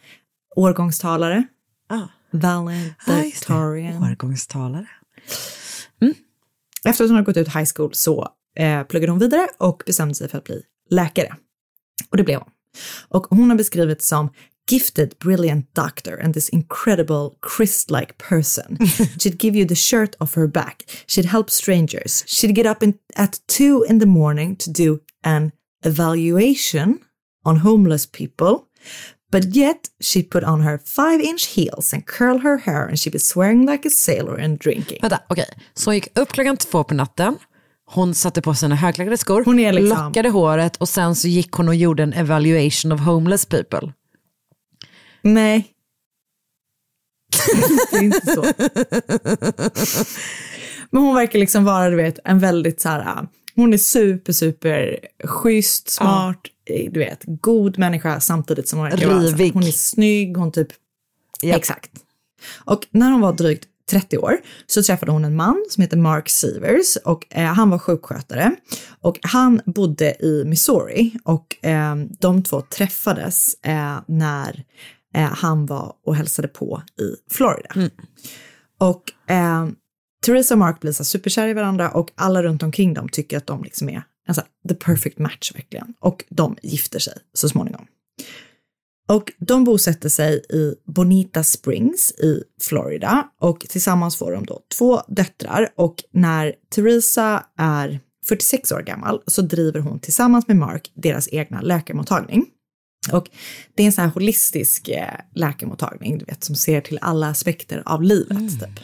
årgångstalare. 0.56 1.46
Ah. 1.88 2.08
Valedictorian. 3.06 4.02
Årgångstalare. 4.02 4.86
Efter 6.84 7.04
att 7.04 7.10
hon 7.10 7.16
hade 7.16 7.26
gått 7.26 7.36
ut 7.36 7.56
high 7.56 7.70
school 7.74 7.94
så 7.94 8.28
eh, 8.56 8.82
pluggade 8.82 9.12
hon 9.12 9.18
vidare 9.18 9.48
och 9.58 9.82
bestämde 9.86 10.14
sig 10.14 10.28
för 10.28 10.38
att 10.38 10.44
bli 10.44 10.62
läkare. 10.90 11.36
Och 12.10 12.16
det 12.16 12.22
blev 12.22 12.38
hon. 12.38 12.50
Och 13.08 13.26
hon 13.30 13.50
har 13.50 13.56
beskrivits 13.56 14.08
som 14.08 14.30
gifted, 14.68 15.18
brilliant 15.18 15.64
doctor 15.74 16.14
and 16.22 16.34
this 16.34 16.48
incredible 16.50 17.36
Christ-like 17.40 18.12
person. 18.18 18.78
She'd 19.18 19.38
give 19.38 19.58
you 19.58 19.66
the 19.66 19.74
shirt 19.74 20.16
off 20.20 20.34
her 20.34 20.48
back. 20.48 20.82
She'd 21.06 21.24
help 21.26 21.50
strangers. 21.50 22.24
She'd 22.26 22.54
get 22.54 22.66
up 22.66 22.82
in, 22.82 22.98
at 23.16 23.40
two 23.46 23.84
in 23.88 23.98
the 23.98 24.06
morning 24.06 24.56
to 24.56 24.70
do 24.70 24.98
an 25.24 25.50
evaluation 25.84 26.98
on 27.44 27.56
homeless 27.56 28.06
people. 28.06 28.60
But 29.32 29.44
yet 29.56 29.88
she'd 30.00 30.30
put 30.30 30.44
on 30.44 30.60
her 30.60 30.78
five-inch 30.78 31.46
heels 31.46 31.92
and 31.94 32.06
curl 32.06 32.38
her 32.38 32.58
hair 32.58 32.86
and 32.86 32.98
she'd 32.98 33.12
be 33.12 33.18
swearing 33.18 33.66
like 33.66 33.88
a 33.88 33.90
sailor 33.90 34.36
and 34.40 34.58
drinking. 34.58 34.98
Vänta, 35.02 35.20
okej. 35.28 35.46
Så 35.74 35.90
hon 35.90 35.94
gick 35.94 36.18
upp 36.18 36.32
klockan 36.32 36.56
två 36.56 36.84
på 36.84 36.94
natten. 36.94 37.38
Hon 37.90 38.14
satte 38.14 38.42
på 38.42 38.54
sina 38.54 38.74
högklackade 38.74 39.16
skor, 39.18 39.44
Hon 39.44 39.56
liksom- 39.56 40.04
lockade 40.06 40.28
håret 40.28 40.76
och 40.76 40.88
sen 40.88 41.14
så 41.14 41.28
gick 41.28 41.52
hon 41.52 41.68
och 41.68 41.74
gjorde 41.74 42.02
en 42.02 42.12
evaluation 42.12 42.92
of 42.92 43.00
homeless 43.00 43.46
people. 43.46 43.92
Nej. 45.22 45.74
det 47.90 47.96
är 47.96 48.02
inte 48.02 48.26
så. 48.34 48.44
Men 50.90 51.02
hon 51.02 51.14
verkar 51.14 51.38
liksom 51.38 51.64
vara, 51.64 51.90
du 51.90 51.96
vet, 51.96 52.18
en 52.24 52.38
väldigt 52.38 52.80
så 52.80 52.88
här, 52.88 53.00
ah, 53.00 53.26
hon 53.54 53.72
är 53.72 53.78
super, 53.78 54.32
super 54.32 54.98
schysst, 55.24 55.88
smart, 55.88 56.38
eh, 56.70 56.92
du 56.92 57.00
vet, 57.00 57.22
god 57.26 57.78
människa 57.78 58.20
samtidigt 58.20 58.68
som 58.68 58.78
hon 58.78 58.88
verkar 58.88 59.08
vara 59.08 59.18
Rivig. 59.20 59.52
Hon 59.54 59.62
är 59.62 59.70
snygg, 59.70 60.36
hon 60.36 60.52
typ, 60.52 60.68
Ja. 61.42 61.56
exakt. 61.56 61.90
Och 62.64 62.86
när 62.90 63.10
hon 63.10 63.20
var 63.20 63.32
drygt 63.32 63.64
30 63.90 64.18
år 64.18 64.36
så 64.66 64.82
träffade 64.82 65.12
hon 65.12 65.24
en 65.24 65.36
man 65.36 65.64
som 65.70 65.82
heter 65.82 65.96
Mark 65.96 66.28
Severs 66.28 66.96
och 67.04 67.26
eh, 67.30 67.44
han 67.44 67.70
var 67.70 67.78
sjukskötare 67.78 68.56
och 69.00 69.18
han 69.22 69.60
bodde 69.66 70.24
i 70.24 70.44
Missouri 70.46 71.12
och 71.24 71.66
eh, 71.66 71.96
de 72.20 72.42
två 72.42 72.60
träffades 72.60 73.54
eh, 73.62 73.98
när 74.06 74.64
eh, 75.14 75.22
han 75.22 75.66
var 75.66 75.94
och 76.06 76.16
hälsade 76.16 76.48
på 76.48 76.82
i 77.00 77.34
Florida. 77.34 77.90
Och 78.78 79.32
eh, 79.32 79.68
Theresa 80.26 80.54
och 80.54 80.58
Mark 80.58 80.80
blir 80.80 80.92
så 80.92 81.04
superkära 81.04 81.50
i 81.50 81.54
varandra 81.54 81.90
och 81.90 82.10
alla 82.14 82.42
runt 82.42 82.62
omkring 82.62 82.94
dem 82.94 83.08
tycker 83.08 83.36
att 83.36 83.46
de 83.46 83.64
liksom 83.64 83.88
är 83.88 84.02
en 84.28 84.34
så 84.34 84.40
här, 84.40 84.50
the 84.68 84.74
perfect 84.74 85.18
match 85.18 85.52
verkligen. 85.54 85.94
Och 86.00 86.24
de 86.30 86.56
gifter 86.62 86.98
sig 86.98 87.14
så 87.34 87.48
småningom. 87.48 87.86
Och 89.08 89.32
de 89.38 89.64
bosätter 89.64 90.08
sig 90.08 90.44
i 90.50 90.74
Bonita 90.86 91.44
Springs 91.44 92.10
i 92.10 92.42
Florida 92.60 93.28
och 93.40 93.60
tillsammans 93.60 94.16
får 94.16 94.32
de 94.32 94.46
då 94.46 94.60
två 94.78 95.00
döttrar 95.08 95.68
och 95.76 95.94
när 96.12 96.54
Theresa 96.74 97.46
är 97.58 98.00
46 98.26 98.72
år 98.72 98.80
gammal 98.80 99.22
så 99.26 99.42
driver 99.42 99.80
hon 99.80 100.00
tillsammans 100.00 100.48
med 100.48 100.56
Mark 100.56 100.92
deras 100.94 101.28
egna 101.32 101.60
läkarmottagning. 101.60 102.46
Och 103.12 103.30
det 103.74 103.82
är 103.82 103.86
en 103.86 103.92
sån 103.92 104.04
här 104.04 104.10
holistisk 104.10 104.88
eh, 104.88 105.14
läkarmottagning, 105.34 106.18
du 106.18 106.24
vet, 106.24 106.44
som 106.44 106.54
ser 106.54 106.80
till 106.80 106.98
alla 107.02 107.28
aspekter 107.28 107.82
av 107.86 108.02
livet. 108.02 108.60
Typ. 108.60 108.80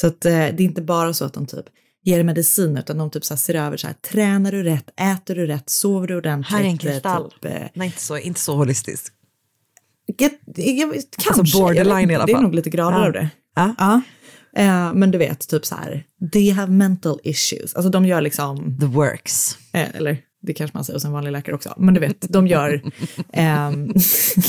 Så 0.00 0.06
att 0.06 0.24
eh, 0.24 0.30
det 0.32 0.38
är 0.38 0.60
inte 0.60 0.82
bara 0.82 1.14
så 1.14 1.24
att 1.24 1.34
de 1.34 1.46
typ 1.46 1.64
ger 2.02 2.24
medicin 2.24 2.76
utan 2.76 2.98
de 2.98 3.10
typ 3.10 3.24
så 3.24 3.36
ser 3.36 3.54
över 3.54 3.76
så 3.76 3.86
här, 3.86 3.94
tränar 3.94 4.52
du 4.52 4.62
rätt, 4.62 4.90
äter 5.00 5.34
du 5.34 5.46
rätt, 5.46 5.70
sover 5.70 6.08
du 6.08 6.16
ordentligt? 6.16 6.52
Här 6.56 6.64
är 6.64 6.68
en 6.68 6.78
kristall. 6.78 7.30
Typ, 7.30 7.44
eh, 7.44 7.62
Nej, 7.74 7.86
inte 7.86 8.00
så, 8.00 8.18
inte 8.18 8.40
så 8.40 8.56
holistisk. 8.56 9.12
jag, 10.16 10.30
jag, 10.56 10.90
kanske. 10.90 11.40
Alltså 11.40 11.58
borderline 11.60 12.10
i 12.10 12.14
alla 12.14 12.22
inte, 12.22 12.26
Det 12.26 12.32
är 12.32 12.34
fall. 12.34 12.42
nog 12.42 12.54
lite 12.54 12.70
grader 12.70 12.98
Ja. 12.98 13.06
av 13.06 13.12
det. 13.12 13.28
Ja. 13.56 13.74
Ja. 13.78 14.00
Eh, 14.62 14.94
men 14.94 15.10
du 15.10 15.18
vet, 15.18 15.48
typ 15.48 15.66
så 15.66 15.74
här, 15.74 16.04
they 16.32 16.50
have 16.50 16.72
mental 16.72 17.20
issues. 17.24 17.74
Alltså 17.74 17.90
de 17.90 18.04
gör 18.06 18.20
liksom... 18.20 18.78
The 18.80 18.86
works. 18.86 19.58
Eh, 19.72 19.96
eller 19.96 20.18
det 20.46 20.52
kanske 20.52 20.76
man 20.76 20.84
säger 20.84 21.06
en 21.06 21.12
vanlig 21.12 21.32
läkare 21.32 21.54
också. 21.54 21.74
Men 21.76 21.94
du 21.94 22.00
vet, 22.00 22.32
de 22.32 22.46
gör... 22.46 22.82
ehm, 23.32 23.92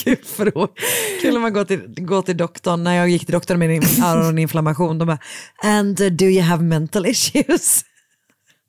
Kul 0.04 0.52
då. 0.54 0.68
Kul 1.22 1.36
om 1.36 1.42
man 1.42 1.54
går 1.54 1.66
till, 1.66 1.82
går 1.98 2.22
till 2.22 2.38
doktorn, 2.38 2.84
när 2.84 2.96
jag 2.96 3.10
gick 3.10 3.26
till 3.26 3.34
doktorn 3.34 3.60
med 3.60 3.70
en 3.70 4.04
öroninflammation, 4.04 4.98
de 4.98 5.06
bara, 5.06 5.20
and 5.64 6.02
uh, 6.02 6.08
do 6.08 6.26
you 6.26 6.42
have 6.42 6.64
mental 6.64 7.06
issues? 7.06 7.84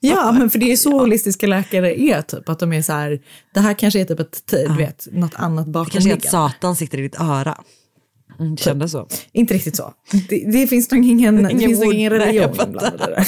Ja, 0.00 0.32
men 0.32 0.50
för 0.50 0.58
det 0.58 0.72
är 0.72 0.76
så 0.76 0.98
holistiska 0.98 1.46
läkare 1.46 2.00
är, 2.00 2.22
typ 2.22 2.48
att 2.48 2.58
de 2.58 2.72
är 2.72 2.82
så 2.82 2.92
här, 2.92 3.20
det 3.54 3.60
här 3.60 3.74
kanske 3.74 4.00
är 4.00 4.04
typ 4.04 4.20
ett, 4.20 4.42
du 4.46 4.76
vet, 4.76 5.08
något 5.12 5.34
annat 5.34 5.72
Det 5.72 5.84
kanske 5.90 6.10
är 6.10 6.16
att. 6.16 6.24
Satan 6.24 6.76
sitter 6.76 6.98
i 6.98 7.02
ditt 7.02 7.20
öra. 7.20 7.58
Mm, 8.38 8.54
det 8.54 8.62
kändes 8.62 8.92
så. 8.92 9.08
Inte 9.32 9.54
riktigt 9.54 9.76
så. 9.76 9.92
Det, 10.28 10.52
det 10.52 10.66
finns 10.66 10.90
nog 10.90 11.04
ingen, 11.04 11.42
det 11.42 11.50
Ingen 11.50 11.68
finns 11.68 11.80
nog 11.80 11.94
ingen 11.94 12.12
religion 12.12 12.56
jag. 12.56 13.24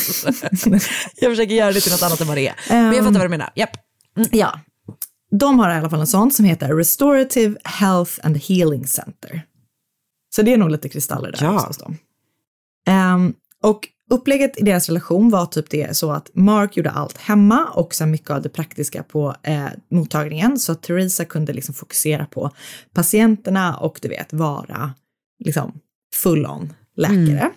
Jag 1.20 1.32
försöker 1.32 1.55
göra 1.55 1.72
det 1.72 1.80
till 1.80 1.92
något 1.92 2.03
annat 2.03 2.20
än 2.20 2.26
vad 2.26 2.36
det 2.36 2.48
är. 2.48 2.55
Men 2.68 2.84
jag 2.84 2.96
Ehm, 2.96 3.05
fattar 3.05 3.18
vad 3.18 3.24
du 3.24 3.28
menar. 3.28 3.51
Japp. 3.55 3.70
Ja, 4.31 4.61
de 5.31 5.59
har 5.59 5.71
i 5.71 5.75
alla 5.75 5.91
fall 5.91 6.01
en 6.01 6.07
sån 6.07 6.31
som 6.31 6.45
heter 6.45 6.75
Restorative 6.77 7.57
Health 7.65 8.13
and 8.23 8.37
Healing 8.37 8.87
Center. 8.87 9.43
Så 10.37 10.43
det 10.43 10.53
är 10.53 10.57
nog 10.59 10.71
lite 10.71 10.89
kristaller 10.89 11.33
där 11.33 11.45
Ja. 11.45 11.65
hos 11.67 11.79
dem. 11.79 11.97
Ehm, 12.87 13.35
och 13.63 13.89
upplägget 14.11 14.59
i 14.61 14.63
deras 14.65 14.89
relation 14.89 15.31
var 15.31 15.47
typ 15.47 15.71
det 15.71 15.97
så 15.97 16.13
att 16.13 16.31
Mark 16.35 16.77
gjorde 16.77 16.91
allt 16.91 17.19
hemma 17.19 17.67
och 17.75 17.95
sen 17.95 18.11
mycket 18.11 18.31
av 18.31 18.43
det 18.43 18.49
praktiska 18.49 19.03
på 19.03 19.35
eh, 19.43 19.67
mottagningen 19.91 20.59
så 20.59 20.73
att 20.73 20.83
Theresa 20.83 21.25
kunde 21.25 21.53
liksom 21.53 21.75
fokusera 21.75 22.27
på 22.27 22.51
patienterna 22.95 23.77
och 23.77 23.99
du 24.03 24.09
vet 24.09 24.33
vara 24.33 24.95
liksom 25.45 25.81
full 26.15 26.47
on 26.47 26.73
läkare. 26.97 27.51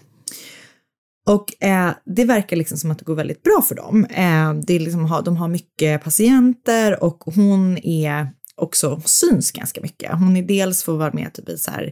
Och 1.25 1.63
eh, 1.63 1.91
det 2.05 2.25
verkar 2.25 2.55
liksom 2.55 2.77
som 2.77 2.91
att 2.91 2.99
det 2.99 3.05
går 3.05 3.15
väldigt 3.15 3.43
bra 3.43 3.61
för 3.67 3.75
dem. 3.75 4.05
Eh, 4.05 4.53
det 4.53 4.73
är 4.73 4.79
liksom, 4.79 5.21
de 5.25 5.37
har 5.37 5.47
mycket 5.47 6.03
patienter 6.03 7.03
och 7.03 7.23
hon 7.35 7.77
är 7.77 8.29
också 8.55 9.01
syns 9.05 9.51
ganska 9.51 9.81
mycket. 9.81 10.11
Hon 10.11 10.37
är 10.37 10.43
dels 10.43 10.83
får 10.83 10.97
vara 10.97 11.13
med 11.13 11.33
typ 11.33 11.49
i 11.49 11.57
så 11.57 11.71
här, 11.71 11.91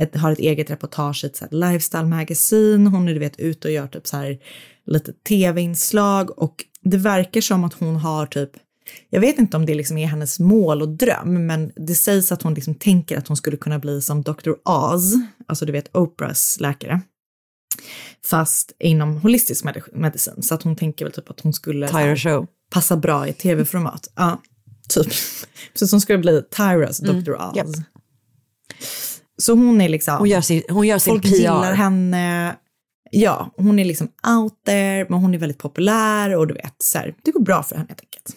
ett, 0.00 0.16
har 0.16 0.32
ett 0.32 0.38
eget 0.38 0.70
reportage 0.70 1.24
i 1.24 1.26
ett 1.26 1.36
så 1.36 1.44
här 1.44 1.72
lifestyle 1.72 2.06
magasin. 2.06 2.86
Hon 2.86 3.08
är 3.08 3.14
du 3.14 3.20
vet 3.20 3.40
ute 3.40 3.68
och 3.68 3.74
gör 3.74 3.86
typ 3.86 4.06
så 4.06 4.16
här 4.16 4.38
lite 4.86 5.12
tv-inslag 5.12 6.38
och 6.38 6.64
det 6.82 6.96
verkar 6.96 7.40
som 7.40 7.64
att 7.64 7.74
hon 7.74 7.96
har 7.96 8.26
typ 8.26 8.50
jag 9.10 9.20
vet 9.20 9.38
inte 9.38 9.56
om 9.56 9.66
det 9.66 9.74
liksom 9.74 9.98
är 9.98 10.06
hennes 10.06 10.40
mål 10.40 10.82
och 10.82 10.88
dröm, 10.88 11.46
men 11.46 11.72
det 11.76 11.94
sägs 11.94 12.32
att 12.32 12.42
hon 12.42 12.54
liksom 12.54 12.74
tänker 12.74 13.18
att 13.18 13.28
hon 13.28 13.36
skulle 13.36 13.56
kunna 13.56 13.78
bli 13.78 14.02
som 14.02 14.22
Dr. 14.22 14.50
Oz, 14.64 15.14
alltså 15.46 15.66
du 15.66 15.72
vet 15.72 15.96
Oprahs 15.96 16.56
läkare 16.60 17.00
fast 18.24 18.72
inom 18.78 19.16
holistisk 19.16 19.64
medi- 19.64 19.92
medicin. 19.98 20.42
Så 20.42 20.54
att 20.54 20.62
hon 20.62 20.76
tänker 20.76 21.04
väl 21.04 21.12
typ 21.14 21.30
att 21.30 21.40
hon 21.40 21.52
skulle 21.52 21.86
här, 21.86 22.46
passa 22.70 22.96
bra 22.96 23.28
i 23.28 23.32
tv-format. 23.32 24.08
Ja, 24.16 24.40
typ. 24.88 25.12
Så 25.74 25.86
hon 25.90 26.00
skulle 26.00 26.18
bli 26.18 26.42
Tyras 26.56 27.00
Mm, 27.00 27.24
Dr. 27.24 27.32
Oz. 27.32 27.56
japp. 27.56 27.66
Så 29.42 29.52
hon 29.54 29.80
är 29.80 29.88
liksom... 29.88 30.16
Hon 30.18 30.28
gör 30.28 30.40
sin, 30.40 30.62
hon 30.68 30.86
gör 30.86 30.98
sin 30.98 31.10
Folk 31.12 31.22
PR. 31.22 31.30
gillar 31.30 31.74
henne. 31.74 32.56
Ja, 33.10 33.50
hon 33.56 33.78
är 33.78 33.84
liksom 33.84 34.08
out 34.38 34.64
there, 34.66 35.06
men 35.08 35.18
hon 35.20 35.34
är 35.34 35.38
väldigt 35.38 35.58
populär 35.58 36.36
och 36.36 36.46
du 36.46 36.54
vet, 36.54 36.74
så 36.78 36.98
här, 36.98 37.14
det 37.22 37.30
går 37.30 37.40
bra 37.40 37.62
för 37.62 37.74
henne 37.76 37.88
helt 37.88 38.00
enkelt. 38.00 38.36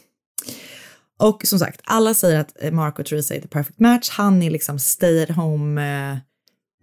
Och 1.20 1.42
som 1.46 1.60
sagt, 1.60 1.82
alla 1.84 2.14
säger 2.14 2.40
att 2.40 2.74
Mark 2.74 3.00
och 3.00 3.06
Theresa 3.06 3.36
är 3.36 3.42
the 3.42 3.48
perfect 3.48 3.80
match. 3.80 4.10
Han 4.10 4.42
är 4.44 4.50
liksom 4.50 4.80
stay 4.80 5.24
at 5.24 5.30
home, 5.36 6.12
eh, 6.12 6.18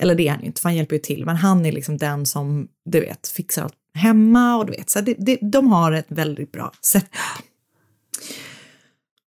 eller 0.01 0.14
det 0.14 0.28
är 0.28 0.30
han 0.30 0.40
ju 0.40 0.46
inte, 0.46 0.61
för 0.61 0.68
han 0.68 0.76
hjälper 0.76 0.96
ju 0.96 1.03
till, 1.03 1.24
men 1.24 1.36
han 1.36 1.66
är 1.66 1.72
liksom 1.72 1.96
den 1.96 2.26
som, 2.26 2.68
du 2.84 3.01
vet, 3.01 3.28
fixar 3.28 3.62
allt 3.62 3.74
hemma 3.94 4.57
och 4.57 4.66
du 4.66 4.72
vet, 4.72 4.90
så 4.90 5.01
det, 5.01 5.14
det, 5.18 5.38
de 5.42 5.72
har 5.72 5.92
ett 5.92 6.07
väldigt 6.09 6.53
bra 6.53 6.72
sätt. 6.82 7.11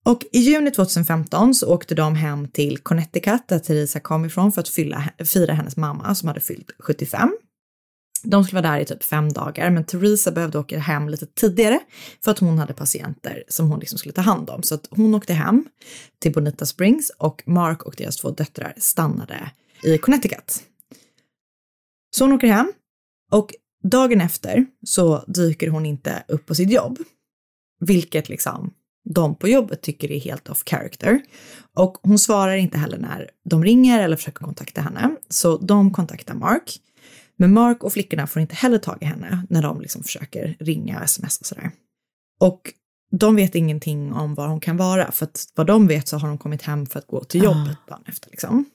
Och 0.06 0.22
i 0.32 0.40
juni 0.40 0.72
2015 0.72 1.54
så 1.54 1.74
åkte 1.74 1.96
de 1.96 2.16
hem 2.16 2.48
till 2.48 2.78
Connecticut 2.78 3.48
där 3.48 3.60
Theresa 3.60 4.00
kom 4.00 4.26
ifrån 4.26 4.52
för 4.52 4.62
att 4.62 4.70
fylla, 4.70 5.04
fira 5.26 5.54
hennes 5.54 5.78
mamma 5.78 6.16
som 6.16 6.28
hade 6.28 6.40
fyllt 6.40 6.72
75. 6.80 7.38
De 8.24 8.44
skulle 8.44 8.62
vara 8.62 8.72
där 8.72 8.80
i 8.80 8.86
typ 8.86 9.04
fem 9.04 9.34
dagar, 9.34 9.70
men 9.70 9.84
Theresa 9.84 10.32
behövde 10.32 10.60
åka 10.60 10.80
hem 10.80 11.10
lite 11.10 11.26
tidigare 11.26 11.80
för 12.24 12.32
att 12.32 12.40
hon 12.40 12.60
hade 12.60 12.74
patienter 12.74 13.44
som 13.48 13.70
hon 13.70 13.80
liksom 13.80 13.98
skulle 13.98 14.14
ta 14.14 14.22
hand 14.22 14.50
om. 14.50 14.64
Så 14.64 14.76
att 14.76 14.88
hon 14.90 15.16
åkte 15.16 15.34
hem 15.34 15.66
till 16.20 16.32
Bonita 16.32 16.66
Springs 16.66 17.12
och 17.18 17.44
Mark 17.46 17.84
och 17.84 17.96
deras 17.98 18.18
två 18.18 18.32
döttrar 18.32 18.74
stannade 18.78 19.52
i 19.84 19.98
Connecticut. 19.98 20.64
Så 22.16 22.24
hon 22.24 22.34
åker 22.34 22.48
hem 22.48 22.74
och 23.32 23.54
dagen 23.84 24.22
efter 24.22 24.66
så 24.86 25.24
dyker 25.28 25.68
hon 25.68 25.86
inte 25.86 26.24
upp 26.28 26.46
på 26.46 26.56
sitt 26.56 26.72
jobb, 26.72 27.00
vilket 27.80 28.30
liksom 28.30 28.74
de 29.10 29.36
på 29.36 29.48
jobbet 29.48 29.82
tycker 29.82 30.12
är 30.12 30.20
helt 30.20 30.50
off 30.50 30.64
character. 30.66 31.22
Och 31.74 31.98
hon 32.02 32.20
svarar 32.20 32.56
inte 32.56 32.78
heller 32.78 32.98
när 32.98 33.30
de 33.50 33.64
ringer 33.64 34.00
eller 34.00 34.16
försöker 34.16 34.46
kontakta 34.46 34.82
henne, 34.82 35.16
så 35.30 35.58
de 35.58 35.94
kontaktar 35.94 36.34
Mark. 36.34 36.80
Men 37.38 37.54
Mark 37.54 37.84
och 37.84 37.94
flickorna 37.94 38.28
får 38.28 38.42
inte 38.42 38.56
heller 38.56 38.78
tag 38.78 38.98
i 39.02 39.06
henne 39.06 39.48
när 39.50 39.62
de 39.62 39.82
liksom 39.82 40.04
försöker 40.04 40.58
ringa 40.60 40.98
och 40.98 41.04
sms 41.04 41.40
och 41.40 41.46
sådär. 41.46 41.72
Och 42.40 42.74
de 43.12 43.36
vet 43.36 43.56
ingenting 43.56 44.14
om 44.14 44.36
var 44.36 44.48
hon 44.48 44.60
kan 44.60 44.78
vara, 44.78 45.12
för 45.12 45.26
att 45.26 45.46
vad 45.56 45.68
de 45.68 45.88
vet 45.88 46.08
så 46.08 46.18
har 46.18 46.30
hon 46.30 46.38
kommit 46.38 46.62
hem 46.62 46.86
för 46.86 47.00
att 47.00 47.08
gå 47.08 47.24
till 47.24 47.44
jobbet 47.44 47.78
dagen 47.88 48.04
efter. 48.06 48.30
Liksom. 48.30 48.66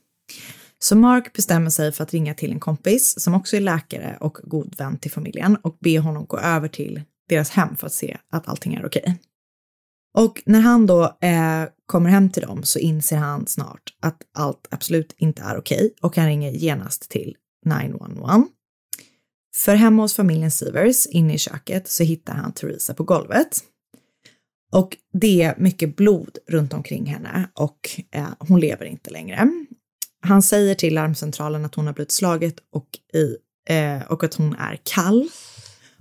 Så 0.79 0.97
Mark 0.97 1.33
bestämmer 1.33 1.71
sig 1.71 1.93
för 1.93 2.03
att 2.03 2.13
ringa 2.13 2.35
till 2.35 2.53
en 2.53 2.61
kompis 2.61 3.21
som 3.21 3.35
också 3.35 3.57
är 3.57 3.61
läkare 3.61 4.17
och 4.21 4.39
god 4.43 4.77
vän 4.79 4.99
till 4.99 5.11
familjen 5.11 5.57
och 5.57 5.79
be 5.81 5.99
honom 5.99 6.27
gå 6.27 6.39
över 6.39 6.69
till 6.69 7.03
deras 7.29 7.51
hem 7.51 7.77
för 7.77 7.87
att 7.87 7.93
se 7.93 8.19
att 8.33 8.49
allting 8.49 8.75
är 8.75 8.87
okej. 8.87 9.19
Och 10.19 10.43
när 10.47 10.61
han 10.61 10.87
då 10.87 11.05
eh, 11.21 11.65
kommer 11.87 12.11
hem 12.11 12.31
till 12.31 12.43
dem 12.43 12.63
så 12.63 12.79
inser 12.79 13.17
han 13.17 13.47
snart 13.47 13.83
att 14.03 14.23
allt 14.35 14.69
absolut 14.71 15.15
inte 15.19 15.43
är 15.43 15.59
okej 15.59 15.95
och 16.03 16.17
han 16.17 16.27
ringer 16.27 16.51
genast 16.51 17.11
till 17.11 17.37
911. 17.67 18.45
För 19.57 19.75
hemma 19.75 20.03
hos 20.03 20.15
familjen 20.15 20.51
Sivers, 20.51 21.07
inne 21.07 21.35
i 21.35 21.39
köket, 21.39 21.89
så 21.89 22.03
hittar 22.03 22.35
han 22.35 22.53
Theresa 22.53 22.95
på 22.95 23.05
golvet. 23.05 23.61
Och 24.73 24.97
det 25.13 25.43
är 25.43 25.55
mycket 25.59 25.97
blod 25.97 26.39
runt 26.49 26.73
omkring 26.73 27.07
henne 27.07 27.51
och 27.55 27.79
eh, 28.11 28.29
hon 28.39 28.61
lever 28.61 28.85
inte 28.85 29.11
längre. 29.11 29.51
Han 30.27 30.43
säger 30.43 30.75
till 30.75 30.95
larmcentralen 30.95 31.65
att 31.65 31.75
hon 31.75 31.87
har 31.87 31.95
blivit 31.95 32.13
slaget 32.13 32.57
och, 32.73 32.87
i, 33.15 33.37
eh, 33.69 34.03
och 34.13 34.25
att 34.25 34.35
hon 34.35 34.57
är 34.57 34.79
kall. 34.83 35.29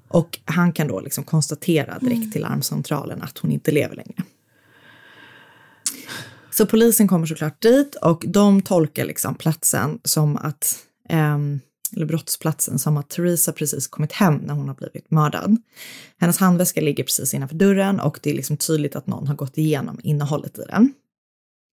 Och 0.08 0.40
han 0.46 0.74
kan 0.74 0.88
då 0.88 1.00
liksom 1.00 1.24
konstatera 1.24 2.00
direkt 2.00 2.34
till 2.34 2.42
larmcentralen 2.42 3.22
att 3.22 3.38
hon 3.38 3.52
inte 3.52 3.72
lever 3.72 3.96
längre. 3.96 4.24
Så 6.52 6.66
polisen 6.66 7.08
kommer 7.08 7.26
såklart 7.26 7.62
dit 7.62 7.96
och 7.96 8.24
de 8.28 8.62
tolkar 8.62 9.06
liksom 9.06 9.36
platsen 9.36 10.00
som 10.04 10.38
att, 10.38 10.78
ehm, 11.10 11.60
eller 11.96 12.06
brottsplatsen 12.06 12.80
som 12.80 12.98
att 12.98 13.10
Theresa 13.10 13.52
precis 13.52 13.88
kommit 13.88 14.12
hem 14.12 14.36
när 14.36 14.54
hon 14.54 14.68
har 14.68 14.76
blivit 14.76 15.12
mördad. 15.12 15.58
Hennes 16.18 16.38
handväska 16.38 16.82
ligger 16.82 17.04
precis 17.04 17.34
innanför 17.34 17.56
dörren 17.56 18.00
och 18.00 18.20
det 18.24 18.30
är 18.30 18.34
liksom 18.34 18.58
tydligt 18.58 18.96
att 18.96 19.08
någon 19.08 19.28
har 19.28 19.36
gått 19.36 19.58
igenom 19.58 20.00
innehållet 20.04 20.60
i 20.60 20.64
den. 20.68 20.94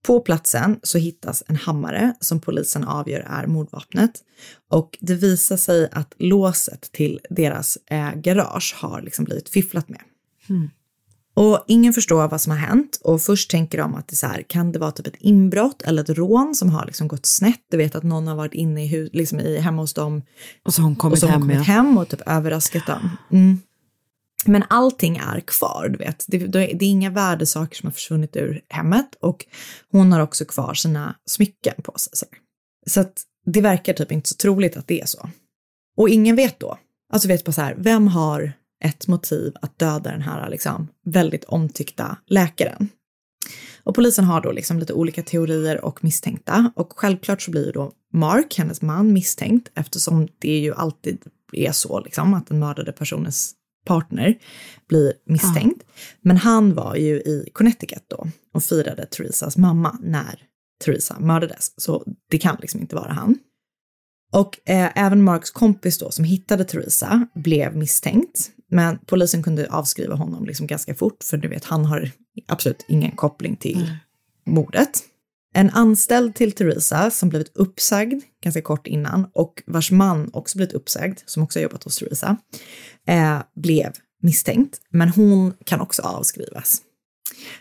På 0.06 0.20
platsen 0.20 0.78
så 0.82 0.98
hittas 0.98 1.42
en 1.46 1.56
hammare 1.56 2.14
som 2.20 2.40
polisen 2.40 2.84
avgör 2.84 3.20
är 3.30 3.46
mordvapnet 3.46 4.10
och 4.70 4.98
det 5.00 5.14
visar 5.14 5.56
sig 5.56 5.88
att 5.92 6.14
låset 6.18 6.92
till 6.92 7.20
deras 7.30 7.78
eh, 7.90 8.14
garage 8.14 8.74
har 8.78 9.02
liksom 9.02 9.24
blivit 9.24 9.48
fifflat 9.48 9.88
med. 9.88 10.00
Och 11.34 11.64
ingen 11.68 11.92
förstår 11.92 12.28
vad 12.28 12.40
som 12.40 12.50
har 12.50 12.58
hänt 12.58 13.00
och 13.04 13.22
först 13.22 13.50
tänker 13.50 13.78
de 13.78 13.94
att 13.94 14.08
det 14.08 14.16
så 14.16 14.26
här, 14.26 14.42
kan 14.48 14.72
det 14.72 14.78
vara 14.78 14.90
typ 14.90 15.06
ett 15.06 15.16
inbrott 15.18 15.82
eller 15.82 16.02
ett 16.02 16.08
rån 16.18 16.54
som 16.54 16.68
har 16.70 16.86
liksom 16.86 17.08
gått 17.08 17.26
snett? 17.26 17.60
Du 17.70 17.76
vet 17.76 17.94
att 17.94 18.02
någon 18.02 18.26
har 18.26 18.34
varit 18.36 18.54
inne 18.54 18.84
i, 18.84 18.88
hu- 18.88 19.10
liksom 19.12 19.40
i 19.40 19.58
hemma 19.58 19.82
hos 19.82 19.94
dem 19.94 20.22
Och 20.64 20.74
så 20.74 20.82
har 20.82 20.86
hon 20.88 20.96
kommit 20.96 21.12
och 21.12 21.18
så 21.20 21.26
hon 21.26 21.32
hem. 21.32 21.40
kommit 21.50 21.66
hem 21.66 21.98
och 21.98 22.08
typ 22.08 22.20
överraskat 22.26 22.86
dem. 22.86 23.10
Mm. 23.32 23.58
Men 24.46 24.64
allting 24.68 25.16
är 25.16 25.40
kvar, 25.40 25.88
du 25.88 25.98
vet. 25.98 26.24
Det, 26.28 26.38
det 26.46 26.84
är 26.84 26.90
inga 26.90 27.10
värdesaker 27.10 27.76
som 27.76 27.86
har 27.86 27.92
försvunnit 27.92 28.36
ur 28.36 28.64
hemmet 28.68 29.14
och 29.20 29.46
hon 29.90 30.12
har 30.12 30.20
också 30.20 30.44
kvar 30.44 30.74
sina 30.74 31.16
smycken 31.26 31.74
på 31.82 31.92
sig. 31.96 32.10
Så, 32.12 32.26
så 32.86 33.00
att 33.00 33.22
det 33.46 33.60
verkar 33.60 33.92
typ 33.92 34.12
inte 34.12 34.28
så 34.28 34.34
troligt 34.34 34.76
att 34.76 34.86
det 34.86 35.00
är 35.00 35.06
så. 35.06 35.28
Och 35.96 36.08
ingen 36.08 36.36
vet 36.36 36.60
då. 36.60 36.78
Alltså 37.12 37.28
vet 37.28 37.44
bara 37.44 37.52
så 37.52 37.60
här, 37.60 37.74
vem 37.78 38.06
har 38.06 38.52
ett 38.84 39.06
motiv 39.06 39.52
att 39.62 39.78
döda 39.78 40.10
den 40.10 40.22
här 40.22 40.50
liksom 40.50 40.88
väldigt 41.04 41.44
omtyckta 41.44 42.16
läkaren? 42.26 42.88
Och 43.84 43.94
polisen 43.94 44.24
har 44.24 44.40
då 44.40 44.52
liksom 44.52 44.78
lite 44.78 44.92
olika 44.92 45.22
teorier 45.22 45.84
och 45.84 46.04
misstänkta 46.04 46.72
och 46.76 46.92
självklart 46.96 47.42
så 47.42 47.50
blir 47.50 47.66
ju 47.66 47.72
då 47.72 47.92
Mark, 48.12 48.58
hennes 48.58 48.82
man, 48.82 49.12
misstänkt 49.12 49.70
eftersom 49.74 50.28
det 50.38 50.58
ju 50.58 50.74
alltid 50.74 51.22
är 51.52 51.72
så, 51.72 52.00
liksom, 52.00 52.34
att 52.34 52.46
den 52.46 52.58
mördade 52.58 52.92
personens 52.92 53.54
partner 53.84 54.38
blir 54.88 55.12
misstänkt. 55.26 55.82
Men 56.20 56.36
han 56.36 56.74
var 56.74 56.96
ju 56.96 57.14
i 57.14 57.48
Connecticut 57.52 58.04
då 58.08 58.28
och 58.54 58.64
firade 58.64 59.06
Theresas 59.06 59.56
mamma 59.56 59.98
när 60.02 60.42
Theresa 60.84 61.16
mördades. 61.20 61.72
Så 61.76 62.04
det 62.30 62.38
kan 62.38 62.56
liksom 62.60 62.80
inte 62.80 62.96
vara 62.96 63.12
han. 63.12 63.38
Och 64.32 64.70
eh, 64.70 64.90
även 64.94 65.22
Marks 65.22 65.50
kompis 65.50 65.98
då 65.98 66.10
som 66.10 66.24
hittade 66.24 66.64
Theresa 66.64 67.26
blev 67.34 67.76
misstänkt. 67.76 68.50
Men 68.70 68.98
polisen 69.06 69.42
kunde 69.42 69.70
avskriva 69.70 70.14
honom 70.14 70.44
liksom 70.44 70.66
ganska 70.66 70.94
fort 70.94 71.24
för 71.24 71.36
du 71.36 71.48
vet 71.48 71.64
han 71.64 71.84
har 71.84 72.10
absolut 72.48 72.84
ingen 72.88 73.10
koppling 73.10 73.56
till 73.56 73.96
mordet. 74.46 75.02
En 75.54 75.70
anställd 75.70 76.34
till 76.34 76.52
Theresa 76.52 77.10
som 77.10 77.28
blivit 77.28 77.56
uppsagd 77.56 78.22
ganska 78.42 78.62
kort 78.62 78.86
innan 78.86 79.26
och 79.32 79.62
vars 79.66 79.90
man 79.90 80.30
också 80.32 80.58
blivit 80.58 80.74
uppsagd, 80.74 81.18
som 81.26 81.42
också 81.42 81.58
har 81.58 81.62
jobbat 81.62 81.84
hos 81.84 81.98
Theresa, 81.98 82.36
eh, 83.08 83.42
blev 83.54 83.92
misstänkt. 84.22 84.80
Men 84.90 85.08
hon 85.08 85.54
kan 85.64 85.80
också 85.80 86.02
avskrivas. 86.02 86.82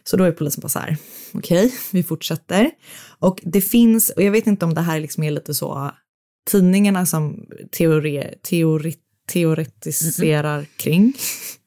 Så 0.04 0.18
då 0.18 0.24
är 0.24 0.32
polisen 0.32 0.62
bara 0.62 0.70
så 0.70 0.80
här, 0.80 0.98
okej, 1.34 1.66
okay, 1.66 1.78
vi 1.92 2.04
fortsätter. 2.04 2.72
Och 3.20 3.40
det 3.44 3.62
finns, 3.62 4.10
och 4.10 4.22
jag 4.22 4.32
vet 4.32 4.48
inte 4.48 4.66
om 4.66 4.74
det 4.74 4.82
här 4.82 5.00
liksom 5.00 5.24
är 5.24 5.32
lite 5.32 5.54
så 5.54 5.92
tidningarna 6.52 7.06
som 7.06 7.46
teori, 7.78 8.34
teori, 8.50 8.96
teoretiserar 9.28 10.54
mm 10.54 10.66
-hmm. 10.66 10.78
kring. 10.78 11.14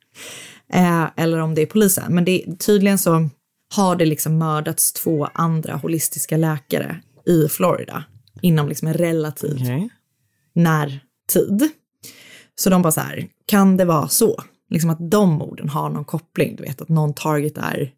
eh, 0.73 1.07
eller 1.17 1.39
om 1.39 1.55
det 1.55 1.63
är 1.63 1.67
polisen. 1.67 2.15
Men 2.15 2.25
det, 2.25 2.45
tydligen 2.59 2.99
så 2.99 3.29
har 3.75 3.97
det 3.97 4.07
liksom 4.07 4.39
mördats 4.39 4.93
två 4.93 5.29
andra 5.35 5.77
holistiska 5.77 6.37
läkare 6.37 7.01
i 7.27 7.49
Florida 7.49 8.05
inom 8.43 8.69
liksom 8.69 8.89
en 8.89 8.95
relativt 8.95 9.63
okay. 9.63 9.89
när 10.53 11.01
tid. 11.29 11.71
Så 12.55 12.71
de 12.71 12.83
bara 12.83 12.93
så 12.93 13.01
här, 13.01 13.29
kan 13.47 13.77
det 13.77 13.85
vara 13.85 14.09
så? 14.09 14.43
Liksom 14.71 14.91
att 14.91 15.11
de 15.11 15.31
morden 15.33 15.69
har 15.69 15.91
någon 15.91 16.05
koppling, 16.05 16.57
du 16.57 16.63
vet 16.63 16.81
att 16.81 16.89
någon 16.89 17.15
target 17.15 17.59
är 17.59 17.93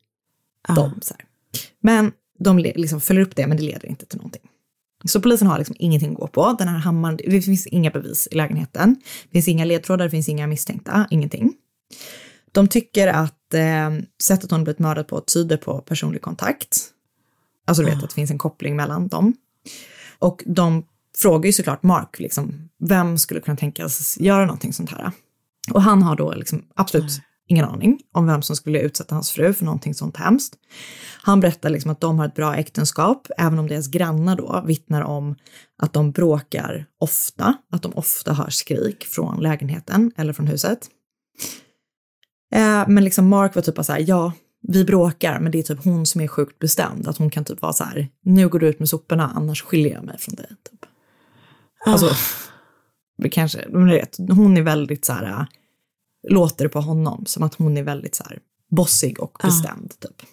ah. 0.69 0.75
dem. 0.75 0.99
Så 1.03 1.15
här. 1.15 1.25
Men 1.81 2.13
de 2.39 2.59
liksom 2.59 3.01
följer 3.01 3.23
upp 3.23 3.37
det, 3.37 3.47
men 3.47 3.57
det 3.57 3.63
leder 3.63 3.89
inte 3.89 4.07
till 4.07 4.19
någonting. 4.19 4.43
Så 5.05 5.21
polisen 5.21 5.49
har 5.49 5.59
liksom 5.59 5.77
ingenting 5.79 6.13
att 6.13 6.19
gå 6.19 6.27
på. 6.27 6.57
Den 6.59 6.69
här 6.69 6.79
hammaren, 6.79 7.17
det 7.17 7.43
finns 7.43 7.67
inga 7.67 7.91
bevis 7.91 8.29
i 8.31 8.35
lägenheten. 8.35 8.97
Det 9.25 9.33
finns 9.33 9.49
inga 9.49 9.65
ledtrådar, 9.65 10.05
det 10.05 10.11
finns 10.11 10.29
inga 10.29 10.47
misstänkta, 10.47 11.07
ingenting. 11.11 11.55
De 12.53 12.69
tycker 12.69 13.09
att 13.09 13.55
eh, 13.55 13.91
sättet 14.23 14.51
hon 14.51 14.65
blivit 14.65 14.79
mördad 14.79 15.09
på 15.09 15.21
tyder 15.21 15.57
på 15.57 15.79
personlig 15.81 16.23
kontakt. 16.23 16.79
Alltså 17.67 17.83
du 17.83 17.91
vet 17.91 18.03
att 18.05 18.11
det 18.11 18.15
finns 18.15 18.31
en 18.31 18.39
koppling 18.39 18.77
mellan 18.77 19.09
dem. 19.09 19.35
Och 20.19 20.43
de 20.47 20.85
frågar 21.17 21.47
ju 21.47 21.53
såklart 21.53 21.83
Mark, 21.83 22.19
liksom, 22.19 22.69
vem 22.79 23.19
skulle 23.19 23.41
kunna 23.41 23.57
tänkas 23.57 24.17
göra 24.21 24.47
någonting 24.47 24.73
sånt 24.73 24.91
här? 24.91 25.13
Och 25.73 25.83
han 25.83 26.03
har 26.03 26.17
då 26.17 26.35
liksom 26.35 26.65
absolut 26.75 27.11
mm. 27.11 27.23
ingen 27.49 27.65
aning 27.65 28.01
om 28.13 28.27
vem 28.27 28.43
som 28.43 28.57
skulle 28.57 28.81
utsätta 28.81 29.15
hans 29.15 29.31
fru 29.31 29.53
för 29.53 29.65
någonting 29.65 29.95
sånt 29.95 30.17
hemskt. 30.17 30.55
Han 31.23 31.41
berättar 31.41 31.71
liksom 31.71 31.91
att 31.91 32.01
de 32.01 32.19
har 32.19 32.27
ett 32.27 32.35
bra 32.35 32.57
äktenskap, 32.57 33.29
även 33.39 33.59
om 33.59 33.69
deras 33.69 33.89
grannar 33.89 34.37
då 34.37 34.63
vittnar 34.67 35.03
om 35.03 35.37
att 35.83 35.93
de 35.93 36.13
bråkar 36.13 36.87
ofta, 37.01 37.55
att 37.73 37.83
de 37.83 37.93
ofta 37.95 38.33
hör 38.33 38.51
skrik 38.51 39.05
från 39.05 39.43
lägenheten 39.43 40.13
eller 40.17 40.33
från 40.33 40.47
huset. 40.47 40.79
Eh, 42.55 42.85
men 42.89 43.05
liksom 43.05 43.29
Mark 43.29 43.55
var 43.55 43.63
typ 43.63 43.85
så 43.85 43.93
här, 43.93 44.05
ja, 44.09 44.33
vi 44.69 44.85
bråkar, 44.85 45.41
men 45.41 45.53
det 45.53 45.59
är 45.59 45.63
typ 45.63 45.85
hon 45.85 46.07
som 46.07 46.21
är 46.21 46.29
sjukt 46.29 46.59
bestämd. 46.59 47.09
Att 47.09 47.17
hon 47.17 47.31
kan 47.31 47.45
typ 47.45 47.63
vara 47.63 47.73
så 47.73 47.85
här, 47.85 48.09
nu 48.23 48.49
går 48.49 48.59
du 48.59 48.69
ut 48.69 48.79
med 48.79 48.89
soporna, 48.89 49.33
annars 49.35 49.63
skiljer 49.63 49.93
jag 49.93 50.05
mig 50.05 50.19
från 50.19 50.35
dig. 50.35 50.49
Typ. 50.71 50.86
Alltså, 51.85 52.07
oh. 52.07 53.31
kanske, 53.31 53.65
men 53.69 53.87
vet, 53.87 54.17
hon 54.19 54.57
är 54.57 54.63
väldigt 54.63 55.05
så 55.05 55.13
här, 55.13 55.25
äh, 55.25 55.45
låter 56.29 56.69
på 56.69 56.81
honom 56.81 57.27
som 57.27 57.43
att 57.43 57.55
hon 57.55 57.77
är 57.77 57.83
väldigt 57.83 58.15
så 58.15 58.25
här 58.25 58.39
bossig 58.71 59.21
och 59.21 59.39
bestämd 59.43 59.93
oh. 59.93 60.09
typ. 60.09 60.29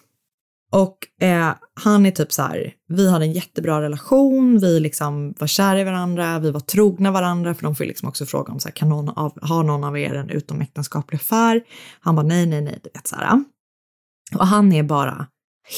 Och 0.72 1.24
eh, 1.28 1.54
han 1.74 2.06
är 2.06 2.12
typ 2.12 2.32
så 2.32 2.41
här, 2.41 2.74
vi 2.88 3.12
hade 3.12 3.26
en 3.26 3.32
jättebra 3.32 3.82
relation, 3.82 4.60
vi 4.60 4.80
liksom 4.80 5.34
var 5.39 5.48
kära 5.48 5.82
i 5.82 5.84
varandra, 5.84 6.39
vi 6.39 6.52
var 6.52 6.60
trogna 6.60 7.12
varandra, 7.12 7.54
för 7.54 7.64
de 7.64 7.76
får 7.76 7.86
liksom 7.86 8.10
också 8.10 8.26
fråga 8.26 8.54
om 8.54 8.60
så 8.60 8.68
här, 8.68 8.74
kan 8.76 8.89
någon 8.89 9.10
av, 9.10 9.38
har 9.41 9.64
någon 9.64 9.84
av 9.84 9.98
er 9.98 10.14
en 10.14 10.30
utomäktenskaplig 10.30 11.18
affär? 11.18 11.62
Han 12.00 12.16
bara 12.16 12.26
nej, 12.26 12.46
nej, 12.46 12.62
nej, 12.62 12.80
du 12.84 12.89
vet 12.94 13.08
så 13.08 13.16
här. 13.16 13.44
Och 14.36 14.48
han 14.48 14.72
är 14.72 14.84
bara 14.84 15.28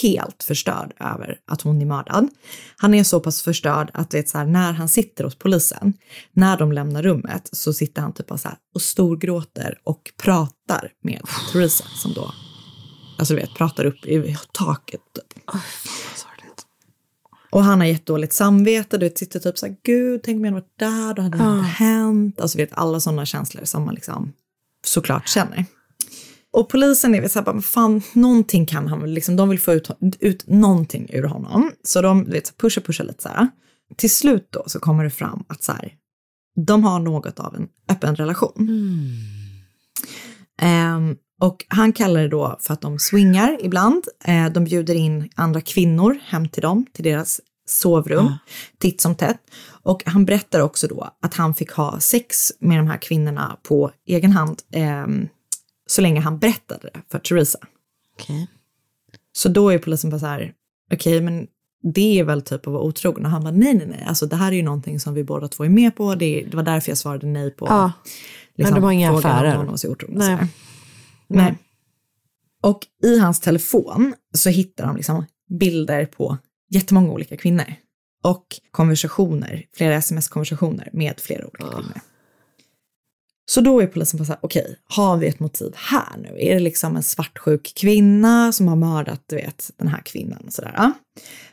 helt 0.02 0.44
förstörd 0.44 0.94
över 1.00 1.40
att 1.48 1.62
hon 1.62 1.82
är 1.82 1.86
mördad. 1.86 2.30
Han 2.78 2.94
är 2.94 3.04
så 3.04 3.20
pass 3.20 3.42
förstörd 3.42 3.92
att 3.94 4.14
vet, 4.14 4.30
så 4.30 4.38
här, 4.38 4.46
när 4.46 4.74
han 4.74 4.90
sitter 4.90 5.24
hos 5.24 5.36
polisen, 5.36 5.94
när 6.34 6.58
de 6.58 6.72
lämnar 6.72 7.04
rummet 7.04 7.50
så 7.52 7.74
sitter 7.74 8.02
han 8.02 8.14
typ 8.14 8.28
så 8.28 8.48
här 8.48 8.58
och 8.76 8.82
storgråter 8.82 9.80
och 9.84 10.12
pratar 10.18 10.92
med 11.04 11.22
Theresa 11.52 11.86
som 11.96 12.14
då, 12.14 12.32
alltså 13.20 13.34
du 13.34 13.40
vet, 13.40 13.56
pratar 13.56 13.86
upp 13.86 14.06
i 14.06 14.38
taket. 14.52 15.02
Typ. 15.16 15.44
Och 17.52 17.64
han 17.64 17.80
har 17.80 17.88
jättedåligt 17.88 18.34
samvete, 18.34 18.98
du 18.98 19.06
vet, 19.06 19.18
sitter 19.18 19.40
typ 19.40 19.58
så 19.58 19.66
här, 19.66 19.76
gud, 19.84 20.22
tänk 20.24 20.38
om 20.38 20.46
jag 20.46 20.52
hade 20.52 20.62
varit 20.62 20.80
där, 20.80 21.14
då 21.14 21.22
hade 21.22 21.38
det 21.38 21.44
inte 21.44 21.68
hänt. 21.68 22.42
Alltså 22.42 22.58
vet, 22.58 22.74
alla 22.74 23.00
sådana 23.00 23.26
känslor 23.26 23.66
som 23.66 23.86
man 23.86 23.96
liksom 23.96 24.34
såklart 24.86 25.30
känner. 25.30 25.66
Och 26.56 26.70
polisen 26.70 27.16
är 27.16 27.28
så 27.28 27.40
här, 27.40 27.46
bara, 27.46 27.62
fan, 27.62 28.02
någonting 28.14 28.66
kan 28.66 28.88
han 28.88 29.02
väl, 29.02 29.12
liksom, 29.12 29.36
de 29.36 29.50
vill 29.50 29.60
få 29.60 29.74
ut, 29.74 29.90
ut 30.20 30.48
någonting 30.48 31.10
ur 31.14 31.24
honom. 31.24 31.72
Så 31.84 32.02
de 32.02 32.24
vet, 32.24 32.58
pushar, 32.58 32.82
pushar 32.82 33.04
lite 33.04 33.24
så 33.24 33.30
här. 33.30 33.50
Till 33.96 34.12
slut 34.12 34.48
då 34.50 34.64
så 34.68 34.80
kommer 34.80 35.04
det 35.04 35.10
fram 35.10 35.44
att 35.48 35.64
så 35.64 35.72
här, 35.72 35.94
de 36.66 36.84
har 36.84 37.00
något 37.00 37.40
av 37.40 37.56
en 37.56 37.68
öppen 37.90 38.16
relation. 38.16 38.54
Mm. 40.62 40.96
Um, 40.96 41.18
och 41.42 41.66
han 41.68 41.94
kallar 41.94 42.22
det 42.22 42.28
då 42.28 42.58
för 42.62 42.74
att 42.74 42.82
de 42.82 43.00
swingar 43.00 43.58
ibland. 43.62 44.04
Uh, 44.28 44.50
de 44.52 44.64
bjuder 44.64 44.96
in 44.96 45.30
andra 45.36 45.62
kvinnor 45.62 46.18
hem 46.26 46.50
till 46.50 46.62
dem, 46.62 46.86
till 46.94 47.04
deras 47.04 47.42
sovrum, 47.68 48.26
mm. 48.26 48.34
titt 48.80 49.02
som 49.02 49.16
tätt. 49.16 49.42
Och 49.84 50.04
han 50.06 50.26
berättar 50.26 50.60
också 50.60 50.88
då 50.88 51.10
att 51.22 51.34
han 51.34 51.56
fick 51.56 51.72
ha 51.72 52.00
sex 52.00 52.52
med 52.60 52.80
de 52.80 52.88
här 52.88 52.98
kvinnorna 52.98 53.58
på 53.64 53.92
egen 54.08 54.32
hand. 54.32 54.62
Um, 55.06 55.30
så 55.88 56.02
länge 56.02 56.20
han 56.20 56.40
berättade 56.40 56.90
det 56.94 57.02
för 57.12 57.20
Theresa. 57.20 57.60
Okay. 58.16 58.48
Så 59.32 59.50
då 59.50 59.70
är 59.70 59.78
polisen 59.78 60.10
bara 60.10 60.20
så 60.20 60.26
här, 60.26 60.54
okej, 60.94 61.18
okay, 61.18 61.22
men 61.22 61.48
det 61.94 62.20
är 62.20 62.24
väl 62.24 62.42
typ 62.42 62.68
att 62.68 62.74
vara 62.74 62.84
otrogen. 62.84 63.26
Och 63.26 63.32
han 63.32 63.44
bara, 63.44 63.52
nej, 63.52 63.74
nej, 63.74 63.88
nej, 63.88 64.06
alltså 64.08 64.26
det 64.26 64.36
här 64.36 64.52
är 64.52 64.56
ju 64.56 64.64
någonting 64.64 65.00
som 65.00 65.14
vi 65.14 65.24
båda 65.24 65.48
två 65.48 65.66
är 65.66 65.70
med 65.70 65.96
på. 65.96 66.16
Det, 66.16 66.46
det 66.52 66.58
var 66.58 66.64
därför 66.64 66.92
jag 66.92 66.98
svarade 66.98 67.28
nej 67.28 67.52
på 67.52 67.66
ja. 67.70 67.92
liksom, 68.56 68.74
men 68.74 68.82
de 68.82 68.86
har 68.86 68.92
inga 68.92 69.18
affärer. 69.18 69.58
Om 69.58 69.66
någon 69.66 69.74
otrogen, 69.74 70.18
nej. 70.18 70.36
nej. 70.36 70.48
nej. 71.28 71.58
Och 72.62 72.80
i 73.04 73.20
hans 73.20 73.40
telefon 73.40 74.14
så 74.34 74.50
hittar 74.50 74.88
de 74.88 74.96
liksom 74.96 75.26
bilder 75.60 76.06
på 76.06 76.38
jättemånga 76.70 77.12
olika 77.12 77.38
kvinnor. 77.38 77.74
Och 78.24 78.46
konversationer, 78.72 79.66
flera 79.74 79.96
sms-konversationer 79.96 80.90
med 80.94 81.20
flera 81.20 81.48
olika 81.48 81.66
oh. 81.66 81.72
kvinnor. 81.72 82.02
Så 83.46 83.62
då 83.62 83.80
är 83.80 83.88
polisen 83.88 84.18
på 84.18 84.26
så 84.26 84.32
här, 84.32 84.40
okej, 84.42 84.62
okay, 84.62 84.76
har 84.88 85.18
vi 85.18 85.28
ett 85.28 85.40
motiv 85.40 85.74
här 85.76 86.18
nu? 86.18 86.38
Är 86.40 86.54
det 86.54 86.60
liksom 86.60 86.96
en 86.96 87.04
svartsjuk 87.04 87.74
kvinna 87.76 88.52
som 88.52 88.68
har 88.68 88.76
mördat, 88.76 89.24
du 89.26 89.36
vet, 89.36 89.72
den 89.78 89.88
här 89.88 90.02
kvinnan 90.06 90.44
och 90.46 90.54
sådär? 90.54 90.92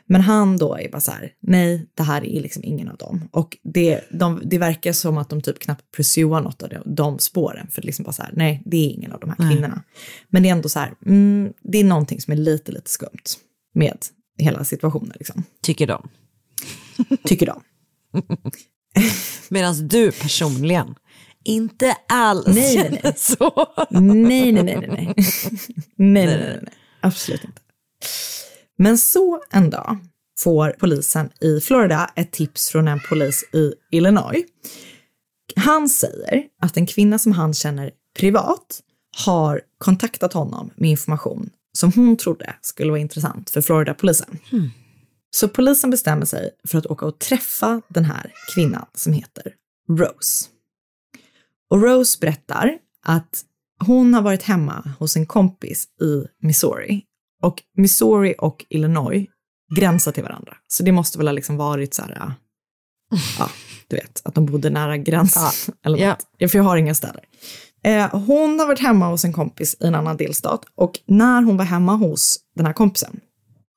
Men 0.05 0.21
han 0.21 0.57
då 0.57 0.77
är 0.77 0.89
bara 0.89 1.01
så 1.01 1.11
här, 1.11 1.31
nej, 1.41 1.87
det 1.95 2.03
här 2.03 2.25
är 2.25 2.41
liksom 2.41 2.63
ingen 2.63 2.89
av 2.89 2.97
dem. 2.97 3.29
Och 3.31 3.57
det, 3.63 4.01
de, 4.11 4.41
det 4.45 4.57
verkar 4.57 4.93
som 4.93 5.17
att 5.17 5.29
de 5.29 5.41
typ 5.41 5.59
knappt 5.59 5.95
pursuar 5.95 6.41
något 6.41 6.63
av 6.63 6.69
de, 6.69 6.95
de 6.95 7.19
spåren, 7.19 7.67
för 7.67 7.81
det 7.81 7.85
liksom 7.85 8.03
bara 8.03 8.13
så 8.13 8.21
här, 8.23 8.31
nej, 8.35 8.63
det 8.65 8.77
är 8.77 8.89
ingen 8.89 9.11
av 9.11 9.19
de 9.19 9.29
här 9.29 9.49
kvinnorna. 9.49 9.75
Nej. 9.75 10.03
Men 10.29 10.43
det 10.43 10.49
är 10.49 10.53
ändå 10.53 10.69
så 10.69 10.79
här, 10.79 10.93
mm, 11.05 11.53
det 11.61 11.77
är 11.77 11.83
någonting 11.83 12.21
som 12.21 12.31
är 12.33 12.37
lite, 12.37 12.71
lite 12.71 12.89
skumt 12.89 13.37
med 13.73 13.97
hela 14.37 14.63
situationen 14.63 15.13
liksom. 15.15 15.43
Tycker 15.61 15.87
de. 15.87 16.09
Tycker 17.23 17.45
de. 17.45 17.61
Medan 19.49 19.87
du 19.87 20.11
personligen 20.11 20.95
inte 21.43 21.97
alls 22.09 22.47
nej, 22.47 22.77
nej, 22.77 23.01
nej. 23.03 23.13
så. 23.17 23.73
Nej, 23.89 24.01
nej, 24.51 24.51
nej, 24.51 24.63
nej, 24.63 24.87
nej. 24.87 25.13
nej, 25.95 26.25
nej, 26.25 26.59
nej. 26.61 26.73
Absolut 27.01 27.43
inte. 27.43 27.61
Men 28.77 28.97
så 28.97 29.41
en 29.51 29.69
dag 29.69 29.97
får 30.39 30.75
polisen 30.79 31.29
i 31.41 31.59
Florida 31.59 32.09
ett 32.15 32.31
tips 32.31 32.69
från 32.69 32.87
en 32.87 32.99
polis 33.09 33.43
i 33.53 33.73
Illinois. 33.91 34.45
Han 35.55 35.89
säger 35.89 36.43
att 36.61 36.77
en 36.77 36.85
kvinna 36.85 37.19
som 37.19 37.31
han 37.31 37.53
känner 37.53 37.91
privat 38.19 38.81
har 39.25 39.61
kontaktat 39.77 40.33
honom 40.33 40.69
med 40.75 40.89
information 40.89 41.49
som 41.73 41.91
hon 41.91 42.17
trodde 42.17 42.55
skulle 42.61 42.91
vara 42.91 43.01
intressant 43.01 43.49
för 43.49 43.61
Florida-polisen. 43.61 44.39
Hmm. 44.51 44.69
Så 45.31 45.47
polisen 45.47 45.89
bestämmer 45.89 46.25
sig 46.25 46.49
för 46.67 46.77
att 46.77 46.85
åka 46.85 47.05
och 47.05 47.19
träffa 47.19 47.81
den 47.87 48.05
här 48.05 48.33
kvinnan 48.55 48.85
som 48.93 49.13
heter 49.13 49.53
Rose. 49.89 50.45
Och 51.73 51.81
Rose 51.81 52.17
berättar 52.21 52.77
att 53.05 53.43
hon 53.79 54.13
har 54.13 54.21
varit 54.21 54.43
hemma 54.43 54.93
hos 54.99 55.15
en 55.15 55.25
kompis 55.25 55.85
i 56.01 56.27
Missouri. 56.41 57.03
Och 57.41 57.61
Missouri 57.77 58.35
och 58.37 58.65
Illinois 58.69 59.27
gränsar 59.75 60.11
till 60.11 60.23
varandra. 60.23 60.57
Så 60.67 60.83
det 60.83 60.91
måste 60.91 61.17
väl 61.17 61.27
ha 61.27 61.31
liksom 61.31 61.57
varit 61.57 61.93
så 61.93 62.01
här, 62.01 62.33
ja, 63.39 63.49
Du 63.87 63.95
vet, 63.95 64.21
att 64.25 64.35
de 64.35 64.45
bodde 64.45 64.69
nära 64.69 64.97
gränsen. 64.97 65.73
Eller 65.85 66.07
något. 66.09 66.27
Ja, 66.37 66.47
för 66.49 66.57
jag 66.57 66.63
har 66.63 66.77
inga 66.77 66.95
städer. 66.95 67.23
Eh, 67.83 68.15
hon 68.25 68.59
har 68.59 68.67
varit 68.67 68.79
hemma 68.79 69.07
hos 69.07 69.25
en 69.25 69.33
kompis 69.33 69.77
i 69.79 69.87
en 69.87 69.95
annan 69.95 70.17
delstat 70.17 70.65
och 70.75 70.99
när 71.05 71.41
hon 71.41 71.57
var 71.57 71.65
hemma 71.65 71.95
hos 71.95 72.39
den 72.55 72.65
här 72.65 72.73
kompisen 72.73 73.19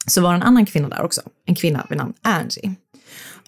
så 0.07 0.21
var 0.21 0.31
det 0.31 0.37
en 0.37 0.43
annan 0.43 0.67
kvinna 0.67 0.89
där 0.89 1.03
också. 1.03 1.21
En 1.47 1.55
kvinna 1.55 1.87
vid 1.89 1.99
namn 1.99 2.15
Angie. 2.23 2.75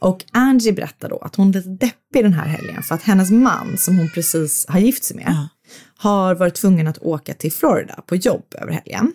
Och 0.01 0.25
Angie 0.33 0.73
berättar 0.73 1.09
då 1.09 1.19
att 1.19 1.37
hon 1.37 1.49
är 1.49 1.53
lite 1.53 1.69
deppig 1.69 2.25
den 2.25 2.33
här 2.33 2.47
helgen 2.47 2.83
för 2.83 2.95
att 2.95 3.03
hennes 3.03 3.31
man 3.31 3.79
som 3.79 3.99
hon 3.99 4.09
precis 4.09 4.67
har 4.69 4.81
gift 4.81 5.05
sig 5.05 5.17
med 5.17 5.49
har 5.97 6.35
varit 6.35 6.55
tvungen 6.55 6.87
att 6.87 6.99
åka 6.99 7.35
till 7.35 7.53
Florida 7.53 8.03
på 8.07 8.17
jobb 8.17 8.45
över 8.59 8.73
helgen. 8.73 9.13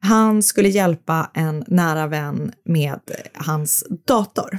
Han 0.00 0.42
skulle 0.42 0.68
hjälpa 0.68 1.30
en 1.34 1.64
nära 1.66 2.06
vän 2.06 2.52
med 2.64 3.00
hans 3.34 3.84
dator. 4.06 4.58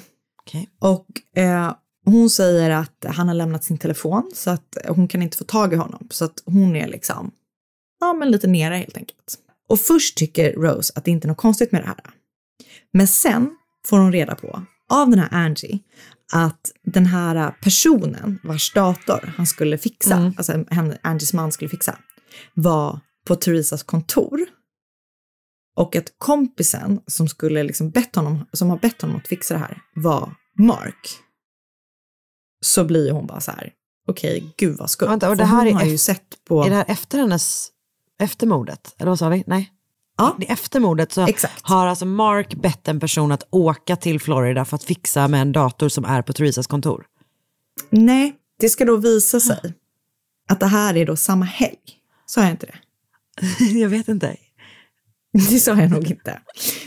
Och 0.79 1.39
eh, 1.41 1.73
hon 2.05 2.29
säger 2.29 2.69
att 2.69 3.05
han 3.07 3.27
har 3.27 3.35
lämnat 3.35 3.63
sin 3.63 3.77
telefon 3.77 4.31
så 4.33 4.49
att 4.49 4.77
hon 4.87 5.07
kan 5.07 5.21
inte 5.21 5.37
få 5.37 5.43
tag 5.43 5.73
i 5.73 5.75
honom. 5.75 6.07
Så 6.11 6.25
att 6.25 6.43
hon 6.45 6.75
är 6.75 6.87
liksom, 6.87 7.31
ja 7.99 8.13
men 8.13 8.31
lite 8.31 8.47
nere 8.47 8.75
helt 8.75 8.97
enkelt. 8.97 9.37
Och 9.69 9.79
först 9.79 10.17
tycker 10.17 10.53
Rose 10.53 10.93
att 10.95 11.05
det 11.05 11.11
inte 11.11 11.25
är 11.25 11.29
något 11.29 11.37
konstigt 11.37 11.71
med 11.71 11.81
det 11.81 11.87
här. 11.87 11.99
Men 12.93 13.07
sen 13.07 13.49
får 13.85 13.97
hon 13.97 14.11
reda 14.11 14.35
på 14.35 14.63
av 14.89 15.09
den 15.09 15.19
här 15.19 15.29
Angie 15.31 15.79
att 16.33 16.71
den 16.83 17.05
här 17.05 17.51
personen 17.61 18.39
vars 18.43 18.73
dator 18.73 19.33
han 19.37 19.47
skulle 19.47 19.77
fixa, 19.77 20.15
Mm. 20.15 20.33
alltså 20.37 20.65
Angies 21.01 21.33
man 21.33 21.51
skulle 21.51 21.69
fixa, 21.69 21.99
var 22.53 22.99
på 23.25 23.35
Theresas 23.35 23.83
kontor. 23.83 24.45
Och 25.75 25.95
att 25.95 26.13
kompisen 26.17 27.01
som 27.07 27.27
skulle 27.27 27.63
liksom 27.63 27.89
bett 27.89 28.15
honom, 28.15 28.45
som 28.53 28.69
har 28.69 28.77
bett 28.77 29.01
honom 29.01 29.17
att 29.17 29.27
fixa 29.27 29.53
det 29.53 29.59
här 29.59 29.81
var 29.95 30.35
Mark. 30.57 31.09
Så 32.65 32.83
blir 32.85 33.11
hon 33.11 33.27
bara 33.27 33.39
så 33.41 33.51
här, 33.51 33.73
okej, 34.07 34.53
gud 34.57 34.77
vad 34.77 34.89
skumt. 34.89 35.09
Vänta, 35.09 35.29
och 35.29 35.37
det 35.37 35.45
här 35.45 35.57
hon 35.57 35.67
är 35.67 35.71
har 35.73 35.85
ju 35.85 35.97
sett 35.97 36.45
på... 36.47 36.63
Är 36.65 36.69
det 36.69 36.75
här 36.75 36.85
efter 36.87 37.17
hennes, 37.17 37.71
efter 38.19 38.47
mordet? 38.47 38.95
Eller 38.97 39.09
vad 39.09 39.19
sa 39.19 39.29
vi? 39.29 39.43
Nej. 39.47 39.71
Ja. 40.19 40.37
Efter 40.47 40.79
mordet 40.79 41.11
så 41.11 41.27
har 41.61 41.87
alltså 41.87 42.05
Mark 42.05 42.53
bett 42.53 42.87
en 42.87 42.99
person 42.99 43.31
att 43.31 43.47
åka 43.49 43.95
till 43.95 44.19
Florida 44.19 44.65
för 44.65 44.75
att 44.75 44.83
fixa 44.83 45.27
med 45.27 45.41
en 45.41 45.51
dator 45.51 45.89
som 45.89 46.05
är 46.05 46.21
på 46.21 46.33
Theresas 46.33 46.67
kontor. 46.67 47.05
Nej, 47.89 48.35
det 48.59 48.69
ska 48.69 48.85
då 48.85 48.97
visa 48.97 49.39
sig 49.39 49.73
att 50.47 50.59
det 50.59 50.65
här 50.65 50.97
är 50.97 51.05
då 51.05 51.15
samma 51.15 51.45
helg. 51.45 51.77
Sa 52.25 52.41
jag 52.41 52.51
inte 52.51 52.65
det? 52.65 52.77
jag 53.79 53.89
vet 53.89 54.07
inte. 54.07 54.37
Det 55.31 55.59
sa 55.59 55.75
jag 55.75 55.91
nog 55.91 56.11
inte. 56.11 56.41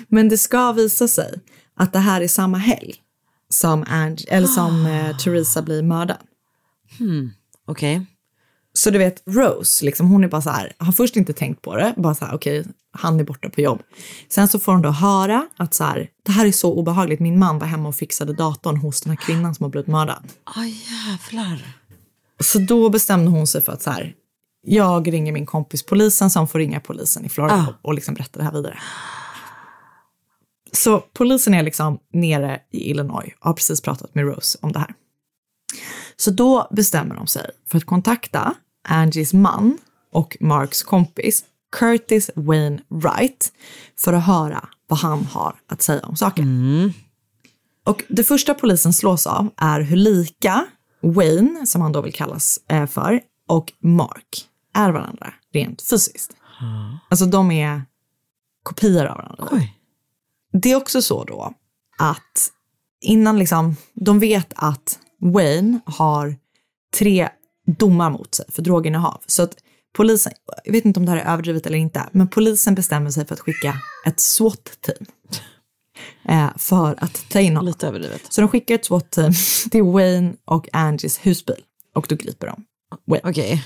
Men 0.09 0.29
det 0.29 0.39
ska 0.39 0.73
visa 0.73 1.09
sig 1.09 1.41
att 1.77 1.93
det 1.93 1.99
här 1.99 2.21
är 2.21 2.29
samma 2.29 2.59
helg 2.59 2.95
som, 3.49 3.85
Ange, 3.89 4.25
eller 4.29 4.47
som 4.47 4.87
eh, 4.87 5.17
Theresa 5.25 5.63
blir 5.63 5.83
mördad. 5.83 6.19
Hmm. 6.99 7.31
Okej. 7.67 8.07
Så 8.75 8.91
du 8.91 8.99
vet, 8.99 9.23
Rose, 9.27 9.85
liksom, 9.85 10.09
hon 10.09 10.25
är 10.25 10.29
bara 10.29 10.43
så 10.43 10.51
här, 10.51 10.73
har 10.79 10.93
först 10.93 11.17
inte 11.17 11.33
tänkt 11.33 11.63
på 11.63 11.77
det, 11.77 11.95
bara 11.97 12.15
så 12.15 12.25
här, 12.25 12.35
okej, 12.35 12.65
han 12.93 13.21
är 13.21 13.25
borta 13.25 13.51
på 13.51 13.61
jobb. 13.61 13.83
Sen 14.29 14.49
så 14.49 14.59
får 14.59 14.73
hon 14.73 14.83
då 14.83 14.91
höra 14.91 15.47
att 15.57 15.75
så 15.75 15.85
här, 15.85 16.09
det 16.23 16.33
här 16.33 16.47
är 16.47 16.53
så 16.53 16.75
obehagligt, 16.75 17.21
min 17.21 17.39
man 17.39 17.59
var 17.59 17.67
hemma 17.67 17.89
och 17.89 17.95
fixade 17.95 18.33
datorn 18.33 18.77
hos 18.77 19.01
den 19.01 19.11
här 19.11 19.17
kvinnan 19.17 19.55
som 19.55 19.65
har 19.65 19.71
blivit 19.71 19.87
mördad. 19.87 20.29
Aj 20.45 20.85
jävlar. 20.91 21.77
Så 22.41 22.59
då 22.59 22.91
bestämde 22.91 23.31
hon 23.31 23.47
sig 23.47 23.63
för 23.63 23.73
att 23.73 23.83
så 23.83 23.91
här, 23.91 24.15
jag 24.63 25.13
ringer 25.13 25.33
min 25.33 25.47
kompis 25.47 25.83
polisen 25.83 26.31
som 26.31 26.49
får 26.49 26.59
ringa 26.59 26.81
polisen 26.81 27.25
i 27.25 27.29
Florida 27.29 27.67
och, 27.69 27.89
och 27.89 27.95
liksom 27.95 28.15
berätta 28.15 28.39
det 28.39 28.45
här 28.45 28.53
vidare. 28.53 28.79
Så 30.73 31.01
polisen 31.01 31.55
är 31.55 31.63
liksom 31.63 31.99
nere 32.13 32.61
i 32.71 32.91
Illinois 32.91 33.35
och 33.41 33.47
har 33.47 33.53
precis 33.53 33.81
pratat 33.81 34.15
med 34.15 34.25
Rose 34.25 34.59
om 34.63 34.73
det 34.73 34.79
här. 34.79 34.95
Så 36.17 36.31
då 36.31 36.69
bestämmer 36.71 37.15
de 37.15 37.27
sig 37.27 37.51
för 37.69 37.79
att 37.79 37.87
kontakta 37.87 38.55
Angies 38.83 39.33
man 39.33 39.79
och 40.13 40.37
Marks 40.41 40.83
kompis 40.83 41.45
Curtis 41.77 42.31
Wayne 42.35 42.83
Wright 42.89 43.53
för 43.99 44.13
att 44.13 44.27
höra 44.27 44.69
vad 44.89 44.99
han 44.99 45.25
har 45.25 45.55
att 45.67 45.83
säga 45.83 46.07
om 46.07 46.17
saken. 46.17 46.47
Och 47.85 48.05
det 48.09 48.25
första 48.25 48.55
polisen 48.55 48.93
slås 48.93 49.27
av 49.27 49.49
är 49.57 49.81
hur 49.81 49.97
lika 49.97 50.65
Wayne, 51.03 51.67
som 51.67 51.81
han 51.83 51.93
då 51.93 52.01
vill 52.01 52.13
kallas 52.15 52.61
eh, 52.69 52.87
för, 52.87 53.21
och 53.49 53.73
Mark 53.81 54.49
är 54.75 54.91
varandra 54.91 55.35
rent 55.53 55.83
fysiskt. 55.83 56.33
Alltså 57.09 57.27
de 57.27 57.51
är 57.51 57.83
kopior 58.63 59.05
av 59.07 59.17
varandra. 59.17 59.45
Det 60.53 60.73
är 60.73 60.77
också 60.77 61.03
så 61.03 61.25
då 61.25 61.55
att 61.99 62.51
innan 63.01 63.39
liksom, 63.39 63.77
de 63.95 64.19
vet 64.21 64.53
att 64.57 64.99
Wayne 65.21 65.81
har 65.87 66.37
tre 66.99 67.29
domar 67.67 68.11
mot 68.11 68.35
sig 68.35 68.47
för 68.49 68.63
droginnehav. 68.63 69.23
Så 69.27 69.43
att 69.43 69.55
polisen, 69.97 70.33
jag 70.65 70.73
vet 70.73 70.85
inte 70.85 71.01
om 71.01 71.07
det 71.07 71.13
här 71.13 71.19
är 71.19 71.33
överdrivet 71.33 71.67
eller 71.67 71.79
inte, 71.79 72.09
men 72.13 72.29
polisen 72.29 72.75
bestämmer 72.75 73.11
sig 73.11 73.27
för 73.27 73.35
att 73.35 73.41
skicka 73.41 73.75
ett 74.07 74.21
SWAT-team. 74.21 75.07
Eh, 76.29 76.51
för 76.57 77.05
att 77.05 77.31
ta 77.31 77.41
in 77.41 77.57
honom. 77.57 77.67
Lite 77.67 77.89
överdrivet. 77.89 78.33
Så 78.33 78.41
de 78.41 78.49
skickar 78.49 78.75
ett 78.75 78.85
SWAT-team 78.85 79.33
till 79.71 79.83
Wayne 79.83 80.35
och 80.45 80.69
Angies 80.73 81.19
husbil 81.19 81.63
och 81.95 82.07
då 82.09 82.17
griper 82.17 82.47
de 82.47 82.65
Wayne. 83.07 83.31
Okej. 83.31 83.65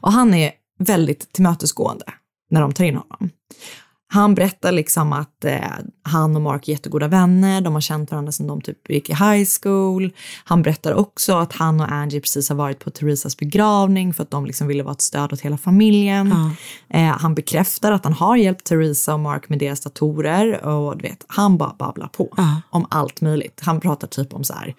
Och 0.00 0.12
han 0.12 0.34
är 0.34 0.52
väldigt 0.78 1.32
tillmötesgående 1.32 2.04
när 2.50 2.60
de 2.60 2.72
tar 2.72 2.84
in 2.84 2.96
honom. 2.96 3.30
Han 4.12 4.34
berättar 4.34 4.72
liksom 4.72 5.12
att 5.12 5.44
eh, 5.44 5.60
han 6.02 6.36
och 6.36 6.42
Mark 6.42 6.68
är 6.68 6.72
jättegoda 6.72 7.08
vänner, 7.08 7.60
de 7.60 7.74
har 7.74 7.80
känt 7.80 8.10
varandra 8.10 8.32
sedan 8.32 8.46
de 8.46 8.60
typ 8.60 8.90
gick 8.90 9.10
i 9.10 9.12
high 9.12 9.48
school. 9.62 10.12
Han 10.44 10.62
berättar 10.62 10.94
också 10.94 11.36
att 11.36 11.52
han 11.52 11.80
och 11.80 11.92
Angie 11.92 12.20
precis 12.20 12.48
har 12.48 12.56
varit 12.56 12.78
på 12.78 12.90
Theresas 12.90 13.36
begravning 13.36 14.14
för 14.14 14.22
att 14.22 14.30
de 14.30 14.46
liksom 14.46 14.66
ville 14.66 14.82
vara 14.82 14.92
ett 14.92 15.00
stöd 15.00 15.32
åt 15.32 15.40
hela 15.40 15.58
familjen. 15.58 16.34
Eh, 16.88 17.02
han 17.02 17.34
bekräftar 17.34 17.92
att 17.92 18.04
han 18.04 18.12
har 18.12 18.36
hjälpt 18.36 18.64
Theresa 18.64 19.14
och 19.14 19.20
Mark 19.20 19.48
med 19.48 19.58
deras 19.58 19.80
datorer 19.80 20.64
och 20.64 20.96
du 20.96 21.08
vet, 21.08 21.24
han 21.26 21.58
bara 21.58 21.74
babblar 21.78 22.08
på 22.08 22.36
om 22.70 22.86
allt 22.90 23.20
möjligt. 23.20 23.60
Han 23.62 23.80
pratar 23.80 24.08
typ 24.08 24.34
om 24.34 24.44
så 24.44 24.54
här, 24.54 24.74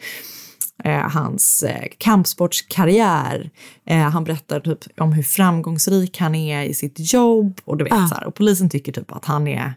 hans 0.92 1.64
eh, 1.64 1.88
kampsportskarriär. 1.98 3.50
Eh, 3.86 3.98
han 4.10 4.24
berättar 4.24 4.60
typ 4.60 5.00
om 5.02 5.14
hur 5.14 5.24
framgångsrik 5.24 6.18
han 6.20 6.36
är 6.36 6.64
i 6.64 6.74
sitt 6.74 7.14
jobb 7.14 7.62
och 7.66 7.78
du 7.78 7.84
vet 7.84 7.94
Ah. 7.94 8.08
så 8.08 8.16
här, 8.16 8.26
och 8.28 8.36
polisen 8.36 8.70
tycker 8.70 8.92
typ 8.92 9.12
att 9.12 9.26
han 9.26 9.48
är 9.48 9.74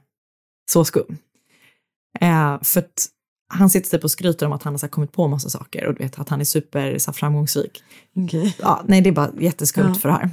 så 0.71 0.85
skum. 0.85 1.17
Eh, 2.21 2.63
för 2.63 2.81
att 2.81 3.07
han 3.55 3.71
sitter 3.71 3.91
typ 3.91 4.05
och 4.05 4.11
skryter 4.11 4.47
om 4.47 4.53
att 4.53 4.63
han 4.63 4.73
har 4.73 4.79
så 4.79 4.89
kommit 4.89 5.13
på 5.13 5.29
massa 5.29 5.49
saker 5.49 5.87
och 5.87 5.95
du 5.95 6.03
vet 6.05 6.19
att 6.19 6.29
han 6.29 6.41
är 6.41 6.45
super 6.45 6.99
så 6.99 7.11
här, 7.11 7.17
framgångsrik. 7.17 7.83
Okej. 8.17 8.57
Ja, 8.61 8.83
nej, 8.87 9.01
det 9.01 9.11
är 9.11 9.13
bara 9.13 9.31
jätteskumt 9.41 9.89
Ja. 9.89 9.95
för 9.95 10.09
det 10.09 10.15
här. 10.15 10.31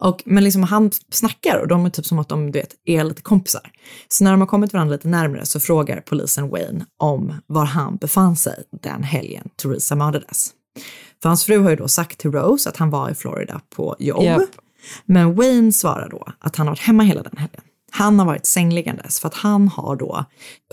Och, 0.00 0.22
men 0.26 0.44
liksom 0.44 0.62
han 0.62 0.90
snackar 1.10 1.58
och 1.58 1.68
de 1.68 1.86
är 1.86 1.90
typ 1.90 2.06
som 2.06 2.18
att 2.18 2.28
de 2.28 2.52
du 2.52 2.58
vet, 2.58 2.74
är 2.84 3.04
lite 3.04 3.22
kompisar. 3.22 3.70
Så 4.08 4.24
när 4.24 4.30
de 4.30 4.40
har 4.40 4.48
kommit 4.48 4.72
varandra 4.72 4.96
lite 4.96 5.08
närmare 5.08 5.46
så 5.46 5.60
frågar 5.60 6.00
polisen 6.00 6.50
Wayne 6.50 6.86
om 6.96 7.34
var 7.46 7.64
han 7.64 7.96
befann 7.96 8.36
sig 8.36 8.64
den 8.82 9.02
helgen 9.02 9.48
Theresa 9.62 9.94
mördades. 9.94 10.50
För 11.22 11.28
hans 11.28 11.44
fru 11.44 11.58
har 11.58 11.70
ju 11.70 11.76
då 11.76 11.88
sagt 11.88 12.18
till 12.18 12.32
Rose 12.32 12.68
att 12.68 12.76
han 12.76 12.90
var 12.90 13.10
i 13.10 13.14
Florida 13.14 13.60
på 13.76 13.96
jobb. 13.98 14.22
Japp. 14.22 14.48
Men 15.04 15.34
Wayne 15.34 15.72
svarar 15.72 16.08
då 16.08 16.26
att 16.38 16.56
han 16.56 16.66
har 16.66 16.72
varit 16.72 16.82
hemma 16.82 17.02
hela 17.02 17.22
den 17.22 17.36
helgen. 17.36 17.62
Han 17.90 18.18
har 18.18 18.26
varit 18.26 18.46
sängliggandes 18.46 19.20
för 19.20 19.28
att 19.28 19.34
han 19.34 19.68
har 19.68 19.96
då 19.96 20.24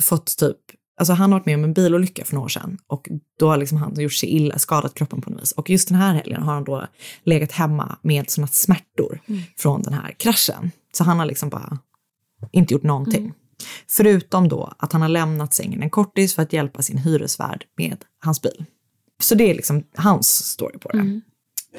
fått 0.02 0.38
typ, 0.38 0.58
alltså 0.98 1.14
han 1.14 1.32
har 1.32 1.40
varit 1.40 1.46
med 1.46 1.56
om 1.56 1.64
en 1.64 1.74
bilolycka 1.74 2.26
för 2.26 2.34
några 2.36 2.46
år 2.46 2.50
sedan 2.50 2.78
och 2.88 3.10
då 3.40 3.50
har 3.50 3.58
liksom 3.58 3.78
han 3.78 4.00
gjort 4.00 4.14
sig 4.14 4.30
illa, 4.30 4.60
skadat 4.60 4.94
kroppen 4.94 5.22
på 5.22 5.30
något 5.30 5.42
vis. 5.42 5.52
Och 5.52 5.70
just 5.70 5.88
den 5.88 5.98
här 5.98 6.14
helgen 6.14 6.44
har 6.44 6.54
han 6.54 6.64
då 6.64 6.88
legat 7.24 7.52
hemma 7.52 7.98
med 8.02 8.30
sådana 8.30 8.48
smärtor 8.48 9.20
från 9.58 9.82
den 9.82 9.94
här 9.94 10.12
kraschen. 10.20 10.72
Så 10.94 11.04
han 11.04 11.20
har 11.20 11.26
liksom 11.26 11.50
bara 11.50 11.78
inte 12.52 12.74
gjort 12.74 12.84
någonting. 12.84 13.34
Förutom 13.90 14.48
då 14.48 14.74
att 14.78 14.94
han 14.94 15.02
har 15.02 15.10
lämnat 15.10 15.54
sängen 15.54 15.84
en 15.84 15.90
kortis 15.90 16.36
för 16.36 16.42
att 16.42 16.54
hjälpa 16.54 16.82
sin 16.82 16.98
hyresvärd 16.98 17.66
med 17.78 17.98
hans 18.20 18.42
bil. 18.42 18.66
Så 19.22 19.36
det 19.36 19.50
är 19.50 19.56
liksom 19.56 19.84
hans 19.96 20.28
story 20.28 20.80
på 20.80 20.90
det. 20.90 21.22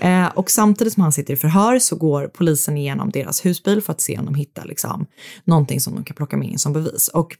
Eh, 0.00 0.26
och 0.26 0.50
samtidigt 0.50 0.92
som 0.92 1.02
han 1.02 1.12
sitter 1.12 1.34
i 1.34 1.36
förhör 1.36 1.78
så 1.78 1.96
går 1.96 2.26
polisen 2.26 2.76
igenom 2.76 3.10
deras 3.10 3.46
husbil 3.46 3.82
för 3.82 3.92
att 3.92 4.00
se 4.00 4.18
om 4.18 4.24
de 4.24 4.34
hittar 4.34 4.64
liksom, 4.64 5.06
någonting 5.44 5.80
som 5.80 5.94
de 5.94 6.04
kan 6.04 6.16
plocka 6.16 6.36
med 6.36 6.48
in 6.48 6.58
som 6.58 6.72
bevis. 6.72 7.08
Och 7.08 7.36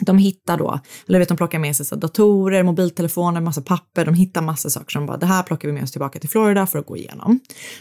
de 0.00 0.18
hittar 0.18 0.58
då, 0.58 0.80
eller 1.08 1.18
vet 1.18 1.28
de 1.28 1.36
plockar 1.36 1.58
med 1.58 1.76
sig 1.76 1.86
så 1.86 1.96
datorer, 1.96 2.62
mobiltelefoner, 2.62 3.40
massa 3.40 3.62
papper, 3.62 4.04
de 4.04 4.14
hittar 4.14 4.42
massa 4.42 4.70
saker 4.70 4.90
som 4.90 5.06
bara 5.06 5.16
det 5.16 5.26
här 5.26 5.42
plockar 5.42 5.68
vi 5.68 5.74
med 5.74 5.82
oss 5.82 5.92
tillbaka 5.92 6.18
till 6.18 6.28
Florida 6.30 6.66
för 6.66 6.78
att 6.78 6.86
gå 6.86 6.96
igenom. 6.96 7.40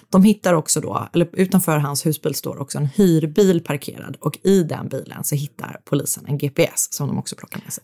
De 0.09 0.23
hittar 0.23 0.53
också 0.53 0.81
då, 0.81 1.09
eller 1.13 1.29
utanför 1.33 1.77
hans 1.77 2.05
husbil 2.05 2.35
står 2.35 2.61
också 2.61 2.77
en 2.77 2.85
hyrbil 2.85 3.63
parkerad 3.63 4.17
och 4.21 4.39
i 4.43 4.63
den 4.63 4.87
bilen 4.87 5.23
så 5.23 5.35
hittar 5.35 5.81
polisen 5.85 6.25
en 6.27 6.37
GPS 6.37 6.93
som 6.93 7.07
de 7.07 7.17
också 7.17 7.35
plockar 7.35 7.61
med 7.63 7.73
sig. 7.73 7.83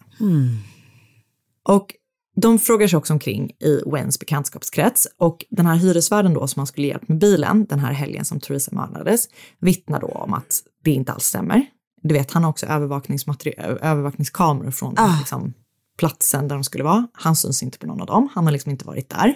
Och 1.69 1.93
de 2.41 2.59
frågar 2.59 2.87
sig 2.87 2.97
också 2.97 3.13
omkring 3.13 3.49
i 3.49 3.81
Wens 3.85 4.19
bekantskapskrets 4.19 5.07
och 5.17 5.45
den 5.49 5.65
här 5.65 5.75
hyresvärden 5.75 6.33
då 6.33 6.47
som 6.47 6.59
han 6.59 6.67
skulle 6.67 6.87
hjälpt 6.87 7.07
med 7.07 7.17
bilen 7.17 7.65
den 7.65 7.79
här 7.79 7.93
helgen 7.93 8.25
som 8.25 8.39
Theresa 8.39 8.71
mördades 8.75 9.29
vittnar 9.59 10.01
då 10.01 10.07
om 10.07 10.33
att 10.33 10.61
det 10.83 10.91
inte 10.91 11.11
alls 11.11 11.23
stämmer. 11.23 11.65
Du 12.07 12.13
vet, 12.13 12.31
han 12.31 12.43
har 12.43 12.49
också 12.49 12.65
övervakningskameror 12.65 14.71
från 14.71 14.93
Ah. 14.97 15.17
liksom, 15.19 15.53
platsen 15.97 16.47
där 16.47 16.55
de 16.55 16.63
skulle 16.63 16.83
vara. 16.83 17.07
Han 17.13 17.35
syns 17.35 17.63
inte 17.63 17.77
på 17.79 17.87
någon 17.87 18.01
av 18.01 18.07
dem. 18.07 18.29
Han 18.33 18.45
har 18.45 18.51
liksom 18.51 18.71
inte 18.71 18.85
varit 18.85 19.09
där. 19.09 19.35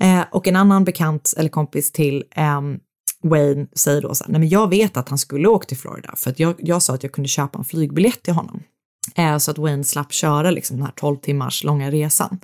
Eh, 0.00 0.24
och 0.32 0.48
en 0.48 0.56
annan 0.56 0.84
bekant 0.84 1.34
eller 1.36 1.48
kompis 1.48 1.92
till 1.92 2.24
ehm, 2.30 2.78
Wayne 3.22 3.66
säger 3.76 4.02
då 4.02 4.14
så 4.14 4.24
här, 4.24 4.32
nej 4.32 4.40
men 4.40 4.48
jag 4.48 4.68
vet 4.70 4.96
att 4.96 5.08
han 5.08 5.18
skulle 5.18 5.48
åka 5.48 5.66
till 5.66 5.76
Florida 5.76 6.14
för 6.16 6.30
att 6.30 6.40
jag, 6.40 6.54
jag 6.58 6.82
sa 6.82 6.94
att 6.94 7.02
jag 7.02 7.12
kunde 7.12 7.28
köpa 7.28 7.58
en 7.58 7.64
flygbiljett 7.64 8.22
till 8.22 8.34
honom. 8.34 8.62
Eh, 9.14 9.38
så 9.38 9.50
att 9.50 9.58
Wayne 9.58 9.84
slapp 9.84 10.12
köra 10.12 10.50
liksom 10.50 10.76
den 10.76 10.86
här 10.86 10.92
12 10.96 11.16
timmars 11.16 11.64
långa 11.64 11.90
resan. 11.90 12.38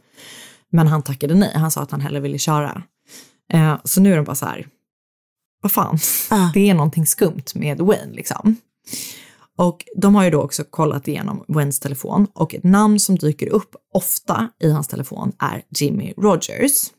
Men 0.70 0.88
han 0.88 1.02
tackade 1.02 1.34
nej, 1.34 1.52
han 1.54 1.70
sa 1.70 1.82
att 1.82 1.90
han 1.90 2.00
hellre 2.00 2.20
ville 2.20 2.38
köra. 2.38 2.82
Eh, 3.52 3.76
så 3.84 4.00
nu 4.00 4.12
är 4.12 4.16
de 4.16 4.24
bara 4.24 4.36
så 4.36 4.46
här, 4.46 4.66
vad 5.62 5.72
fan, 5.72 5.98
det 6.54 6.70
är 6.70 6.74
någonting 6.74 7.06
skumt 7.06 7.44
med 7.54 7.80
Wayne 7.80 8.12
liksom. 8.12 8.56
Och 9.56 9.84
de 9.96 10.14
har 10.14 10.24
ju 10.24 10.30
då 10.30 10.42
också 10.42 10.64
kollat 10.64 11.08
igenom 11.08 11.44
Waynes 11.48 11.80
telefon 11.80 12.26
och 12.34 12.54
ett 12.54 12.64
namn 12.64 13.00
som 13.00 13.16
dyker 13.16 13.48
upp 13.48 13.76
ofta 13.94 14.48
i 14.60 14.70
hans 14.70 14.88
telefon 14.88 15.32
är 15.38 15.62
Jimmy 15.78 16.14
Rogers. 16.16 16.90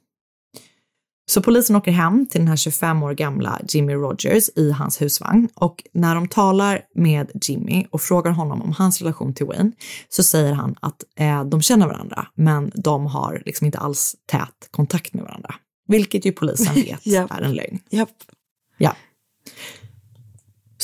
Så 1.26 1.42
polisen 1.42 1.76
åker 1.76 1.92
hem 1.92 2.26
till 2.26 2.42
den 2.42 2.48
här 2.48 2.56
25 2.56 3.04
år 3.04 3.14
gamla 3.14 3.60
Jimmy 3.68 3.94
Rogers 3.94 4.50
i 4.56 4.72
hans 4.72 5.02
husvagn 5.02 5.50
och 5.56 5.84
när 5.94 6.16
de 6.16 6.28
talar 6.28 6.82
med 6.96 7.32
Jimmy 7.42 7.86
och 7.92 8.02
frågar 8.02 8.32
honom 8.32 8.62
om 8.62 8.72
hans 8.72 9.02
relation 9.02 9.34
till 9.34 9.46
Wayne 9.46 9.72
så 10.10 10.24
säger 10.24 10.54
han 10.54 10.76
att 10.80 11.04
eh, 11.16 11.44
de 11.44 11.62
känner 11.62 11.88
varandra 11.88 12.28
men 12.36 12.72
de 12.76 13.06
har 13.06 13.44
liksom 13.46 13.66
inte 13.66 13.78
alls 13.78 14.16
tät 14.26 14.68
kontakt 14.72 15.14
med 15.14 15.24
varandra. 15.24 15.56
Vilket 15.88 16.26
ju 16.26 16.32
polisen 16.32 16.76
vet 16.76 17.06
Japp. 17.06 17.32
är 17.32 17.42
en 17.42 17.54
lögn. 17.54 17.80
Japp. 17.90 18.10
Ja. 18.78 18.96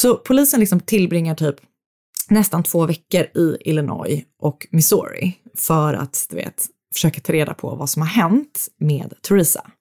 Så 0.02 0.16
polisen 0.16 0.60
liksom 0.60 0.80
tillbringar 0.80 1.36
typ 1.36 1.56
nästan 2.30 2.64
två 2.64 2.86
veckor 2.86 3.22
i 3.22 3.58
Illinois 3.66 4.24
och 4.42 4.68
Missouri 4.72 5.34
för 5.56 5.94
att, 5.94 6.28
du 6.30 6.36
vet, 6.36 6.66
försöka 6.94 7.22
ta 7.22 7.34
reda 7.34 7.54
på 7.54 7.76
vad 7.76 7.90
som 7.90 8.02
har 8.02 8.10
hänt 8.10 8.68
med 8.80 9.14
Theresa 9.22 9.72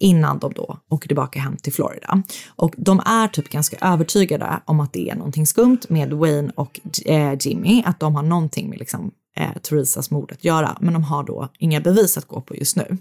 innan 0.00 0.38
de 0.38 0.52
då 0.52 0.78
åker 0.90 1.08
tillbaka 1.08 1.40
hem 1.40 1.56
till 1.56 1.72
Florida. 1.72 2.22
Och 2.48 2.74
de 2.76 3.00
är 3.00 3.28
typ 3.28 3.48
ganska 3.48 3.76
övertygade 3.80 4.62
om 4.64 4.80
att 4.80 4.92
det 4.92 5.10
är 5.10 5.14
någonting 5.14 5.46
skumt 5.46 5.80
med 5.88 6.12
Wayne 6.12 6.52
och 6.54 6.80
eh, 7.04 7.34
Jimmy, 7.40 7.82
att 7.86 8.00
de 8.00 8.14
har 8.14 8.22
någonting 8.22 8.70
med 8.70 8.78
liksom, 8.78 9.10
eh, 9.36 9.52
Theresas 9.62 10.10
mord 10.10 10.32
att 10.32 10.44
göra, 10.44 10.76
men 10.80 10.92
de 10.92 11.04
har 11.04 11.24
då 11.24 11.48
inga 11.58 11.80
bevis 11.80 12.18
att 12.18 12.28
gå 12.28 12.40
på 12.40 12.56
just 12.56 12.76
nu. 12.76 12.96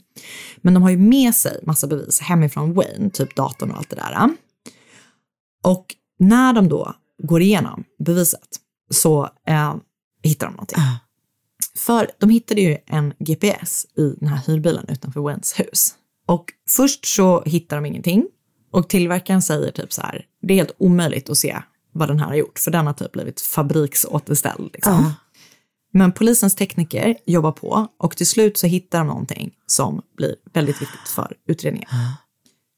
Men 0.57 0.73
de 0.73 0.83
har 0.83 0.89
ju 0.89 0.97
med 0.97 1.35
sig 1.35 1.59
massa 1.63 1.87
bevis 1.87 2.19
hemifrån 2.19 2.73
Wayne, 2.73 3.09
typ 3.09 3.35
datorn 3.35 3.71
och 3.71 3.77
allt 3.77 3.89
det 3.89 3.95
där. 3.95 4.29
Och 5.63 5.95
när 6.17 6.53
de 6.53 6.69
då 6.69 6.93
går 7.23 7.41
igenom 7.41 7.83
beviset 7.99 8.47
så 8.91 9.29
eh, 9.47 9.75
hittar 10.23 10.47
de 10.47 10.53
någonting. 10.53 10.79
För 11.77 12.09
de 12.19 12.29
hittade 12.29 12.61
ju 12.61 12.77
en 12.85 13.13
GPS 13.19 13.85
i 13.97 14.15
den 14.19 14.29
här 14.29 14.41
hyrbilen 14.47 14.85
utanför 14.89 15.21
Waynes 15.21 15.59
hus. 15.59 15.95
Och 16.25 16.45
först 16.69 17.05
så 17.05 17.43
hittar 17.45 17.77
de 17.77 17.85
ingenting 17.85 18.27
och 18.71 18.89
tillverkaren 18.89 19.41
säger 19.41 19.71
typ 19.71 19.93
så 19.93 20.01
här, 20.01 20.25
det 20.41 20.53
är 20.53 20.57
helt 20.57 20.75
omöjligt 20.77 21.29
att 21.29 21.37
se 21.37 21.61
vad 21.91 22.07
den 22.07 22.19
här 22.19 22.27
har 22.27 22.35
gjort 22.35 22.59
för 22.59 22.71
den 22.71 22.87
har 22.87 22.93
typ 22.93 23.11
blivit 23.11 23.41
fabriksåterställd. 23.41 24.69
Liksom. 24.73 25.13
Men 25.93 26.11
polisens 26.11 26.55
tekniker 26.55 27.15
jobbar 27.25 27.51
på 27.51 27.87
och 27.97 28.17
till 28.17 28.27
slut 28.27 28.57
så 28.57 28.67
hittar 28.67 28.99
de 28.99 29.07
någonting 29.07 29.51
som 29.67 30.01
blir 30.17 30.35
väldigt 30.53 30.81
viktigt 30.81 31.07
för 31.07 31.37
utredningen. 31.47 31.89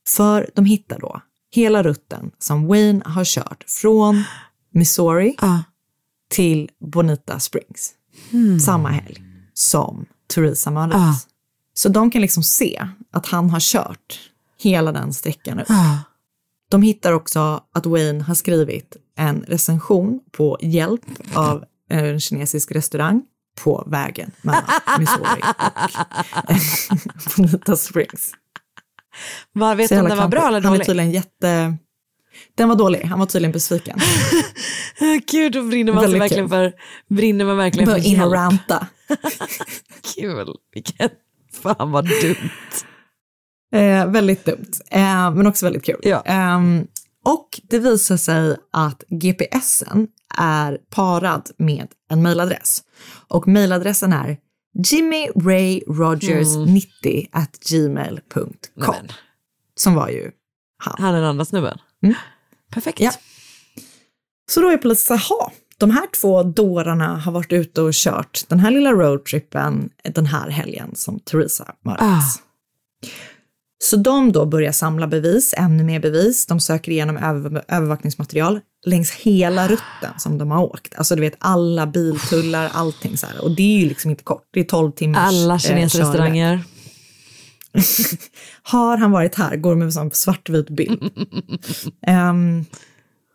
För 0.07 0.49
de 0.55 0.65
hittar 0.65 0.99
då 0.99 1.21
hela 1.57 1.83
rutten 1.83 2.31
som 2.39 2.67
Wayne 2.67 3.01
har 3.05 3.25
kört 3.25 3.63
från 3.67 4.23
Missouri 4.73 5.35
till 6.29 6.69
Bonita 6.79 7.39
Springs. 7.39 7.93
Samma 8.65 8.89
helg 8.89 9.23
som 9.53 10.05
Theresa 10.33 10.71
mördades. 10.71 11.27
Så 11.73 11.89
de 11.89 12.11
kan 12.11 12.21
liksom 12.21 12.43
se 12.43 12.87
att 13.11 13.25
han 13.25 13.49
har 13.49 13.59
kört 13.59 14.19
hela 14.61 14.91
den 14.91 15.13
sträckan 15.13 15.59
upp. 15.59 15.67
De 16.69 16.81
hittar 16.81 17.13
också 17.13 17.61
att 17.73 17.85
Wayne 17.85 18.23
har 18.23 18.35
skrivit 18.35 18.97
en 19.17 19.41
recension 19.47 20.19
på 20.31 20.57
hjälp 20.61 21.05
av 21.33 21.63
en 21.89 22.19
kinesisk 22.19 22.71
restaurang 22.71 23.21
på 23.63 23.83
vägen 23.87 24.31
mellan 24.41 24.63
Missouri 24.99 25.41
och 26.47 27.35
Bonita 27.37 27.75
Springs. 27.75 28.31
Var, 29.53 29.75
vet 29.75 29.89
du 29.89 29.99
om 29.99 30.09
den 30.09 30.17
var 30.17 30.27
bra 30.27 30.47
eller 30.47 30.61
Han 30.61 30.65
är 30.65 30.77
dålig? 30.77 30.85
tydligen 30.85 31.11
jätte... 31.11 31.77
Den 32.55 32.69
var 32.69 32.75
dålig, 32.75 33.03
han 33.03 33.19
var 33.19 33.25
tydligen 33.25 33.51
besviken. 33.51 33.99
Gud, 35.31 35.51
då 35.51 35.63
brinner 35.63 35.93
man, 35.93 36.01
Väldigt 36.01 36.21
verkligen 36.21 36.49
för, 36.49 36.73
brinner 37.09 37.45
man 37.45 37.57
verkligen 37.57 37.89
för 37.89 38.05
in 38.07 38.21
och 38.21 38.33
ranta. 38.33 38.87
Kul, 40.15 40.47
vilken, 40.73 41.09
fan 41.63 41.91
vad 41.91 42.05
dumt. 42.21 42.51
Eh, 43.73 44.11
väldigt 44.11 44.45
dumt, 44.45 44.71
eh, 44.91 45.31
men 45.31 45.47
också 45.47 45.65
väldigt 45.65 45.85
kul. 45.85 46.17
Ehm, 46.25 46.87
och 47.25 47.61
det 47.69 47.79
visar 47.79 48.17
sig 48.17 48.57
att 48.73 49.03
GPSen 49.09 50.07
är 50.37 50.77
parad 50.89 51.51
med 51.57 51.87
en 52.09 52.21
mailadress. 52.21 52.83
Och 53.27 53.47
mailadressen 53.47 54.13
är 54.13 54.37
jimmyrayRogers90 54.77 57.27
at 57.31 57.59
gmail.com. 57.69 58.53
Som 59.75 59.95
var 59.95 60.09
ju 60.09 60.31
han. 60.77 60.95
Han 60.99 61.15
är 61.15 61.21
den 61.21 61.29
andra 61.29 61.45
snubben. 61.45 61.77
Mm. 62.03 62.15
Perfekt. 62.71 62.99
Ja. 62.99 63.11
Så 64.49 64.61
då 64.61 64.69
är 64.69 64.77
polisen 64.77 65.07
så 65.07 65.13
här, 65.23 65.29
"Ha, 65.39 65.51
de 65.77 65.91
här 65.91 66.07
två 66.21 66.43
dårarna 66.43 67.17
har 67.17 67.31
varit 67.31 67.53
ute 67.53 67.81
och 67.81 67.93
kört 67.93 68.43
den 68.47 68.59
här 68.59 68.71
lilla 68.71 68.91
roadtrippen 68.91 69.89
den 70.03 70.25
här 70.25 70.49
helgen 70.49 70.95
som 70.95 71.19
Theresa 71.19 71.75
mördades. 71.85 72.41
Så 73.79 73.97
de 73.97 74.31
då 74.31 74.45
börjar 74.45 74.71
samla 74.71 75.07
bevis, 75.07 75.53
ännu 75.57 75.83
mer 75.83 75.99
bevis. 75.99 76.45
De 76.45 76.59
söker 76.59 76.91
igenom 76.91 77.17
över, 77.17 77.63
övervakningsmaterial 77.67 78.59
längs 78.85 79.11
hela 79.11 79.67
rutten 79.67 80.11
som 80.17 80.37
de 80.37 80.51
har 80.51 80.63
åkt. 80.63 80.95
Alltså 80.95 81.15
du 81.15 81.21
vet 81.21 81.35
alla 81.39 81.87
biltullar, 81.87 82.71
allting 82.73 83.17
så 83.17 83.27
här. 83.27 83.43
Och 83.43 83.51
det 83.51 83.63
är 83.63 83.79
ju 83.79 83.89
liksom 83.89 84.11
inte 84.11 84.23
kort, 84.23 84.43
det 84.53 84.59
är 84.59 84.63
12 84.63 84.91
timmars 84.91 85.27
Alla 85.27 85.53
eh, 85.53 85.59
kinesrestauranger. 85.59 86.63
har 88.61 88.97
han 88.97 89.11
varit 89.11 89.35
här? 89.35 89.55
Går 89.55 89.75
med 89.75 89.85
en 89.85 89.91
sån 89.91 90.11
svartvit 90.11 90.69
bild. 90.69 91.11
Ehm, 92.07 92.65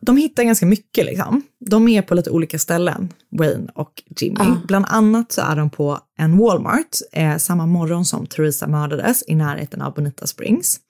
de 0.06 0.16
hittar 0.16 0.42
ganska 0.42 0.66
mycket 0.66 1.06
liksom. 1.06 1.42
De 1.58 1.88
är 1.88 2.02
på 2.02 2.14
lite 2.14 2.30
olika 2.30 2.58
ställen, 2.58 3.12
Wayne 3.38 3.72
och 3.74 4.02
Jimmy. 4.20 4.36
Ah. 4.38 4.56
Bland 4.66 4.86
annat 4.88 5.32
så 5.32 5.40
är 5.40 5.56
de 5.56 5.70
på 5.70 5.98
en 6.18 6.38
Walmart 6.38 6.98
eh, 7.12 7.36
samma 7.36 7.66
morgon 7.66 8.04
som 8.04 8.26
Theresa 8.26 8.66
mördades 8.66 9.24
i 9.26 9.34
närheten 9.34 9.82
av 9.82 9.94
Bonita 9.94 10.26
Springs. 10.26 10.80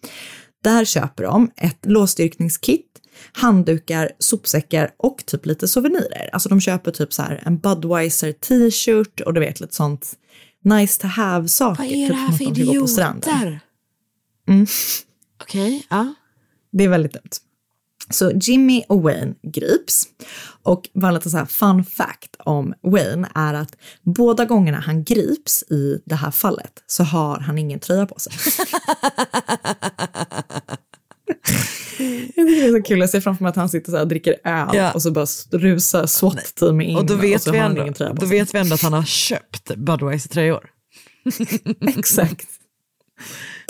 Där 0.64 0.84
köper 0.84 1.24
de 1.24 1.50
ett 1.56 1.78
låsstyrkningskit, 1.86 2.86
handdukar, 3.32 4.10
sopsäckar 4.18 4.90
och 4.96 5.26
typ 5.26 5.46
lite 5.46 5.68
souvenirer. 5.68 6.30
Alltså 6.32 6.48
de 6.48 6.60
köper 6.60 6.90
typ 6.90 7.12
så 7.12 7.22
här 7.22 7.42
en 7.46 7.58
Budweiser 7.58 8.32
t-shirt 8.32 9.20
och 9.20 9.34
du 9.34 9.40
vet 9.40 9.60
lite 9.60 9.74
sånt 9.74 10.12
nice 10.64 11.00
to 11.00 11.06
have-saker. 11.06 11.82
Vad 11.82 11.92
är 11.92 12.00
det 12.00 12.08
typ 12.08 12.16
här 12.16 12.28
som 12.28 12.38
för 12.38 12.44
idioter? 12.44 13.60
Mm. 14.48 14.66
Okej, 15.42 15.86
ja. 15.90 16.14
Det 16.72 16.84
är 16.84 16.88
väldigt 16.88 17.12
dumt. 17.12 17.30
Så 18.12 18.30
Jimmy 18.30 18.82
och 18.88 19.02
Wayne 19.02 19.34
grips. 19.42 20.04
Och 20.62 20.88
bara 20.94 21.12
lite 21.12 21.30
så 21.30 21.36
här 21.36 21.44
fun 21.46 21.84
fact 21.84 22.36
om 22.38 22.74
Wayne 22.82 23.28
är 23.34 23.54
att 23.54 23.76
båda 24.02 24.44
gångerna 24.44 24.80
han 24.80 25.04
grips 25.04 25.62
i 25.62 26.02
det 26.06 26.14
här 26.14 26.30
fallet 26.30 26.72
så 26.86 27.04
har 27.04 27.38
han 27.40 27.58
ingen 27.58 27.80
tröja 27.80 28.06
på 28.06 28.18
sig. 28.18 28.32
Det 32.34 32.40
är 32.40 32.72
så 32.76 32.82
kul, 32.82 32.98
jag 33.00 33.10
ser 33.10 33.20
framför 33.20 33.44
mig 33.44 33.50
att 33.50 33.56
han 33.56 33.68
sitter 33.68 33.90
så 33.90 33.96
här 33.96 34.02
och 34.04 34.08
dricker 34.08 34.32
öl 34.44 34.68
Ja. 34.72 34.92
och 34.92 35.02
så 35.02 35.10
bara 35.10 35.26
rusar 35.50 36.06
SWAT-team 36.06 36.80
in 36.80 36.96
Och 36.96 37.06
då 37.06 37.14
vet, 37.14 37.42
så 37.42 37.52
vi 37.52 37.58
har 37.58 37.68
han 37.68 37.78
ingen 37.78 37.94
tröja 37.94 38.10
på 38.10 38.16
då 38.20 38.26
sig. 38.28 38.38
vet 38.38 38.54
vi 38.54 38.58
ändå 38.58 38.74
att 38.74 38.82
han 38.82 38.92
har 38.92 39.04
köpt 39.04 39.70
Budweiser-tröjor. 39.76 40.60
Exakt. 41.96 42.46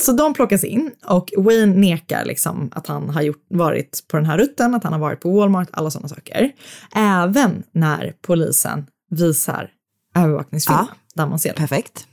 Så 0.03 0.13
de 0.13 0.35
plockas 0.35 0.65
in 0.65 0.91
och 1.07 1.33
Wayne 1.37 1.75
nekar 1.75 2.25
liksom 2.25 2.71
att 2.75 2.87
han 2.87 3.11
har 3.11 3.23
gjort, 3.23 3.45
varit 3.49 4.05
på 4.09 4.17
den 4.17 4.27
här 4.27 4.39
rutten, 4.39 4.75
att 4.75 4.85
han 4.85 4.93
har 4.93 5.01
varit 5.01 5.21
på 5.21 5.31
Walmart, 5.31 5.69
alla 5.73 5.91
sådana 5.91 6.09
saker. 6.09 6.53
Även 6.95 7.63
när 7.73 8.15
polisen 8.23 8.87
visar 9.11 9.71
övervakningsfilmen 10.15 10.87
där 11.15 11.27
man 11.27 11.39
ser 11.39 11.49
det. 11.49 11.57
Perfekt. 11.57 12.07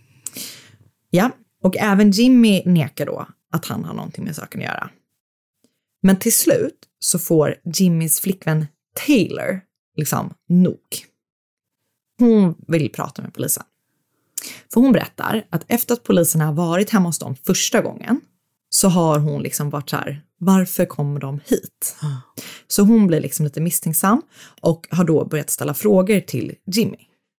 Ja, 1.10 1.32
och 1.64 1.78
även 1.78 2.12
Jimmy 2.12 2.64
nekar 2.66 3.06
då 3.06 3.28
att 3.52 3.66
han 3.66 3.86
har 3.86 3.94
någonting 3.94 4.24
med 4.26 4.36
saken 4.36 4.62
att 4.62 4.68
göra. 4.68 4.90
Men 6.04 6.20
till 6.20 6.34
slut 6.34 6.80
så 7.00 7.20
får 7.20 7.56
Jimmys 7.74 8.20
flickvän 8.20 8.68
Taylor 9.06 9.62
liksom 9.98 10.34
nog. 10.50 11.06
Hon 12.20 12.56
vill 12.68 12.92
prata 12.92 13.22
med 13.22 13.34
polisen. 13.34 13.64
För 14.74 14.82
hon 14.82 14.92
berättar 14.92 15.46
att 15.50 15.66
efter 15.68 15.94
att 15.94 16.04
polisen 16.04 16.42
har 16.42 16.54
varit 16.54 16.90
hemma 16.90 17.10
hos 17.10 17.20
dem 17.20 17.36
första 17.46 17.82
gången 17.82 18.22
så 18.70 18.88
har 18.88 19.20
hon 19.20 19.42
liksom 19.42 19.70
varit 19.70 19.90
så 19.90 19.96
här, 19.96 20.22
varför 20.40 20.86
kommer 20.86 21.20
de 21.20 21.40
hit? 21.46 21.96
Så 22.68 22.84
hon 22.84 23.08
blir 23.08 23.20
liksom 23.20 23.44
lite 23.44 23.62
misstänksam 23.62 24.22
och 24.62 24.88
har 24.92 25.04
då 25.04 25.26
börjat 25.26 25.50
ställa 25.50 25.74
frågor 25.74 26.20
till 26.20 26.56
Jimmy. 26.66 26.98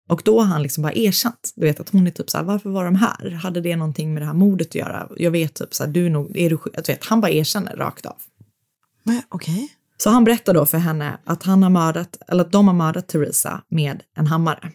Och 0.09 0.23
då 0.25 0.41
har 0.41 0.47
han 0.47 0.63
liksom 0.63 0.83
bara 0.83 0.93
erkänt, 0.93 1.53
du 1.57 1.67
vet 1.67 1.81
att 1.81 1.89
hon 1.89 2.07
är 2.07 2.11
typ 2.11 2.31
så 2.31 2.39
här, 2.39 2.45
varför 2.45 2.71
var 2.71 2.85
de 2.85 2.95
här? 2.95 3.31
Hade 3.31 3.61
det 3.61 3.77
någonting 3.77 4.15
med 4.15 4.23
det 4.23 4.27
här 4.27 4.35
mordet 4.35 4.69
att 4.69 4.75
göra? 4.75 5.09
Jag 5.17 5.31
vet 5.31 5.55
typ 5.55 5.75
så 5.75 5.85
här, 5.85 5.91
du 5.91 6.07
är 6.07 6.11
nog, 6.11 6.37
är 6.37 6.51
du 6.51 6.59
sjuk? 6.59 6.75
Du 6.77 6.93
vet, 6.93 7.05
han 7.05 7.21
bara 7.21 7.31
erkänner 7.31 7.77
rakt 7.77 8.07
av. 8.07 8.17
Okej. 9.29 9.69
Så 9.97 10.11
han 10.11 10.25
berättar 10.25 10.55
då 10.55 10.67
för 10.67 10.79
henne 10.79 11.19
att 11.25 11.43
han 11.43 11.63
har 11.63 11.71
mördat, 11.71 12.17
eller 12.29 12.45
att 12.45 12.53
de 12.53 12.69
har 12.69 12.75
mördat 12.75 13.09
Theresa 13.09 13.63
med 13.69 14.03
en 14.17 14.27
hammare. 14.27 14.73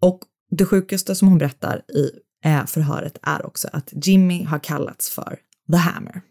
Och 0.00 0.20
det 0.50 0.64
sjukaste 0.64 1.14
som 1.14 1.28
hon 1.28 1.38
berättar 1.38 1.82
i 1.88 2.10
eh, 2.44 2.66
förhöret 2.66 3.18
är 3.22 3.46
också 3.46 3.68
att 3.72 3.92
Jimmy 3.92 4.44
har 4.44 4.58
kallats 4.58 5.10
för 5.10 5.38
The 5.72 5.76
Hammer. 5.76 6.22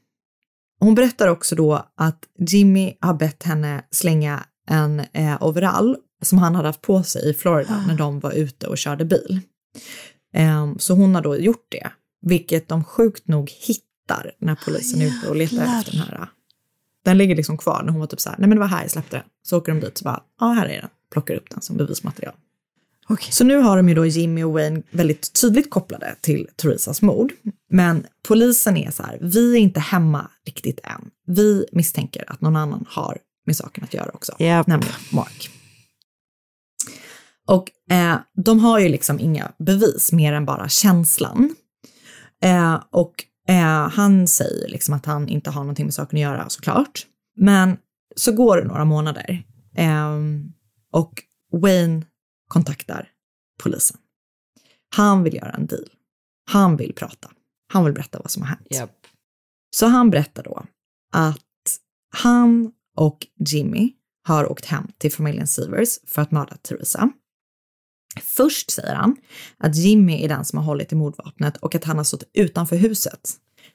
Hon 0.80 0.96
berättar 0.96 1.28
också 1.28 1.56
då 1.56 1.86
att 1.96 2.24
Jimmy 2.40 2.94
har 3.02 3.14
bett 3.14 3.44
henne 3.44 3.84
slänga 3.92 4.44
en 4.70 5.00
eh, 5.00 5.44
overall 5.44 5.98
som 6.22 6.38
han 6.38 6.56
hade 6.56 6.68
haft 6.68 6.82
på 6.82 7.04
sig 7.04 7.30
i 7.30 7.34
Florida 7.34 7.84
när 7.88 7.98
de 7.98 8.20
var 8.20 8.32
ute 8.32 8.68
och 8.68 8.78
körde 8.78 9.06
bil. 9.06 9.42
Ehm, 10.34 10.80
så 10.80 10.94
hon 10.94 11.16
har 11.16 11.22
då 11.22 11.38
gjort 11.38 11.66
det, 11.70 11.92
vilket 12.22 12.70
de 12.70 12.84
sjukt 12.84 13.28
nog 13.28 13.50
hittar 13.50 14.32
när 14.40 14.56
polisen 14.66 15.02
är 15.02 15.06
ute 15.06 15.30
och 15.30 15.36
letar 15.36 15.78
efter 15.80 15.92
den 15.92 16.02
här. 16.02 16.30
Den 17.06 17.18
ligger 17.18 17.36
liksom 17.36 17.58
kvar 17.58 17.84
när 17.84 17.92
hon 17.92 18.00
var 18.00 18.08
typ 18.08 18.22
så 18.22 18.30
här, 18.30 18.38
nej 18.38 18.50
men 18.50 18.58
det 18.58 18.62
var 18.62 18.68
här 18.68 18.82
jag 18.82 18.92
släppte 18.92 19.16
den. 19.16 19.26
Så 19.44 19.58
åker 19.58 19.72
de 19.72 19.80
dit 19.80 20.00
och 20.00 20.04
bara, 20.04 20.24
ja 20.40 20.48
här 20.48 20.66
är 20.66 20.82
den, 20.82 20.90
plockar 21.12 21.36
upp 21.36 21.50
den 21.50 21.62
som 21.62 21.78
bevismaterial. 21.78 22.36
Så 23.30 23.44
nu 23.44 23.58
har 23.58 23.78
de 23.78 23.90
ju 23.90 23.96
då 23.96 24.06
Jimmy 24.06 24.44
och 24.44 24.54
Wayne 24.54 24.82
väldigt 24.92 25.42
tydligt 25.42 25.70
kopplade 25.70 26.16
till 26.22 26.48
Theresas 26.56 27.02
mord. 27.02 27.34
Men 27.70 28.06
polisen 28.28 28.78
är 28.78 28.92
så 28.92 29.04
här, 29.04 29.18
vi 29.22 29.54
är 29.54 29.60
inte 29.60 29.80
hemma 29.80 30.32
riktigt 30.46 30.80
än. 30.84 31.10
Vi 31.28 31.66
misstänker 31.72 32.32
att 32.32 32.42
någon 32.42 32.56
annan 32.56 32.86
har 32.90 33.18
med 33.46 33.56
saken 33.56 33.84
att 33.84 33.94
göra 33.94 34.10
också, 34.14 34.36
nämligen 34.40 34.96
Mark. 35.12 35.50
Och 37.48 37.94
eh, 37.96 38.18
de 38.46 38.60
har 38.60 38.80
ju 38.80 38.90
liksom 38.90 39.20
inga 39.20 39.52
bevis 39.60 40.12
mer 40.12 40.34
än 40.34 40.46
bara 40.46 40.70
känslan. 40.70 41.56
Eh, 42.44 42.84
och 42.92 43.14
eh, 43.50 43.90
han 43.90 44.28
säger 44.28 44.68
liksom 44.68 44.94
att 44.94 45.06
han 45.06 45.28
inte 45.28 45.50
har 45.50 45.62
någonting 45.62 45.86
med 45.86 45.94
saken 45.94 46.18
att 46.18 46.22
göra 46.22 46.50
såklart. 46.50 47.06
Men 47.36 47.78
så 48.16 48.32
går 48.32 48.58
det 48.58 48.64
några 48.64 48.86
månader 48.86 49.44
eh, 49.76 50.16
och 50.92 51.14
Wayne 51.62 52.06
kontaktar 52.48 53.10
polisen. 53.64 53.98
Han 54.96 55.24
vill 55.24 55.36
göra 55.36 55.52
en 55.52 55.68
deal. 55.68 55.90
Han 56.52 56.78
vill 56.78 56.94
prata. 56.94 57.32
Han 57.74 57.86
vill 57.86 57.94
berätta 57.94 58.20
vad 58.20 58.32
som 58.32 58.42
har 58.42 58.50
hänt. 58.50 58.68
Så 59.76 59.86
han 59.86 60.10
berättar 60.10 60.44
då 60.44 60.66
att 61.14 61.44
han 62.16 62.72
och 62.96 63.28
Jimmy 63.50 63.94
har 64.24 64.52
åkt 64.52 64.66
hem 64.66 64.88
till 64.98 65.12
familjen 65.12 65.48
Severs 65.48 66.00
för 66.08 66.22
att 66.22 66.32
mörda 66.32 66.58
Theresa. 66.58 67.10
Först 68.22 68.72
säger 68.72 68.96
han 68.96 69.16
att 69.58 69.76
Jimmy 69.76 70.24
är 70.24 70.30
den 70.30 70.46
som 70.46 70.58
har 70.58 70.66
hållit 70.66 70.92
i 70.92 70.96
mordvapnet 70.96 71.58
och 71.58 71.76
att 71.76 71.84
han 71.84 71.98
har 71.98 72.04
stått 72.04 72.24
utanför 72.34 72.76
huset 72.76 73.34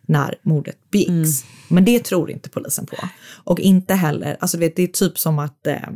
när 0.09 0.39
mordet 0.43 0.91
begicks. 0.91 1.45
Men 1.68 1.85
det 1.85 2.05
tror 2.05 2.31
inte 2.31 2.51
polisen 2.51 2.87
på. 2.87 2.97
Och 3.45 3.61
inte 3.61 3.95
heller, 3.95 4.37
alltså 4.41 4.59
vet, 4.59 4.77
det 4.77 4.83
är 4.83 4.87
typ 4.87 5.18
som 5.18 5.39
att 5.39 5.66
eh, 5.66 5.89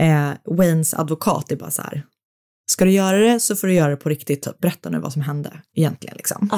eh, 0.00 0.30
Waynes 0.44 0.94
advokat 0.94 1.52
är 1.52 1.56
bara 1.56 1.70
så 1.70 1.82
här, 1.82 2.06
ska 2.66 2.84
du 2.84 2.90
göra 2.90 3.16
det 3.16 3.40
så 3.40 3.56
får 3.56 3.66
du 3.66 3.74
göra 3.74 3.90
det 3.90 3.96
på 3.96 4.08
riktigt, 4.08 4.42
typ. 4.42 4.58
berätta 4.58 4.90
nu 4.90 4.98
vad 4.98 5.12
som 5.12 5.22
hände 5.22 5.52
egentligen 5.74 6.16
liksom. 6.16 6.48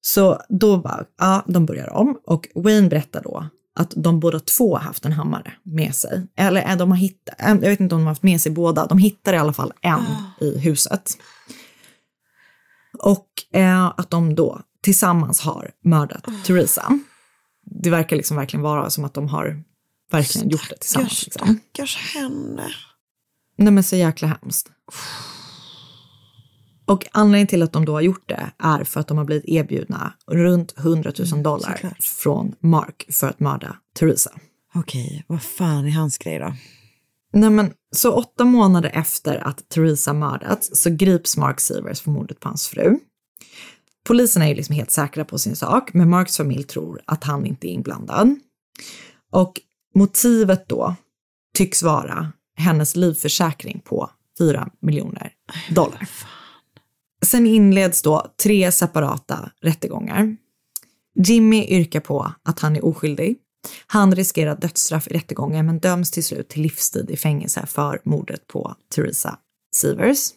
Så 0.00 0.40
då 0.48 0.76
bara, 0.76 1.04
ja, 1.18 1.44
de 1.46 1.66
börjar 1.66 1.90
om 1.90 2.18
och 2.26 2.48
Wayne 2.54 2.88
berättar 2.88 3.22
då 3.22 3.48
att 3.76 3.92
de 3.96 4.20
båda 4.20 4.40
två 4.40 4.76
har 4.76 4.82
haft 4.82 5.04
en 5.04 5.12
hammare 5.12 5.52
med 5.62 5.94
sig. 5.94 6.26
Eller 6.36 6.62
är 6.62 6.76
de 6.76 6.90
har 6.90 6.98
hittat, 6.98 7.34
jag 7.38 7.56
vet 7.56 7.80
inte 7.80 7.94
om 7.94 8.00
de 8.00 8.04
har 8.04 8.10
haft 8.10 8.22
med 8.22 8.40
sig 8.40 8.52
båda, 8.52 8.86
de 8.86 8.98
hittar 8.98 9.34
i 9.34 9.36
alla 9.36 9.52
fall 9.52 9.72
en 9.80 10.02
i 10.40 10.58
huset. 10.58 11.18
Och 12.98 13.28
eh, 13.52 13.92
att 13.96 14.10
de 14.10 14.34
då 14.34 14.60
tillsammans 14.82 15.40
har 15.40 15.70
mördat 15.84 16.26
Theresa. 16.46 16.98
Det 17.66 17.90
verkar 17.90 18.16
liksom 18.16 18.36
verkligen 18.36 18.62
vara 18.62 18.90
som 18.90 19.04
att 19.04 19.14
de 19.14 19.28
har 19.28 19.62
verkligen 20.10 20.48
gjort 20.48 20.70
det 20.70 20.76
tillsammans. 20.76 21.24
Liksom. 21.24 21.60
Stackars 21.72 22.14
henne. 22.14 22.68
Nej 23.56 23.72
men 23.72 23.84
så 23.84 23.96
jäkla 23.96 24.28
hemskt. 24.28 24.70
Och 26.86 27.06
anledningen 27.12 27.46
till 27.46 27.62
att 27.62 27.72
de 27.72 27.84
då 27.84 27.92
har 27.92 28.00
gjort 28.00 28.28
det 28.28 28.50
är 28.58 28.84
för 28.84 29.00
att 29.00 29.08
de 29.08 29.18
har 29.18 29.24
blivit 29.24 29.44
erbjudna 29.48 30.14
runt 30.26 30.78
100 30.78 31.12
000 31.32 31.42
dollar 31.42 31.96
från 32.00 32.54
Mark 32.60 33.06
för 33.10 33.28
att 33.28 33.40
mörda 33.40 33.76
Theresa. 33.98 34.30
Okej, 34.74 35.24
vad 35.26 35.42
fan 35.42 35.86
är 35.86 35.90
hans 35.90 36.18
grej 36.18 36.38
då? 36.38 36.54
Nej 37.32 37.50
men, 37.50 37.72
så 37.96 38.12
åtta 38.12 38.44
månader 38.44 38.90
efter 38.94 39.36
att 39.36 39.68
Theresa 39.68 40.12
mördats 40.12 40.70
så 40.82 40.90
grips 40.90 41.36
Mark 41.36 41.60
Severs 41.60 42.00
för 42.00 42.10
mordet 42.10 42.40
på 42.40 42.48
hans 42.48 42.68
fru. 42.68 42.98
Polisen 44.06 44.42
är 44.42 44.48
ju 44.48 44.54
liksom 44.54 44.74
helt 44.74 44.90
säkra 44.90 45.24
på 45.24 45.38
sin 45.38 45.56
sak, 45.56 45.94
men 45.94 46.10
Marks 46.10 46.36
familj 46.36 46.64
tror 46.64 47.00
att 47.04 47.24
han 47.24 47.46
inte 47.46 47.68
är 47.68 47.70
inblandad. 47.70 48.36
Och 49.32 49.60
motivet 49.94 50.68
då 50.68 50.94
tycks 51.56 51.82
vara 51.82 52.32
hennes 52.56 52.96
livförsäkring 52.96 53.82
på 53.84 54.10
4 54.38 54.68
miljoner 54.80 55.32
dollar. 55.70 56.08
Sen 57.22 57.46
inleds 57.46 58.02
då 58.02 58.34
tre 58.42 58.72
separata 58.72 59.50
rättegångar. 59.60 60.36
Jimmy 61.14 61.64
yrkar 61.64 62.00
på 62.00 62.32
att 62.42 62.60
han 62.60 62.76
är 62.76 62.84
oskyldig. 62.84 63.36
Han 63.86 64.14
riskerar 64.14 64.56
dödsstraff 64.56 65.08
i 65.08 65.14
rättegången 65.14 65.66
men 65.66 65.78
döms 65.78 66.10
till 66.10 66.24
slut 66.24 66.48
till 66.48 66.62
livstid 66.62 67.10
i 67.10 67.16
fängelse 67.16 67.66
för 67.66 68.00
mordet 68.04 68.46
på 68.46 68.74
Theresa 68.94 69.38
Severs. 69.76 70.30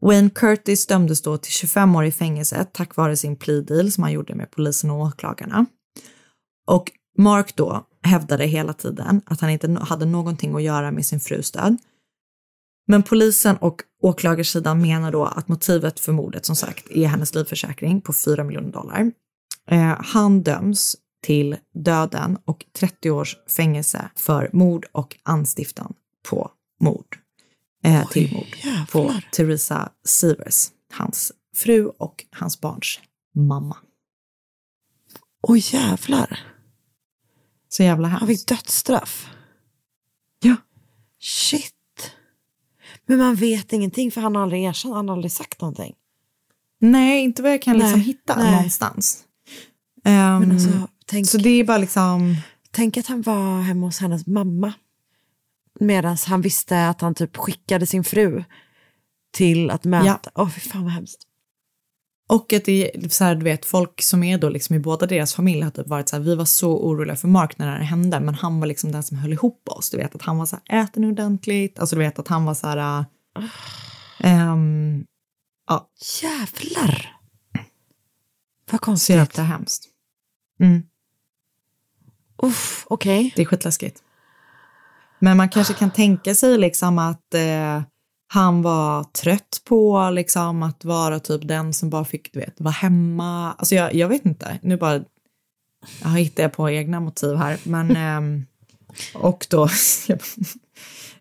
Wayne 0.00 0.30
Curtis 0.30 0.86
dömdes 0.86 1.22
då 1.22 1.36
till 1.36 1.52
25 1.52 1.96
år 1.96 2.04
i 2.04 2.12
fängelse 2.12 2.66
tack 2.72 2.96
vare 2.96 3.16
sin 3.16 3.36
plea 3.36 3.60
deal 3.60 3.92
som 3.92 4.02
han 4.02 4.12
gjorde 4.12 4.34
med 4.34 4.50
polisen 4.50 4.90
och 4.90 5.00
åklagarna. 5.00 5.66
Och 6.66 6.90
Mark 7.18 7.56
då 7.56 7.86
hävdade 8.02 8.46
hela 8.46 8.72
tiden 8.72 9.20
att 9.26 9.40
han 9.40 9.50
inte 9.50 9.78
hade 9.80 10.04
någonting 10.04 10.54
att 10.54 10.62
göra 10.62 10.90
med 10.90 11.06
sin 11.06 11.20
frus 11.20 11.50
död. 11.50 11.76
Men 12.86 13.02
polisen 13.02 13.56
och 13.56 13.82
åklagarsidan 14.02 14.82
menar 14.82 15.12
då 15.12 15.24
att 15.24 15.48
motivet 15.48 16.00
för 16.00 16.12
mordet 16.12 16.46
som 16.46 16.56
sagt 16.56 16.90
är 16.90 17.06
hennes 17.06 17.34
livförsäkring 17.34 18.00
på 18.00 18.12
4 18.12 18.44
miljoner 18.44 18.72
dollar. 18.72 19.12
Eh, 19.70 19.96
han 20.00 20.42
döms 20.42 20.96
till 21.22 21.56
döden 21.74 22.38
och 22.44 22.64
30 22.78 23.10
års 23.10 23.36
fängelse 23.48 24.10
för 24.16 24.50
mord 24.52 24.86
och 24.92 25.16
anstiftan 25.22 25.94
på 26.28 26.50
mord. 26.80 27.18
Eh, 27.84 28.08
till 28.08 28.32
mord 28.32 28.86
på 28.92 29.14
Theresa 29.32 29.92
Severs, 30.04 30.68
hans 30.92 31.32
fru 31.56 31.86
och 31.86 32.24
hans 32.30 32.60
barns 32.60 33.00
mamma. 33.34 33.76
Åh 35.42 35.74
jävlar. 35.74 36.38
Så 37.72 37.82
jävla 37.82 38.08
hemskt. 38.08 38.20
Han 38.20 38.28
fick 38.28 38.46
dödsstraff. 38.46 39.30
Ja. 40.40 40.56
Shit. 41.20 41.74
Men 43.06 43.18
man 43.18 43.34
vet 43.34 43.72
ingenting 43.72 44.10
för 44.10 44.20
han 44.20 44.34
har 44.34 44.42
aldrig 44.42 44.64
erkänt, 44.64 44.94
han 44.94 45.08
har 45.08 45.16
aldrig 45.16 45.32
sagt 45.32 45.60
någonting. 45.60 45.94
Nej, 46.78 47.20
inte 47.20 47.42
vad 47.42 47.52
jag 47.52 47.62
kan 47.62 47.78
liksom 47.78 47.92
Nej, 47.92 48.02
hitta 48.02 48.36
nej. 48.36 48.52
någonstans. 48.52 49.24
Men 50.04 50.52
alltså, 50.52 50.88
tänk, 51.06 51.28
så 51.28 51.38
det 51.38 51.50
är 51.50 51.64
bara 51.64 51.78
liksom... 51.78 52.36
tänk 52.70 52.96
att 52.96 53.06
han 53.06 53.22
var 53.22 53.62
hemma 53.62 53.86
hos 53.86 53.98
hennes 53.98 54.26
mamma. 54.26 54.72
Medan 55.80 56.16
han 56.26 56.40
visste 56.40 56.88
att 56.88 57.00
han 57.00 57.14
typ 57.14 57.36
skickade 57.36 57.86
sin 57.86 58.04
fru 58.04 58.44
till 59.32 59.70
att 59.70 59.84
möta. 59.84 60.30
Åh 60.34 60.48
fy 60.48 60.60
fan 60.60 60.84
vad 60.84 60.92
hemskt. 60.92 61.22
Och 62.32 62.52
att 62.52 62.64
det 62.64 62.96
är 62.96 63.08
så 63.08 63.24
här, 63.24 63.34
du 63.34 63.44
vet, 63.44 63.64
folk 63.64 64.02
som 64.02 64.22
är 64.22 64.38
då 64.38 64.48
liksom 64.48 64.76
i 64.76 64.78
båda 64.78 65.06
deras 65.06 65.34
familjer 65.34 65.64
har 65.64 65.70
typ 65.70 65.88
varit 65.88 66.08
så 66.08 66.16
här, 66.16 66.22
vi 66.22 66.34
var 66.34 66.44
så 66.44 66.78
oroliga 66.86 67.16
för 67.16 67.28
Mark 67.28 67.58
när 67.58 67.66
det 67.66 67.72
här 67.72 67.82
hände, 67.82 68.20
men 68.20 68.34
han 68.34 68.60
var 68.60 68.66
liksom 68.66 68.92
den 68.92 69.02
som 69.02 69.16
höll 69.18 69.32
ihop 69.32 69.68
oss. 69.68 69.90
Du 69.90 69.96
vet 69.96 70.14
att 70.14 70.22
han 70.22 70.38
var 70.38 70.46
så 70.46 70.58
här, 70.66 70.82
äter 70.82 71.00
nu 71.00 71.08
ordentligt, 71.08 71.78
alltså 71.78 71.96
du 71.96 72.02
vet 72.02 72.18
att 72.18 72.28
han 72.28 72.44
var 72.44 72.54
så 72.54 72.66
här, 72.66 73.04
äh, 73.38 73.44
ehm, 74.18 75.04
ja. 75.68 75.90
Jävlar. 76.22 77.16
Vad 78.70 78.80
Så 78.80 78.84
konstigt. 78.84 79.16
jävla 79.16 79.42
hemskt. 79.42 79.84
Mm. 80.60 80.82
Uff, 82.42 82.86
okej. 82.88 83.32
Det 83.36 83.42
är 83.42 83.46
skitläskigt. 83.46 84.02
Men 85.18 85.36
man 85.36 85.48
kanske 85.48 85.74
kan 85.74 85.90
tänka 85.90 86.34
sig 86.34 86.58
liksom 86.58 86.98
att 86.98 87.34
eh, 87.34 87.82
han 88.32 88.62
var 88.62 89.04
trött 89.04 89.62
på 89.64 90.10
liksom 90.10 90.62
att 90.62 90.84
vara 90.84 91.20
typ 91.20 91.48
den 91.48 91.72
som 91.72 91.90
bara 91.90 92.04
fick, 92.04 92.32
du 92.32 92.38
vet, 92.38 92.60
vara 92.60 92.72
hemma. 92.72 93.52
Alltså 93.52 93.74
jag, 93.74 93.94
jag 93.94 94.08
vet 94.08 94.24
inte, 94.24 94.58
nu 94.62 94.76
bara 94.76 95.04
jag 96.02 96.08
hittar 96.08 96.42
jag 96.42 96.52
på 96.52 96.70
egna 96.70 97.00
motiv 97.00 97.36
här. 97.36 97.58
Men, 97.62 97.96
ehm, 97.96 98.46
och 99.14 99.46
då, 99.50 99.68
jag, 100.08 100.20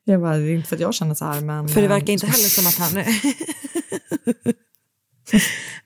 jag 0.03 0.21
bara, 0.21 0.37
det 0.37 0.51
är 0.51 0.55
inte 0.55 0.67
för 0.67 0.75
att 0.75 0.81
jag 0.81 0.93
känner 0.93 1.15
så 1.15 1.25
här, 1.25 1.41
men... 1.41 1.67
För 1.69 1.81
det 1.81 1.87
ehm, 1.87 1.93
verkar 1.93 2.13
inte 2.13 2.27
heller 2.27 2.49
som 2.49 2.67
att 2.67 2.77
han... 2.77 2.93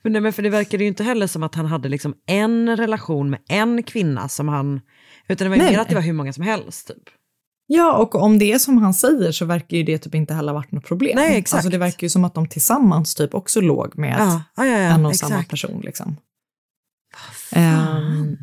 men, 0.02 0.12
nej, 0.12 0.20
men 0.20 0.32
för 0.32 0.42
det 0.42 0.50
verkar 0.50 0.78
ju 0.78 0.86
inte 0.86 1.04
heller 1.04 1.26
som 1.26 1.42
att 1.42 1.54
han 1.54 1.66
hade 1.66 1.88
liksom 1.88 2.14
en 2.26 2.76
relation 2.76 3.30
med 3.30 3.40
en 3.48 3.82
kvinna 3.82 4.28
som 4.28 4.48
han... 4.48 4.80
Utan 5.28 5.50
det 5.50 5.58
var 5.58 5.70
mer 5.70 5.78
att 5.78 5.88
det 5.88 5.94
var 5.94 6.02
hur 6.02 6.12
många 6.12 6.32
som 6.32 6.44
helst 6.44 6.88
typ. 6.88 7.08
Ja, 7.66 7.96
och 7.98 8.14
om 8.14 8.38
det 8.38 8.52
är 8.52 8.58
som 8.58 8.78
han 8.78 8.94
säger 8.94 9.32
så 9.32 9.44
verkar 9.44 9.76
ju 9.76 9.82
det 9.82 9.98
typ 9.98 10.14
inte 10.14 10.34
heller 10.34 10.52
varit 10.52 10.72
något 10.72 10.84
problem. 10.84 11.12
Nej, 11.16 11.36
exakt. 11.38 11.58
Alltså 11.58 11.70
det 11.70 11.78
verkar 11.78 12.04
ju 12.04 12.08
som 12.08 12.24
att 12.24 12.34
de 12.34 12.48
tillsammans 12.48 13.14
typ 13.14 13.34
också 13.34 13.60
låg 13.60 13.98
med 13.98 14.16
Ja, 14.18 14.42
ja, 14.56 14.66
ja, 14.66 14.76
en 14.76 15.06
och 15.06 15.12
exakt. 15.12 15.30
samma 15.32 15.44
person. 15.44 15.80
Liksom. 15.80 16.16
Um, 17.56 18.36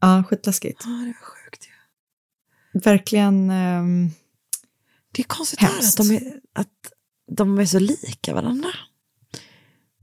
ja, 0.00 0.24
skitläskigt. 0.28 0.82
Ja, 0.84 0.90
det 0.90 1.06
var 1.06 1.26
sjukt. 1.26 1.68
Verkligen. 2.84 3.50
ehm, 3.50 4.10
Det 5.12 5.22
är 5.22 5.26
konstigt 5.26 5.60
här 5.60 5.68
att 5.68 5.74
Hemskt. 5.74 5.96
de, 5.98 6.10
är, 6.16 6.22
att 6.52 6.92
de 7.32 7.58
är 7.58 7.66
så 7.66 7.78
lika 7.78 8.34
varandra. 8.34 8.68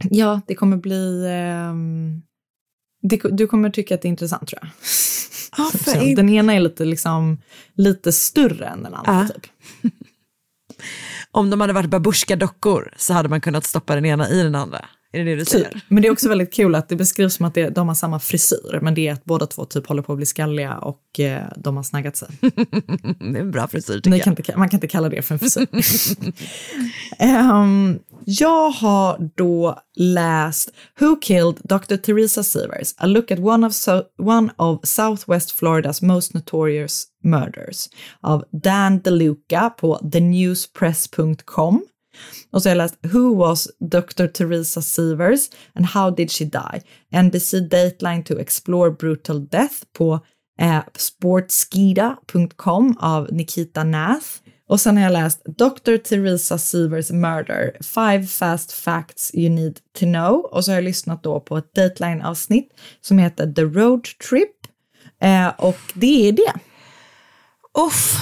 ja, 0.03 0.41
det 0.47 0.55
kommer 0.55 0.77
bli... 0.77 1.25
ehm, 1.31 2.21
det, 3.01 3.17
du 3.31 3.47
kommer 3.47 3.69
tycka 3.69 3.95
att 3.95 4.01
det 4.01 4.07
är 4.07 4.09
intressant 4.09 4.47
tror 4.47 4.59
jag. 4.61 4.69
Ja, 5.57 5.71
för 5.73 6.15
Den 6.15 6.29
ena 6.29 6.53
är 6.53 6.59
lite, 6.59 6.85
liksom, 6.85 7.41
lite 7.75 8.11
större 8.11 8.65
än 8.65 8.83
den 8.83 8.93
andra. 8.93 9.13
Ja. 9.13 9.27
Typ. 9.27 9.51
Om 11.31 11.49
de 11.49 11.61
hade 11.61 11.73
varit 11.73 11.89
babusjka-dockor 11.89 12.93
så 12.97 13.13
hade 13.13 13.29
man 13.29 13.41
kunnat 13.41 13.65
stoppa 13.65 13.95
den 13.95 14.05
ena 14.05 14.29
i 14.29 14.43
den 14.43 14.55
andra. 14.55 14.85
Är 15.13 15.17
det 15.17 15.31
det 15.31 15.35
du 15.35 15.45
säger? 15.45 15.69
Typ. 15.69 15.83
Men 15.87 16.01
det 16.01 16.07
är 16.07 16.11
också 16.11 16.29
väldigt 16.29 16.53
kul 16.53 16.75
att 16.75 16.89
det 16.89 16.95
beskrivs 16.95 17.33
som 17.33 17.45
att 17.45 17.53
det, 17.53 17.69
de 17.69 17.87
har 17.87 17.95
samma 17.95 18.19
frisyr, 18.19 18.79
men 18.81 18.95
det 18.95 19.07
är 19.07 19.13
att 19.13 19.25
båda 19.25 19.45
två 19.45 19.65
typ 19.65 19.87
håller 19.87 20.01
på 20.01 20.11
att 20.11 20.17
bli 20.17 20.25
skalliga 20.25 20.77
och 20.77 21.19
eh, 21.19 21.47
de 21.55 21.75
har 21.75 21.83
snaggat 21.83 22.17
sig. 22.17 22.27
Det 22.41 23.37
är 23.37 23.41
en 23.41 23.51
bra 23.51 23.67
frisyr 23.67 23.95
tycker 23.99 24.11
jag. 24.11 24.23
kan 24.23 24.31
inte, 24.37 24.57
man 24.57 24.69
kan 24.69 24.77
inte 24.77 24.87
kalla 24.87 25.09
det 25.09 25.21
för 25.21 25.35
en 25.35 25.39
frisyr. 25.39 25.67
Ehm, 27.19 27.99
jag 28.25 28.69
har 28.69 29.29
då 29.35 29.79
läst 29.95 30.73
Who 30.99 31.15
Killed 31.21 31.55
Dr. 31.63 31.95
Teresa 31.95 32.43
Sievers? 32.43 32.93
A 32.97 33.05
look 33.05 33.31
at 33.31 33.39
one 33.39 33.67
of, 33.67 33.73
so, 33.73 34.03
one 34.17 34.49
of 34.57 34.79
Southwest 34.83 35.51
Floridas 35.51 36.01
most 36.01 36.33
notorious 36.33 37.05
murders 37.23 37.89
av 38.21 38.43
Dan 38.63 38.99
DeLuca 38.99 39.69
på 39.69 40.09
thenewspress.com. 40.11 41.85
Och 42.51 42.63
så 42.63 42.69
har 42.69 42.75
jag 42.75 42.83
läst 42.83 42.97
Who 43.01 43.35
was 43.35 43.67
Dr. 43.79 44.27
Teresa 44.27 44.81
Sievers 44.81 45.49
and 45.75 45.85
how 45.85 46.11
did 46.11 46.31
she 46.31 46.45
die? 46.45 46.81
NBC 47.23 47.59
Dateline 47.59 48.23
to 48.23 48.39
explore 48.39 48.91
brutal 48.91 49.47
death 49.47 49.75
på 49.97 50.19
eh, 50.59 50.79
sportskida.com 50.97 52.97
av 52.99 53.27
Nikita 53.31 53.83
Nath. 53.83 54.27
Och 54.67 54.81
sen 54.81 54.97
har 54.97 55.03
jag 55.03 55.13
läst 55.13 55.41
Dr. 55.45 55.97
Teresa 55.97 56.57
Sievers 56.57 57.11
Murder, 57.11 57.77
Five 57.81 58.27
Fast 58.27 58.71
Facts 58.71 59.31
You 59.33 59.49
Need 59.49 59.79
to 59.99 60.05
Know. 60.05 60.45
Och 60.51 60.65
så 60.65 60.71
har 60.71 60.75
jag 60.75 60.83
lyssnat 60.83 61.23
då 61.23 61.39
på 61.39 61.57
ett 61.57 61.75
Dateline-avsnitt 61.75 62.69
som 63.01 63.17
heter 63.17 63.53
The 63.53 63.63
Road 63.63 64.03
Trip. 64.29 64.49
Eh, 65.21 65.47
och 65.57 65.79
det 65.93 66.27
är 66.27 66.31
det. 66.31 66.53
Uff. 67.87 68.17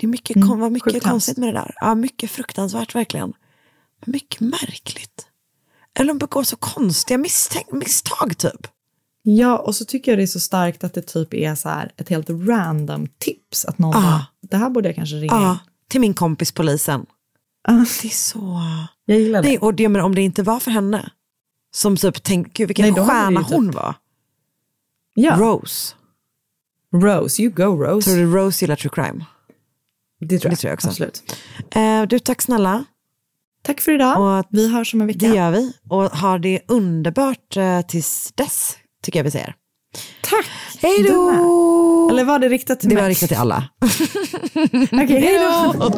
Det 0.00 0.06
är 0.06 0.08
mycket, 0.08 0.36
Mm, 0.36 0.48
kom, 0.48 0.60
var 0.60 0.70
mycket 0.70 1.02
konstigt 1.02 1.36
med 1.38 1.48
det 1.48 1.52
där. 1.60 1.74
Ja, 1.80 1.94
mycket 1.94 2.30
fruktansvärt 2.30 2.94
verkligen. 2.94 3.32
Men 4.00 4.12
mycket 4.12 4.40
märkligt. 4.40 5.26
Eller 5.98 6.08
de 6.08 6.18
begår 6.18 6.42
så 6.42 6.56
konstiga 6.56 7.18
misstänk- 7.18 7.72
misstag 7.72 8.38
typ. 8.38 8.66
Ja, 9.22 9.58
och 9.58 9.74
så 9.76 9.84
tycker 9.84 10.12
jag 10.12 10.18
det 10.18 10.22
är 10.22 10.26
så 10.26 10.40
starkt 10.40 10.84
att 10.84 10.94
det 10.94 11.02
typ 11.02 11.34
är 11.34 11.54
så 11.54 11.68
här 11.68 11.92
ett 11.96 12.08
helt 12.08 12.30
random 12.30 13.06
tips. 13.18 13.64
Att 13.64 13.78
någon 13.78 13.94
Ah. 13.96 14.00
bara, 14.02 14.26
det 14.50 14.56
här 14.56 14.70
borde 14.70 14.88
jag 14.88 14.96
kanske 14.96 15.16
ringa 15.16 15.32
Ja, 15.34 15.50
in. 15.52 15.58
till 15.88 16.00
min 16.00 16.14
kompis 16.14 16.52
polisen. 16.52 17.06
Ah, 17.68 17.72
Det 18.02 18.08
är 18.08 18.08
så... 18.08 18.60
jag 19.04 19.18
gillar 19.18 19.42
det. 19.42 19.48
Nej, 19.48 19.58
och 19.58 19.74
det, 19.74 19.88
men 19.88 20.02
om 20.02 20.14
det 20.14 20.22
inte 20.22 20.42
var 20.42 20.60
för 20.60 20.70
henne. 20.70 21.10
Som 21.74 21.96
typ, 21.96 22.22
tänk, 22.22 22.52
gud 22.54 22.68
vilken 22.68 22.92
Nej, 22.94 23.06
stjärna 23.06 23.40
typ- 23.44 23.50
hon 23.52 23.70
var. 23.70 23.94
ja. 25.14 25.36
Rose. 25.38 25.94
Rose, 26.94 27.42
you 27.42 27.52
go 27.52 27.62
Rose. 27.84 28.10
Tror 28.10 28.18
du 28.20 28.32
Rose 28.36 28.64
gillar 28.64 28.76
true 28.76 28.90
crime? 28.94 29.24
Det 30.20 30.38
tror 30.38 30.50
jag, 30.50 30.52
det 30.52 30.56
tror 30.56 30.68
jag 30.70 30.74
också. 30.74 30.88
Absolut. 30.88 31.22
Eh, 31.74 32.02
du, 32.02 32.18
tack 32.18 32.42
snälla. 32.42 32.84
Tack 33.62 33.80
för 33.80 33.92
idag. 33.92 34.38
Och 34.40 34.46
Vi 34.50 34.72
hörs 34.72 34.94
om 34.94 35.00
en 35.00 35.06
vecka. 35.06 35.18
Det 35.18 35.36
gör 35.36 35.50
vi. 35.50 35.72
Och 35.88 36.02
har 36.04 36.38
det 36.38 36.60
underbart 36.68 37.56
eh, 37.56 37.80
tills 37.80 38.32
dess, 38.34 38.76
tycker 39.02 39.18
jag 39.18 39.24
vi 39.24 39.30
säger. 39.30 39.54
Tack. 40.22 40.46
Hej 40.82 41.02
Du 41.02 41.08
då! 41.08 42.08
Eller 42.10 42.24
var 42.24 42.38
det 42.38 42.48
riktat 42.48 42.80
till 42.80 42.88
Det 42.88 42.94
mig? 42.94 43.02
var 43.02 43.08
riktat 43.08 43.28
till 43.28 43.38
alla. 43.38 43.68
Okej, 44.92 45.20
hej 45.20 45.38
då. 45.38 45.90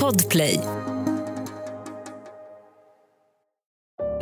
Podplay. 0.00 0.60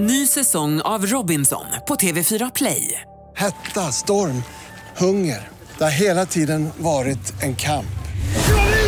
Ny 0.00 0.26
säsong 0.26 0.80
av 0.80 1.06
Robinson 1.06 1.64
på 1.88 1.94
TV4 1.94 2.50
Play. 2.54 3.00
Hetta, 3.36 3.80
storm, 3.92 4.42
hunger. 4.96 5.48
Det 5.78 5.84
har 5.84 5.90
hela 5.90 6.26
tiden 6.26 6.68
varit 6.78 7.42
en 7.42 7.56
kamp. 7.56 7.86